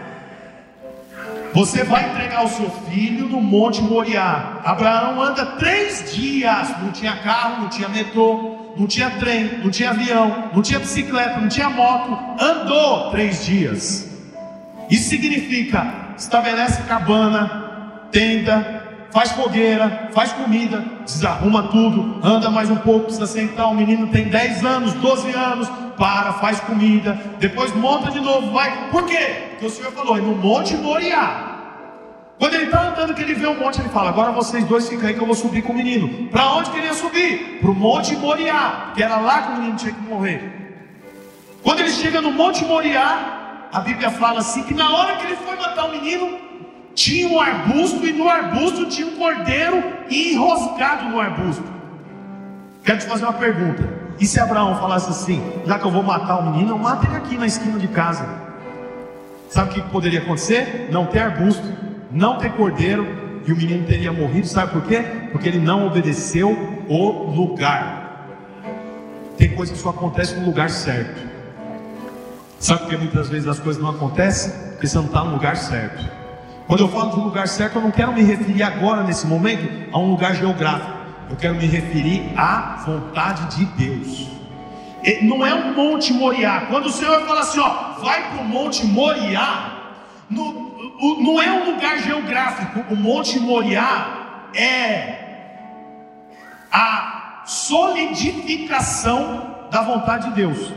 Você 1.53 1.84
vai 1.84 2.11
entregar 2.11 2.44
o 2.44 2.49
seu 2.49 2.70
filho 2.90 3.28
no 3.28 3.40
Monte 3.40 3.80
Moriá. 3.80 4.61
Abraão 4.64 5.20
anda 5.22 5.47
três 5.59 6.14
dias. 6.14 6.68
Não 6.82 6.90
tinha 6.92 7.16
carro, 7.16 7.62
não 7.62 7.68
tinha 7.68 7.88
metrô, 7.88 8.57
não 8.76 8.86
tinha 8.86 9.11
trem, 9.11 9.59
não 9.62 9.70
tinha 9.70 9.90
avião, 9.90 10.51
não 10.53 10.62
tinha 10.62 10.78
bicicleta, 10.78 11.40
não 11.40 11.49
tinha 11.49 11.70
moto. 11.70 12.18
Andou 12.42 13.11
três 13.11 13.44
dias. 13.44 14.11
Isso 14.90 15.09
significa 15.09 16.07
estabelece 16.16 16.82
cabana, 16.82 18.09
tenda, 18.11 18.76
faz 19.11 19.32
fogueira, 19.32 20.11
faz 20.12 20.32
comida, 20.32 20.84
desarruma 21.04 21.64
tudo, 21.64 22.20
anda 22.22 22.50
mais 22.50 22.70
um 22.70 22.76
pouco, 22.76 23.07
precisa 23.07 23.26
sentar. 23.26 23.68
O 23.70 23.74
menino 23.74 24.09
tem 24.09 24.28
10 24.28 24.64
anos, 24.64 24.92
12 24.94 25.30
anos, 25.32 25.68
para, 25.96 26.34
faz 26.34 26.61
comida, 26.61 27.18
depois 27.38 27.74
monta 27.74 28.11
de 28.11 28.20
novo, 28.20 28.52
vai. 28.52 28.90
Por 28.90 29.04
quê? 29.07 29.48
Porque 29.50 29.66
o 29.66 29.70
Senhor 29.70 29.92
falou, 29.92 30.16
é 30.16 30.20
no 30.20 30.34
Monte 30.34 30.76
Moriá. 30.76 31.54
Quando 32.38 32.54
ele 32.54 32.64
está 32.64 32.88
andando, 32.88 33.14
que 33.14 33.22
ele 33.22 33.34
vê 33.34 33.46
um 33.46 33.59
monte, 33.59 33.80
ele 33.80 33.88
fala: 33.88 34.11
Agora 34.11 34.30
vocês 34.30 34.62
dois 34.64 34.88
ficam 34.88 35.09
aí 35.09 35.14
que 35.14 35.20
eu 35.20 35.26
vou 35.26 35.34
subir 35.34 35.62
com 35.62 35.72
o 35.72 35.76
menino. 35.76 36.28
Para 36.28 36.52
onde 36.52 36.70
queria 36.70 36.92
subir? 36.92 37.61
Para 37.61 37.70
o 37.70 37.74
Monte 37.74 38.14
Moriá, 38.14 38.92
que 38.94 39.02
era 39.02 39.16
lá 39.16 39.42
que 39.42 39.52
o 39.52 39.54
menino 39.57 39.76
tinha 39.76 39.92
que 39.92 40.00
morrer. 40.02 40.52
Quando 41.62 41.80
ele 41.80 41.90
chega 41.90 42.20
no 42.20 42.30
Monte 42.30 42.62
Moriá, 42.64 43.68
a 43.72 43.80
Bíblia 43.80 44.11
fala 44.11 44.40
assim: 44.40 44.62
que 44.64 44.74
na 44.74 44.94
hora 44.94 45.16
que 45.16 45.26
ele 45.26 45.36
foi 45.36 45.57
matar 45.57 45.86
o 45.86 45.92
menino, 45.92 46.38
tinha 46.97 47.28
um 47.28 47.38
arbusto 47.38 48.05
e 48.07 48.12
no 48.12 48.26
arbusto 48.26 48.86
tinha 48.86 49.07
um 49.07 49.16
cordeiro 49.16 49.84
enroscado 50.11 51.11
no 51.11 51.20
arbusto. 51.20 51.62
Quero 52.82 52.99
te 52.99 53.05
fazer 53.05 53.24
uma 53.24 53.34
pergunta. 53.34 53.86
E 54.18 54.26
se 54.26 54.40
Abraão 54.40 54.80
falasse 54.80 55.11
assim: 55.11 55.42
já 55.66 55.78
que 55.78 55.84
eu 55.84 55.90
vou 55.90 56.03
matar 56.03 56.38
o 56.38 56.51
menino, 56.51 56.70
eu 56.70 56.78
mato 56.78 57.07
ele 57.07 57.16
aqui 57.16 57.36
na 57.36 57.47
esquina 57.47 57.78
de 57.78 57.86
casa. 57.88 58.26
Sabe 59.51 59.70
o 59.70 59.74
que 59.74 59.90
poderia 59.90 60.20
acontecer? 60.20 60.88
Não 60.90 61.05
ter 61.07 61.20
arbusto, 61.20 61.62
não 62.11 62.38
ter 62.38 62.53
cordeiro 62.53 63.07
e 63.47 63.53
o 63.53 63.57
menino 63.57 63.86
teria 63.86 64.11
morrido. 64.11 64.47
Sabe 64.47 64.72
por 64.72 64.82
quê? 64.82 65.05
Porque 65.30 65.49
ele 65.49 65.59
não 65.59 65.86
obedeceu 65.86 66.51
o 66.88 67.30
lugar. 67.30 68.26
Tem 69.36 69.55
coisa 69.55 69.70
que 69.70 69.78
só 69.78 69.90
acontece 69.90 70.34
no 70.36 70.47
lugar 70.47 70.70
certo. 70.70 71.20
Sabe 72.59 72.80
por 72.80 72.88
que 72.88 72.97
muitas 72.97 73.28
vezes 73.28 73.47
as 73.47 73.59
coisas 73.59 73.82
não 73.82 73.90
acontecem? 73.90 74.51
Porque 74.70 74.86
você 74.86 74.97
não 74.97 75.05
está 75.05 75.22
no 75.22 75.32
lugar 75.32 75.59
certo. 75.59 76.26
Quando 76.67 76.81
eu 76.81 76.89
falo 76.89 77.11
de 77.11 77.21
lugar 77.21 77.47
certo, 77.47 77.77
eu 77.77 77.83
não 77.83 77.93
quero 77.93 78.12
me 78.12 78.23
referir 78.23 78.62
agora, 78.62 79.05
nesse 79.05 79.27
momento, 79.27 79.95
a 79.95 79.99
um 79.99 80.11
lugar 80.11 80.35
geográfico. 80.35 80.97
Eu 81.31 81.37
quero 81.37 81.55
me 81.55 81.67
referir 81.67 82.33
à 82.37 82.83
vontade 82.85 83.57
de 83.57 83.64
Deus. 83.64 84.27
Não 85.23 85.47
é 85.47 85.55
um 85.55 85.75
Monte 85.75 86.12
Moriá. 86.12 86.67
Quando 86.69 86.87
o 86.87 86.91
Senhor 86.91 87.25
fala 87.25 87.41
assim, 87.41 87.61
ó, 87.61 87.93
vai 88.01 88.31
para 88.31 88.41
o 88.41 88.45
Monte 88.45 88.85
Moriá, 88.85 89.75
não 90.29 91.41
é 91.41 91.53
um 91.53 91.73
lugar 91.73 92.01
geográfico. 92.01 92.93
O 92.93 92.97
Monte 92.97 93.39
Moriá 93.39 94.49
é 94.53 95.23
a 96.73 97.43
solidificação 97.47 99.55
da 99.71 99.83
vontade 99.83 100.31
de 100.31 100.35
Deus. 100.35 100.73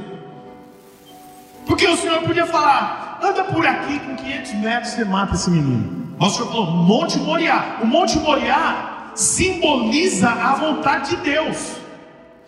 Porque 1.66 1.88
o 1.88 1.98
Senhor 1.98 2.22
podia 2.22 2.46
falar, 2.46 3.09
anda 3.22 3.43
por 3.43 3.65
aqui 3.65 3.99
com 3.99 4.15
500 4.15 4.53
metros 4.55 4.93
você 4.93 5.05
mata 5.05 5.36
esse 5.36 5.49
menino. 5.49 6.15
O 6.20 6.30
Senhor 6.30 6.47
falou, 6.47 6.72
Monte 6.72 7.17
Moriá. 7.20 7.78
O 7.82 7.86
Monte 7.86 8.20
Moriá 8.20 9.11
simboliza 9.15 10.30
a 10.30 10.55
vontade 10.55 11.11
de 11.11 11.17
Deus. 11.17 11.76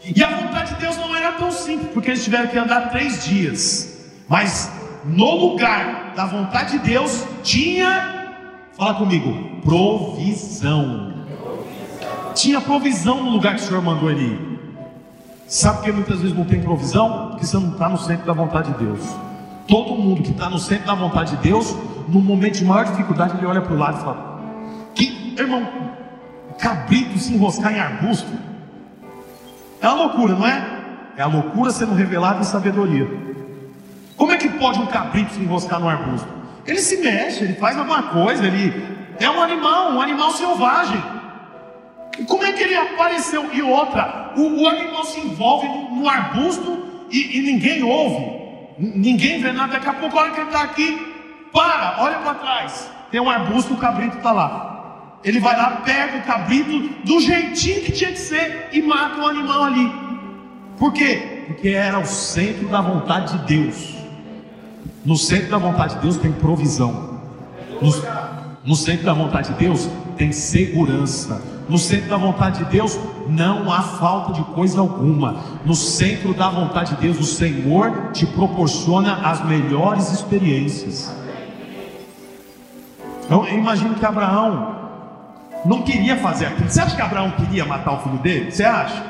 E 0.03 0.23
a 0.23 0.29
vontade 0.29 0.73
de 0.73 0.81
Deus 0.81 0.97
não 0.97 1.15
era 1.15 1.33
tão 1.33 1.51
simples, 1.51 1.89
porque 1.93 2.09
eles 2.09 2.23
tiveram 2.23 2.47
que 2.47 2.57
andar 2.57 2.89
três 2.89 3.23
dias. 3.23 4.11
Mas 4.27 4.71
no 5.05 5.35
lugar 5.35 6.13
da 6.15 6.25
vontade 6.25 6.79
de 6.79 6.89
Deus 6.89 7.23
tinha, 7.43 8.33
fala 8.77 8.95
comigo, 8.95 9.61
provisão. 9.61 11.25
Tinha 12.33 12.59
provisão 12.59 13.23
no 13.23 13.29
lugar 13.29 13.55
que 13.55 13.61
o 13.61 13.65
Senhor 13.65 13.81
mandou 13.81 14.09
ele 14.09 14.23
ir. 14.23 14.51
Sabe 15.47 15.77
por 15.77 15.83
que 15.85 15.91
muitas 15.91 16.19
vezes 16.21 16.35
não 16.35 16.45
tem 16.45 16.61
provisão? 16.61 17.29
Porque 17.31 17.45
você 17.45 17.57
não 17.57 17.71
está 17.71 17.89
no 17.89 17.97
centro 17.97 18.25
da 18.25 18.33
vontade 18.33 18.71
de 18.71 18.85
Deus. 18.85 19.01
Todo 19.67 19.95
mundo 19.95 20.23
que 20.23 20.31
está 20.31 20.49
no 20.49 20.57
centro 20.57 20.87
da 20.87 20.95
vontade 20.95 21.35
de 21.35 21.43
Deus, 21.43 21.75
no 22.07 22.19
momento 22.19 22.57
de 22.57 22.65
maior 22.65 22.85
dificuldade, 22.85 23.37
ele 23.37 23.45
olha 23.45 23.61
para 23.61 23.73
o 23.73 23.77
lado 23.77 23.97
e 23.97 24.01
fala: 24.01 24.41
Que 24.93 25.35
irmão, 25.37 25.67
cabrito 26.57 27.17
se 27.17 27.33
enroscar 27.33 27.73
em 27.73 27.79
arbusto. 27.79 28.31
É 29.81 29.87
uma 29.87 30.05
loucura, 30.05 30.35
não 30.35 30.47
é? 30.47 30.81
É 31.17 31.21
a 31.21 31.27
loucura 31.27 31.71
sendo 31.71 31.93
revelada 31.93 32.39
em 32.39 32.43
sabedoria. 32.43 33.07
Como 34.15 34.31
é 34.31 34.37
que 34.37 34.49
pode 34.49 34.79
um 34.79 34.85
cabrito 34.85 35.33
se 35.33 35.39
enroscar 35.39 35.79
no 35.79 35.89
arbusto? 35.89 36.27
Ele 36.65 36.79
se 36.79 36.97
mexe, 36.97 37.43
ele 37.43 37.53
faz 37.53 37.77
alguma 37.77 38.03
coisa, 38.03 38.45
ele 38.45 38.71
é 39.19 39.29
um 39.29 39.41
animal, 39.41 39.93
um 39.93 40.01
animal 40.01 40.31
selvagem. 40.31 41.01
E 42.19 42.23
como 42.25 42.43
é 42.43 42.51
que 42.51 42.61
ele 42.61 42.75
apareceu? 42.75 43.51
E 43.51 43.61
outra, 43.61 44.33
o, 44.35 44.61
o 44.61 44.67
animal 44.67 45.03
se 45.05 45.19
envolve 45.19 45.67
no, 45.67 45.95
no 45.95 46.09
arbusto 46.09 46.85
e, 47.09 47.39
e 47.39 47.41
ninguém 47.41 47.81
ouve. 47.83 48.40
Ninguém 48.81 49.39
vê 49.39 49.51
nada, 49.51 49.73
daqui 49.73 49.87
a 49.87 49.93
pouco, 49.93 50.17
a 50.17 50.23
hora 50.23 50.31
que 50.31 50.39
ele 50.39 50.47
está 50.47 50.63
aqui, 50.63 51.13
para, 51.53 51.97
olha 51.99 52.17
para 52.17 52.33
trás. 52.33 52.89
Tem 53.11 53.21
um 53.21 53.29
arbusto, 53.29 53.75
o 53.75 53.77
cabrito 53.77 54.17
está 54.17 54.31
lá. 54.31 55.19
Ele 55.23 55.39
vai 55.39 55.55
lá, 55.55 55.81
pega 55.85 56.17
o 56.17 56.21
cabrito 56.23 56.89
do 57.05 57.19
jeitinho 57.19 57.81
que 57.81 57.91
tinha 57.91 58.11
que 58.11 58.17
ser 58.17 58.69
e 58.71 58.81
mata 58.81 59.21
o 59.21 59.27
animal 59.27 59.65
ali. 59.65 59.93
Por 60.79 60.91
quê? 60.93 61.43
Porque 61.45 61.69
era 61.69 61.99
o 61.99 62.05
centro 62.05 62.67
da 62.69 62.81
vontade 62.81 63.37
de 63.37 63.45
Deus. 63.45 63.93
No 65.05 65.15
centro 65.15 65.51
da 65.51 65.59
vontade 65.59 65.95
de 65.95 66.01
Deus 66.01 66.17
tem 66.17 66.31
provisão. 66.31 67.21
No, 67.79 67.91
no 68.65 68.75
centro 68.75 69.05
da 69.05 69.13
vontade 69.13 69.49
de 69.49 69.59
Deus 69.59 69.87
tem 70.21 70.31
segurança. 70.31 71.41
No 71.67 71.79
centro 71.79 72.07
da 72.07 72.17
vontade 72.17 72.63
de 72.63 72.65
Deus 72.65 72.99
não 73.27 73.71
há 73.71 73.81
falta 73.81 74.33
de 74.33 74.43
coisa 74.53 74.79
alguma. 74.79 75.43
No 75.65 75.73
centro 75.73 76.31
da 76.31 76.47
vontade 76.47 76.93
de 76.93 77.01
Deus, 77.01 77.19
o 77.19 77.23
Senhor 77.23 78.11
te 78.13 78.27
proporciona 78.27 79.15
as 79.27 79.43
melhores 79.43 80.11
experiências. 80.11 81.11
Então, 83.25 83.47
eu 83.47 83.57
imagino 83.57 83.95
que 83.95 84.05
Abraão 84.05 84.75
não 85.65 85.81
queria 85.81 86.17
fazer 86.17 86.47
aquilo. 86.47 86.69
Você 86.69 86.81
acha 86.81 86.95
que 86.95 87.01
Abraão 87.01 87.31
queria 87.31 87.65
matar 87.65 87.93
o 87.93 87.99
filho 88.01 88.19
dele? 88.19 88.51
Você 88.51 88.63
acha? 88.63 89.03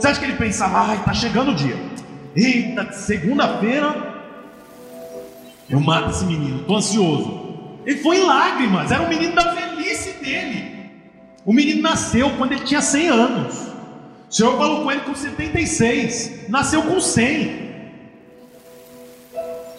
Você 0.00 0.08
acha 0.08 0.18
que 0.18 0.26
ele 0.26 0.36
pensava, 0.36 0.80
ai, 0.80 0.96
está 0.96 1.14
chegando 1.14 1.52
o 1.52 1.54
dia. 1.54 1.78
Eita, 2.34 2.92
segunda-feira 2.92 4.10
eu 5.68 5.78
mato 5.78 6.10
esse 6.10 6.24
menino, 6.24 6.62
estou 6.62 6.76
ansioso. 6.76 7.50
Ele 7.86 7.98
foi 7.98 8.16
em 8.18 8.26
lágrimas, 8.26 8.90
era 8.90 9.02
o 9.02 9.08
menino 9.08 9.32
da 9.32 9.52
velhice 9.52 9.69
dele. 10.20 10.90
O 11.44 11.52
menino 11.52 11.82
nasceu 11.82 12.30
quando 12.36 12.52
ele 12.52 12.64
tinha 12.64 12.82
100 12.82 13.08
anos. 13.08 13.54
O 14.28 14.32
Senhor 14.32 14.56
falou 14.56 14.84
com 14.84 14.92
ele 14.92 15.00
com 15.00 15.14
76. 15.14 16.48
Nasceu 16.48 16.82
com 16.82 17.00
100. 17.00 17.70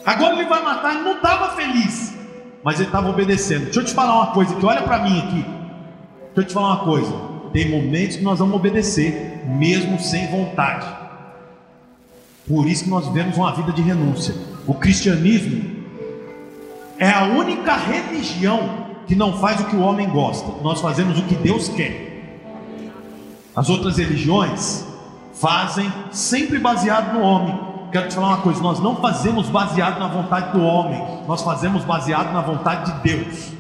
Agora 0.05 0.35
ele 0.35 0.49
vai 0.49 0.63
matar, 0.63 0.95
ele 0.95 1.03
não 1.03 1.15
estava 1.15 1.55
feliz. 1.55 2.13
Mas 2.63 2.75
ele 2.75 2.89
estava 2.89 3.09
obedecendo. 3.09 3.65
Deixa 3.65 3.79
eu 3.79 3.85
te 3.85 3.93
falar 3.93 4.15
uma 4.15 4.33
coisa 4.33 4.55
aqui, 4.55 4.65
olha 4.65 4.81
para 4.81 4.99
mim 4.99 5.19
aqui. 5.19 5.45
Deixa 6.35 6.41
eu 6.41 6.45
te 6.45 6.53
falar 6.53 6.75
uma 6.75 6.83
coisa. 6.83 7.31
tem 7.53 7.69
momentos 7.69 8.17
que 8.17 8.23
nós 8.23 8.39
vamos 8.39 8.55
obedecer, 8.55 9.43
mesmo 9.45 9.99
sem 9.99 10.27
vontade. 10.27 10.87
Por 12.47 12.67
isso 12.67 12.85
que 12.85 12.89
nós 12.89 13.07
vivemos 13.07 13.37
uma 13.37 13.53
vida 13.53 13.71
de 13.71 13.81
renúncia. 13.81 14.35
O 14.65 14.73
cristianismo 14.73 15.83
é 16.97 17.09
a 17.09 17.23
única 17.25 17.75
religião 17.75 18.90
que 19.11 19.15
não 19.17 19.33
faz 19.33 19.59
o 19.59 19.65
que 19.65 19.75
o 19.75 19.81
homem 19.81 20.09
gosta. 20.09 20.49
Nós 20.63 20.79
fazemos 20.79 21.19
o 21.19 21.23
que 21.23 21.35
Deus 21.35 21.67
quer. 21.67 22.39
As 23.53 23.69
outras 23.69 23.97
religiões 23.97 24.87
fazem 25.33 25.91
sempre 26.11 26.57
baseado 26.57 27.15
no 27.15 27.21
homem. 27.21 27.59
Quero 27.91 28.07
te 28.07 28.15
falar 28.15 28.29
uma 28.29 28.37
coisa: 28.37 28.63
nós 28.63 28.79
não 28.79 28.95
fazemos 28.95 29.49
baseado 29.49 29.99
na 29.99 30.07
vontade 30.07 30.53
do 30.53 30.63
homem, 30.63 31.05
nós 31.27 31.41
fazemos 31.41 31.83
baseado 31.83 32.31
na 32.31 32.39
vontade 32.39 32.89
de 32.89 32.99
Deus. 33.01 33.51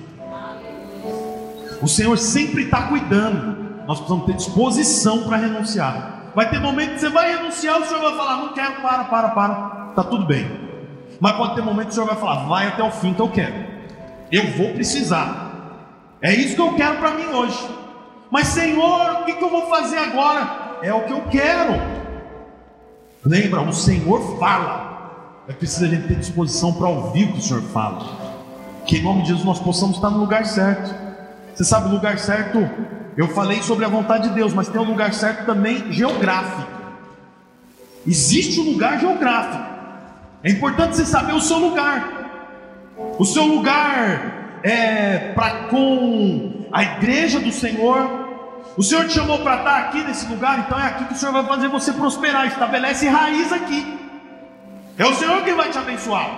O 1.81 1.87
Senhor 1.89 2.17
sempre 2.17 2.63
está 2.63 2.83
cuidando. 2.83 3.83
Nós 3.85 3.97
precisamos 3.99 4.27
ter 4.27 4.33
disposição 4.35 5.23
para 5.23 5.35
renunciar. 5.35 6.31
Vai 6.33 6.49
ter 6.49 6.61
momento 6.61 6.93
que 6.93 7.01
você 7.01 7.09
vai 7.09 7.35
renunciar, 7.35 7.77
o 7.77 7.85
Senhor 7.85 7.99
vai 7.99 8.15
falar: 8.15 8.37
Não 8.37 8.53
quero, 8.53 8.81
para, 8.81 9.03
para, 9.03 9.29
para. 9.31 9.87
Está 9.89 10.03
tudo 10.05 10.25
bem. 10.25 10.49
Mas 11.19 11.33
pode 11.33 11.55
ter 11.55 11.61
momento 11.61 11.87
que 11.87 11.91
o 11.91 11.95
Senhor 11.95 12.07
vai 12.07 12.15
falar: 12.15 12.45
Vai 12.45 12.67
até 12.69 12.81
o 12.81 12.89
fim 12.89 13.13
que 13.13 13.21
eu 13.21 13.27
quero. 13.27 13.80
Eu 14.31 14.47
vou 14.51 14.73
precisar. 14.73 15.51
É 16.21 16.33
isso 16.33 16.55
que 16.55 16.61
eu 16.61 16.73
quero 16.75 16.97
para 16.97 17.11
mim 17.11 17.25
hoje. 17.25 17.69
Mas 18.29 18.47
Senhor, 18.47 19.21
o 19.21 19.25
que, 19.25 19.33
que 19.33 19.43
eu 19.43 19.49
vou 19.49 19.67
fazer 19.67 19.97
agora? 19.97 20.79
É 20.81 20.93
o 20.93 21.03
que 21.03 21.11
eu 21.11 21.21
quero. 21.23 21.73
Lembra, 23.25 23.61
o 23.61 23.73
Senhor 23.73 24.39
fala. 24.39 25.43
É 25.47 25.53
preciso 25.53 25.85
a 25.85 25.87
gente 25.87 26.07
ter 26.07 26.15
disposição 26.15 26.71
para 26.73 26.87
ouvir 26.87 27.25
o 27.25 27.33
que 27.33 27.39
o 27.39 27.41
Senhor 27.41 27.61
fala. 27.63 28.05
Que 28.85 28.97
em 28.97 29.03
nome 29.03 29.23
de 29.23 29.29
Jesus 29.29 29.45
nós 29.45 29.59
possamos 29.59 29.97
estar 29.97 30.09
no 30.09 30.19
lugar 30.19 30.45
certo. 30.45 30.95
Você 31.53 31.63
sabe 31.63 31.89
o 31.89 31.91
lugar 31.91 32.17
certo? 32.17 32.57
Eu 33.17 33.27
falei 33.27 33.61
sobre 33.61 33.83
a 33.83 33.89
vontade 33.89 34.29
de 34.29 34.35
Deus, 34.35 34.53
mas 34.53 34.69
tem 34.69 34.79
um 34.79 34.85
lugar 34.85 35.13
certo 35.13 35.45
também 35.45 35.91
geográfico. 35.91 36.71
Existe 38.07 38.59
um 38.59 38.71
lugar 38.71 38.99
geográfico. 38.99 39.63
É 40.43 40.49
importante 40.49 40.95
você 40.95 41.05
saber 41.05 41.33
o 41.33 41.41
seu 41.41 41.57
lugar. 41.59 42.20
O 43.21 43.25
seu 43.33 43.45
lugar 43.45 44.57
é 44.63 45.31
para 45.35 45.67
com 45.69 46.65
a 46.71 46.81
igreja 46.81 47.39
do 47.39 47.51
Senhor. 47.51 48.09
O 48.75 48.81
Senhor 48.81 49.05
te 49.05 49.13
chamou 49.13 49.37
para 49.37 49.57
estar 49.57 49.77
aqui 49.77 50.03
nesse 50.03 50.25
lugar, 50.25 50.57
então 50.57 50.79
é 50.79 50.87
aqui 50.87 51.05
que 51.05 51.13
o 51.13 51.15
Senhor 51.15 51.31
vai 51.31 51.45
fazer 51.45 51.67
você 51.67 51.93
prosperar. 51.93 52.47
Estabelece 52.47 53.07
raiz 53.07 53.53
aqui. 53.53 53.99
É 54.97 55.05
o 55.05 55.13
Senhor 55.13 55.43
quem 55.43 55.53
vai 55.53 55.69
te 55.69 55.77
abençoar. 55.77 56.31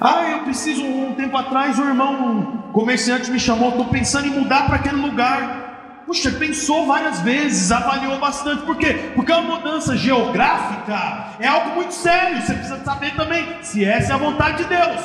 Ah, 0.00 0.30
eu 0.30 0.38
preciso. 0.44 0.82
Um 0.82 1.14
tempo 1.14 1.36
atrás, 1.36 1.78
um 1.78 1.86
irmão 1.86 2.14
um 2.14 2.72
comerciante 2.72 3.30
me 3.30 3.38
chamou. 3.38 3.68
Estou 3.68 3.84
pensando 3.84 4.28
em 4.28 4.30
mudar 4.30 4.64
para 4.64 4.76
aquele 4.76 4.96
lugar. 4.96 5.69
Puxa, 6.10 6.32
pensou 6.32 6.88
várias 6.88 7.20
vezes, 7.20 7.70
avaliou 7.70 8.18
bastante. 8.18 8.64
Por 8.64 8.76
quê? 8.76 9.12
Porque 9.14 9.30
uma 9.30 9.58
mudança 9.58 9.96
geográfica 9.96 11.36
é 11.38 11.46
algo 11.46 11.76
muito 11.76 11.94
sério. 11.94 12.42
Você 12.42 12.52
precisa 12.52 12.82
saber 12.82 13.14
também 13.14 13.46
se 13.62 13.84
essa 13.84 14.10
é 14.10 14.16
a 14.16 14.18
vontade 14.18 14.56
de 14.56 14.64
Deus. 14.64 15.00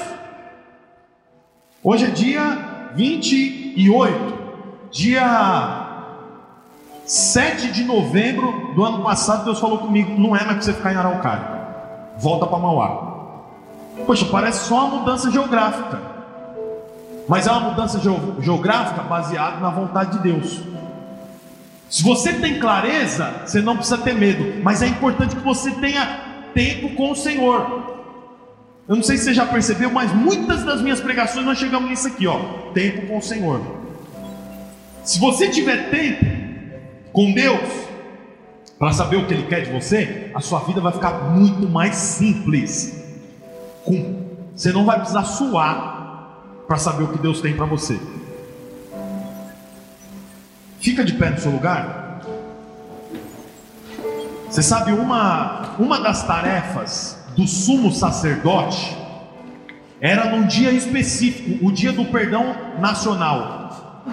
Hoje 1.84 2.06
é 2.06 2.08
dia 2.08 2.90
28, 2.96 4.34
dia 4.90 6.10
7 7.06 7.72
de 7.72 7.84
novembro 7.84 8.74
do 8.74 8.84
ano 8.84 9.04
passado. 9.04 9.46
Deus 9.46 9.60
falou 9.60 9.78
comigo: 9.78 10.20
não 10.20 10.36
é 10.36 10.44
mais 10.44 10.54
para 10.54 10.62
você 10.62 10.74
ficar 10.74 10.92
em 10.92 10.98
Araucária, 10.98 11.48
volta 12.18 12.48
para 12.48 12.58
Mauá. 12.58 13.28
Poxa, 14.08 14.26
parece 14.32 14.68
só 14.68 14.88
uma 14.88 15.02
mudança 15.02 15.30
geográfica. 15.30 16.02
Mas 17.28 17.46
é 17.46 17.52
uma 17.52 17.70
mudança 17.70 18.00
geográfica 18.40 19.04
baseada 19.04 19.58
na 19.58 19.70
vontade 19.70 20.18
de 20.18 20.24
Deus. 20.24 20.75
Se 21.96 22.04
você 22.04 22.34
tem 22.34 22.60
clareza, 22.60 23.44
você 23.46 23.62
não 23.62 23.78
precisa 23.78 23.98
ter 23.98 24.14
medo. 24.14 24.62
Mas 24.62 24.82
é 24.82 24.88
importante 24.88 25.34
que 25.34 25.42
você 25.42 25.72
tenha 25.72 26.50
tempo 26.54 26.94
com 26.94 27.12
o 27.12 27.16
Senhor. 27.16 28.04
Eu 28.86 28.98
não 28.98 29.02
sei 29.02 29.18
se 29.18 29.24
você 29.24 29.34
já 29.34 29.46
percebeu, 29.46 29.90
mas 29.90 30.12
muitas 30.12 30.66
das 30.66 30.82
minhas 30.82 31.00
pregações 31.00 31.46
nós 31.46 31.58
chegamos 31.58 31.90
nisso 31.90 32.10
aqui, 32.10 32.28
ó. 32.28 32.38
Tempo 32.74 33.08
com 33.08 33.18
o 33.18 33.22
Senhor. 33.22 33.62
Se 35.06 35.18
você 35.22 35.48
tiver 35.48 35.90
tempo 35.90 36.26
com 37.14 37.32
Deus, 37.32 37.62
para 38.78 38.92
saber 38.92 39.16
o 39.16 39.26
que 39.26 39.34
Ele 39.34 39.44
quer 39.44 39.62
de 39.62 39.72
você, 39.72 40.32
a 40.36 40.42
sua 40.42 40.60
vida 40.66 40.82
vai 40.82 40.92
ficar 40.92 41.14
muito 41.32 41.70
mais 41.70 41.96
simples. 41.96 43.06
Você 44.54 44.74
não 44.74 44.84
vai 44.84 44.98
precisar 44.98 45.24
suar 45.24 46.42
para 46.68 46.76
saber 46.76 47.06
o 47.06 47.08
que 47.08 47.20
Deus 47.20 47.40
tem 47.40 47.56
para 47.56 47.66
você. 47.66 47.98
Fica 50.86 51.04
de 51.04 51.14
pé 51.14 51.32
no 51.32 51.40
seu 51.40 51.52
lugar. 51.52 52.22
Você 54.48 54.62
sabe 54.62 54.92
uma 54.92 55.74
uma 55.80 56.00
das 56.00 56.28
tarefas 56.28 57.26
do 57.36 57.48
sumo 57.48 57.92
sacerdote 57.92 58.96
era 60.00 60.30
num 60.30 60.46
dia 60.46 60.70
específico, 60.70 61.66
o 61.66 61.72
dia 61.72 61.92
do 61.92 62.06
perdão 62.06 62.56
nacional. 62.80 64.04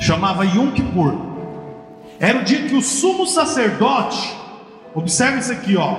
Chamava 0.00 0.44
Yom 0.44 0.72
Kippur. 0.72 1.14
Era 2.18 2.40
o 2.40 2.42
dia 2.42 2.66
que 2.66 2.74
o 2.74 2.82
sumo 2.82 3.24
sacerdote, 3.24 4.36
observe 4.96 5.38
isso 5.38 5.52
aqui, 5.52 5.76
ó. 5.76 5.94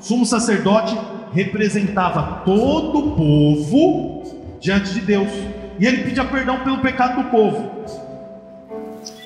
Sumo 0.00 0.26
sacerdote 0.26 0.98
representava 1.32 2.42
todo 2.44 2.98
o 2.98 3.10
povo 3.14 4.58
diante 4.58 4.92
de 4.92 5.00
Deus. 5.02 5.30
E 5.78 5.86
ele 5.86 6.02
pedia 6.02 6.24
perdão 6.24 6.64
pelo 6.64 6.78
pecado 6.78 7.22
do 7.22 7.30
povo. 7.30 8.09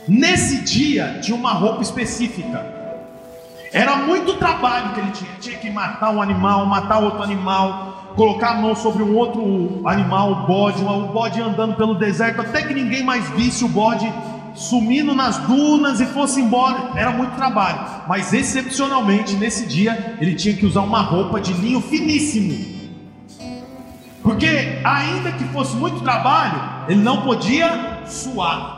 Nesse 0.06 0.62
dia 0.62 1.18
tinha 1.22 1.36
uma 1.36 1.52
roupa 1.52 1.82
específica. 1.82 2.64
Era 3.72 3.96
muito 3.96 4.34
trabalho 4.34 4.92
que 4.92 5.00
ele 5.00 5.10
tinha. 5.10 5.30
Tinha 5.40 5.58
que 5.58 5.70
matar 5.70 6.10
um 6.10 6.22
animal, 6.22 6.66
matar 6.66 6.98
outro 6.98 7.22
animal, 7.22 8.12
colocar 8.14 8.50
a 8.50 8.54
mão 8.54 8.76
sobre 8.76 9.02
um 9.02 9.16
outro 9.16 9.82
animal, 9.84 10.30
o 10.32 10.46
bode, 10.46 10.82
o 10.84 11.06
bode 11.08 11.40
andando 11.40 11.74
pelo 11.74 11.94
deserto, 11.94 12.40
até 12.40 12.62
que 12.62 12.72
ninguém 12.72 13.02
mais 13.02 13.28
visse 13.30 13.64
o 13.64 13.68
bode 13.68 14.12
sumindo 14.54 15.14
nas 15.14 15.38
dunas 15.38 16.00
e 16.00 16.06
fosse 16.06 16.40
embora. 16.40 16.92
Era 16.94 17.10
muito 17.10 17.34
trabalho. 17.34 17.80
Mas 18.06 18.32
excepcionalmente, 18.32 19.34
nesse 19.34 19.66
dia, 19.66 20.16
ele 20.20 20.34
tinha 20.34 20.54
que 20.54 20.64
usar 20.64 20.82
uma 20.82 21.00
roupa 21.00 21.40
de 21.40 21.52
linho 21.54 21.80
finíssimo. 21.80 22.74
Porque, 24.22 24.80
ainda 24.84 25.32
que 25.32 25.44
fosse 25.44 25.76
muito 25.76 26.00
trabalho, 26.00 26.62
ele 26.88 27.02
não 27.02 27.22
podia 27.22 28.02
suar. 28.06 28.73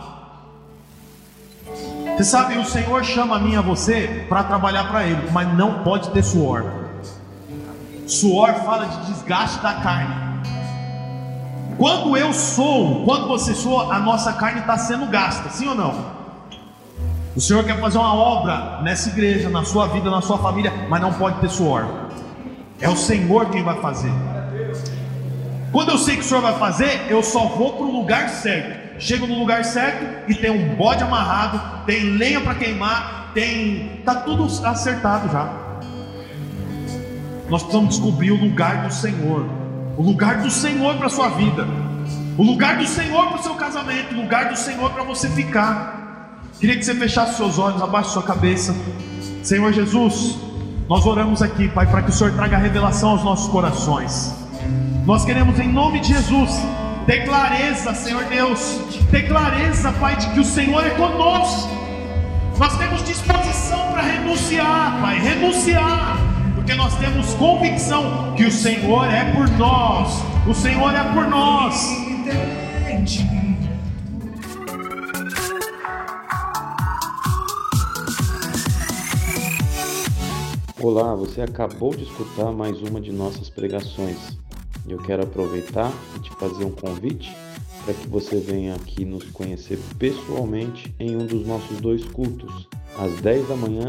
Você 2.16 2.24
sabe, 2.24 2.56
o 2.56 2.64
Senhor 2.64 3.04
chama 3.04 3.36
a 3.36 3.38
mim 3.38 3.56
a 3.56 3.60
você 3.60 4.24
para 4.26 4.42
trabalhar 4.42 4.84
para 4.88 5.04
Ele, 5.04 5.28
mas 5.32 5.52
não 5.54 5.82
pode 5.84 6.08
ter 6.12 6.22
suor. 6.22 6.64
Suor 8.06 8.54
fala 8.64 8.86
de 8.86 9.12
desgaste 9.12 9.60
da 9.60 9.74
carne. 9.74 10.14
Quando 11.76 12.16
eu 12.16 12.32
sou, 12.32 13.04
quando 13.04 13.28
você 13.28 13.52
soa, 13.52 13.94
a 13.94 13.98
nossa 13.98 14.32
carne 14.32 14.60
está 14.60 14.78
sendo 14.78 15.04
gasta, 15.04 15.50
sim 15.50 15.68
ou 15.68 15.74
não? 15.74 16.06
O 17.36 17.40
Senhor 17.40 17.62
quer 17.64 17.78
fazer 17.78 17.98
uma 17.98 18.14
obra 18.14 18.80
nessa 18.80 19.10
igreja, 19.10 19.50
na 19.50 19.62
sua 19.62 19.86
vida, 19.88 20.08
na 20.08 20.22
sua 20.22 20.38
família, 20.38 20.72
mas 20.88 21.02
não 21.02 21.12
pode 21.12 21.38
ter 21.38 21.50
suor. 21.50 21.86
É 22.80 22.88
o 22.88 22.96
Senhor 22.96 23.50
quem 23.50 23.62
vai 23.62 23.78
fazer. 23.82 24.12
Quando 25.76 25.90
eu 25.90 25.98
sei 25.98 26.16
que 26.16 26.22
o 26.22 26.24
Senhor 26.24 26.40
vai 26.40 26.58
fazer, 26.58 27.04
eu 27.10 27.22
só 27.22 27.48
vou 27.48 27.74
para 27.74 27.84
o 27.84 27.92
lugar 27.92 28.30
certo. 28.30 28.98
Chego 28.98 29.26
no 29.26 29.38
lugar 29.38 29.62
certo 29.62 30.24
e 30.26 30.34
tem 30.34 30.50
um 30.50 30.74
bode 30.74 31.02
amarrado, 31.02 31.84
tem 31.84 32.16
lenha 32.16 32.40
para 32.40 32.54
queimar, 32.54 33.30
tem. 33.34 34.00
Tá 34.02 34.14
tudo 34.14 34.44
acertado 34.66 35.30
já. 35.30 35.52
Nós 37.50 37.62
precisamos 37.62 37.90
descobrir 37.90 38.30
o 38.30 38.40
lugar 38.42 38.86
do 38.86 38.90
Senhor 38.90 39.46
o 39.98 40.02
lugar 40.02 40.38
do 40.38 40.50
Senhor 40.50 40.94
para 40.96 41.08
a 41.08 41.10
sua 41.10 41.28
vida, 41.28 41.68
o 42.38 42.42
lugar 42.42 42.78
do 42.78 42.86
Senhor 42.86 43.26
para 43.26 43.38
o 43.38 43.42
seu 43.42 43.54
casamento, 43.54 44.14
o 44.14 44.22
lugar 44.22 44.48
do 44.48 44.56
Senhor 44.56 44.90
para 44.92 45.02
você 45.02 45.28
ficar. 45.28 46.40
Queria 46.58 46.76
que 46.76 46.86
você 46.86 46.94
fechasse 46.94 47.36
seus 47.36 47.58
olhos, 47.58 47.82
abaixe 47.82 48.12
sua 48.12 48.22
cabeça. 48.22 48.74
Senhor 49.42 49.70
Jesus, 49.74 50.38
nós 50.88 51.04
oramos 51.04 51.42
aqui, 51.42 51.68
Pai, 51.68 51.86
para 51.86 52.00
que 52.00 52.08
o 52.08 52.12
Senhor 52.14 52.32
traga 52.32 52.56
revelação 52.56 53.10
aos 53.10 53.22
nossos 53.22 53.50
corações. 53.50 54.45
Nós 55.04 55.24
queremos, 55.24 55.58
em 55.58 55.68
nome 55.68 56.00
de 56.00 56.08
Jesus, 56.08 56.50
ter 57.06 57.24
clareza, 57.24 57.94
Senhor 57.94 58.24
Deus, 58.24 58.80
ter 59.10 59.28
clareza, 59.28 59.92
Pai, 59.92 60.16
de 60.16 60.28
que 60.30 60.40
o 60.40 60.44
Senhor 60.44 60.86
é 60.86 60.90
conosco. 60.90 61.70
Nós 62.58 62.76
temos 62.78 63.04
disposição 63.04 63.92
para 63.92 64.02
renunciar, 64.02 64.98
Pai, 65.00 65.18
renunciar 65.18 66.36
porque 66.66 66.74
nós 66.74 66.98
temos 66.98 67.32
convicção 67.34 68.34
que 68.34 68.44
o 68.44 68.50
Senhor 68.50 69.04
é 69.04 69.32
por 69.36 69.48
nós, 69.50 70.20
o 70.48 70.52
Senhor 70.52 70.92
é 70.92 71.12
por 71.14 71.28
nós. 71.28 71.76
Olá, 80.80 81.14
você 81.14 81.42
acabou 81.42 81.94
de 81.94 82.02
escutar 82.02 82.50
mais 82.50 82.82
uma 82.82 83.00
de 83.00 83.12
nossas 83.12 83.48
pregações. 83.48 84.36
Eu 84.88 84.98
quero 84.98 85.24
aproveitar 85.24 85.92
e 86.16 86.20
te 86.20 86.30
fazer 86.36 86.64
um 86.64 86.70
convite 86.70 87.34
para 87.84 87.94
que 87.94 88.08
você 88.08 88.38
venha 88.38 88.74
aqui 88.74 89.04
nos 89.04 89.24
conhecer 89.30 89.78
pessoalmente 89.98 90.94
em 90.98 91.16
um 91.16 91.24
dos 91.24 91.46
nossos 91.46 91.80
dois 91.80 92.04
cultos, 92.04 92.68
às 92.98 93.12
10 93.20 93.48
da 93.48 93.56
manhã 93.56 93.88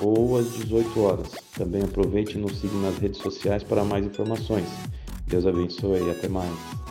ou 0.00 0.36
às 0.36 0.52
18 0.52 1.00
horas. 1.00 1.28
Também 1.56 1.82
aproveite 1.82 2.36
e 2.36 2.40
nos 2.40 2.58
siga 2.60 2.76
nas 2.78 2.98
redes 2.98 3.20
sociais 3.20 3.62
para 3.62 3.84
mais 3.84 4.04
informações. 4.04 4.68
Deus 5.26 5.46
abençoe 5.46 6.02
e 6.02 6.10
até 6.10 6.28
mais. 6.28 6.81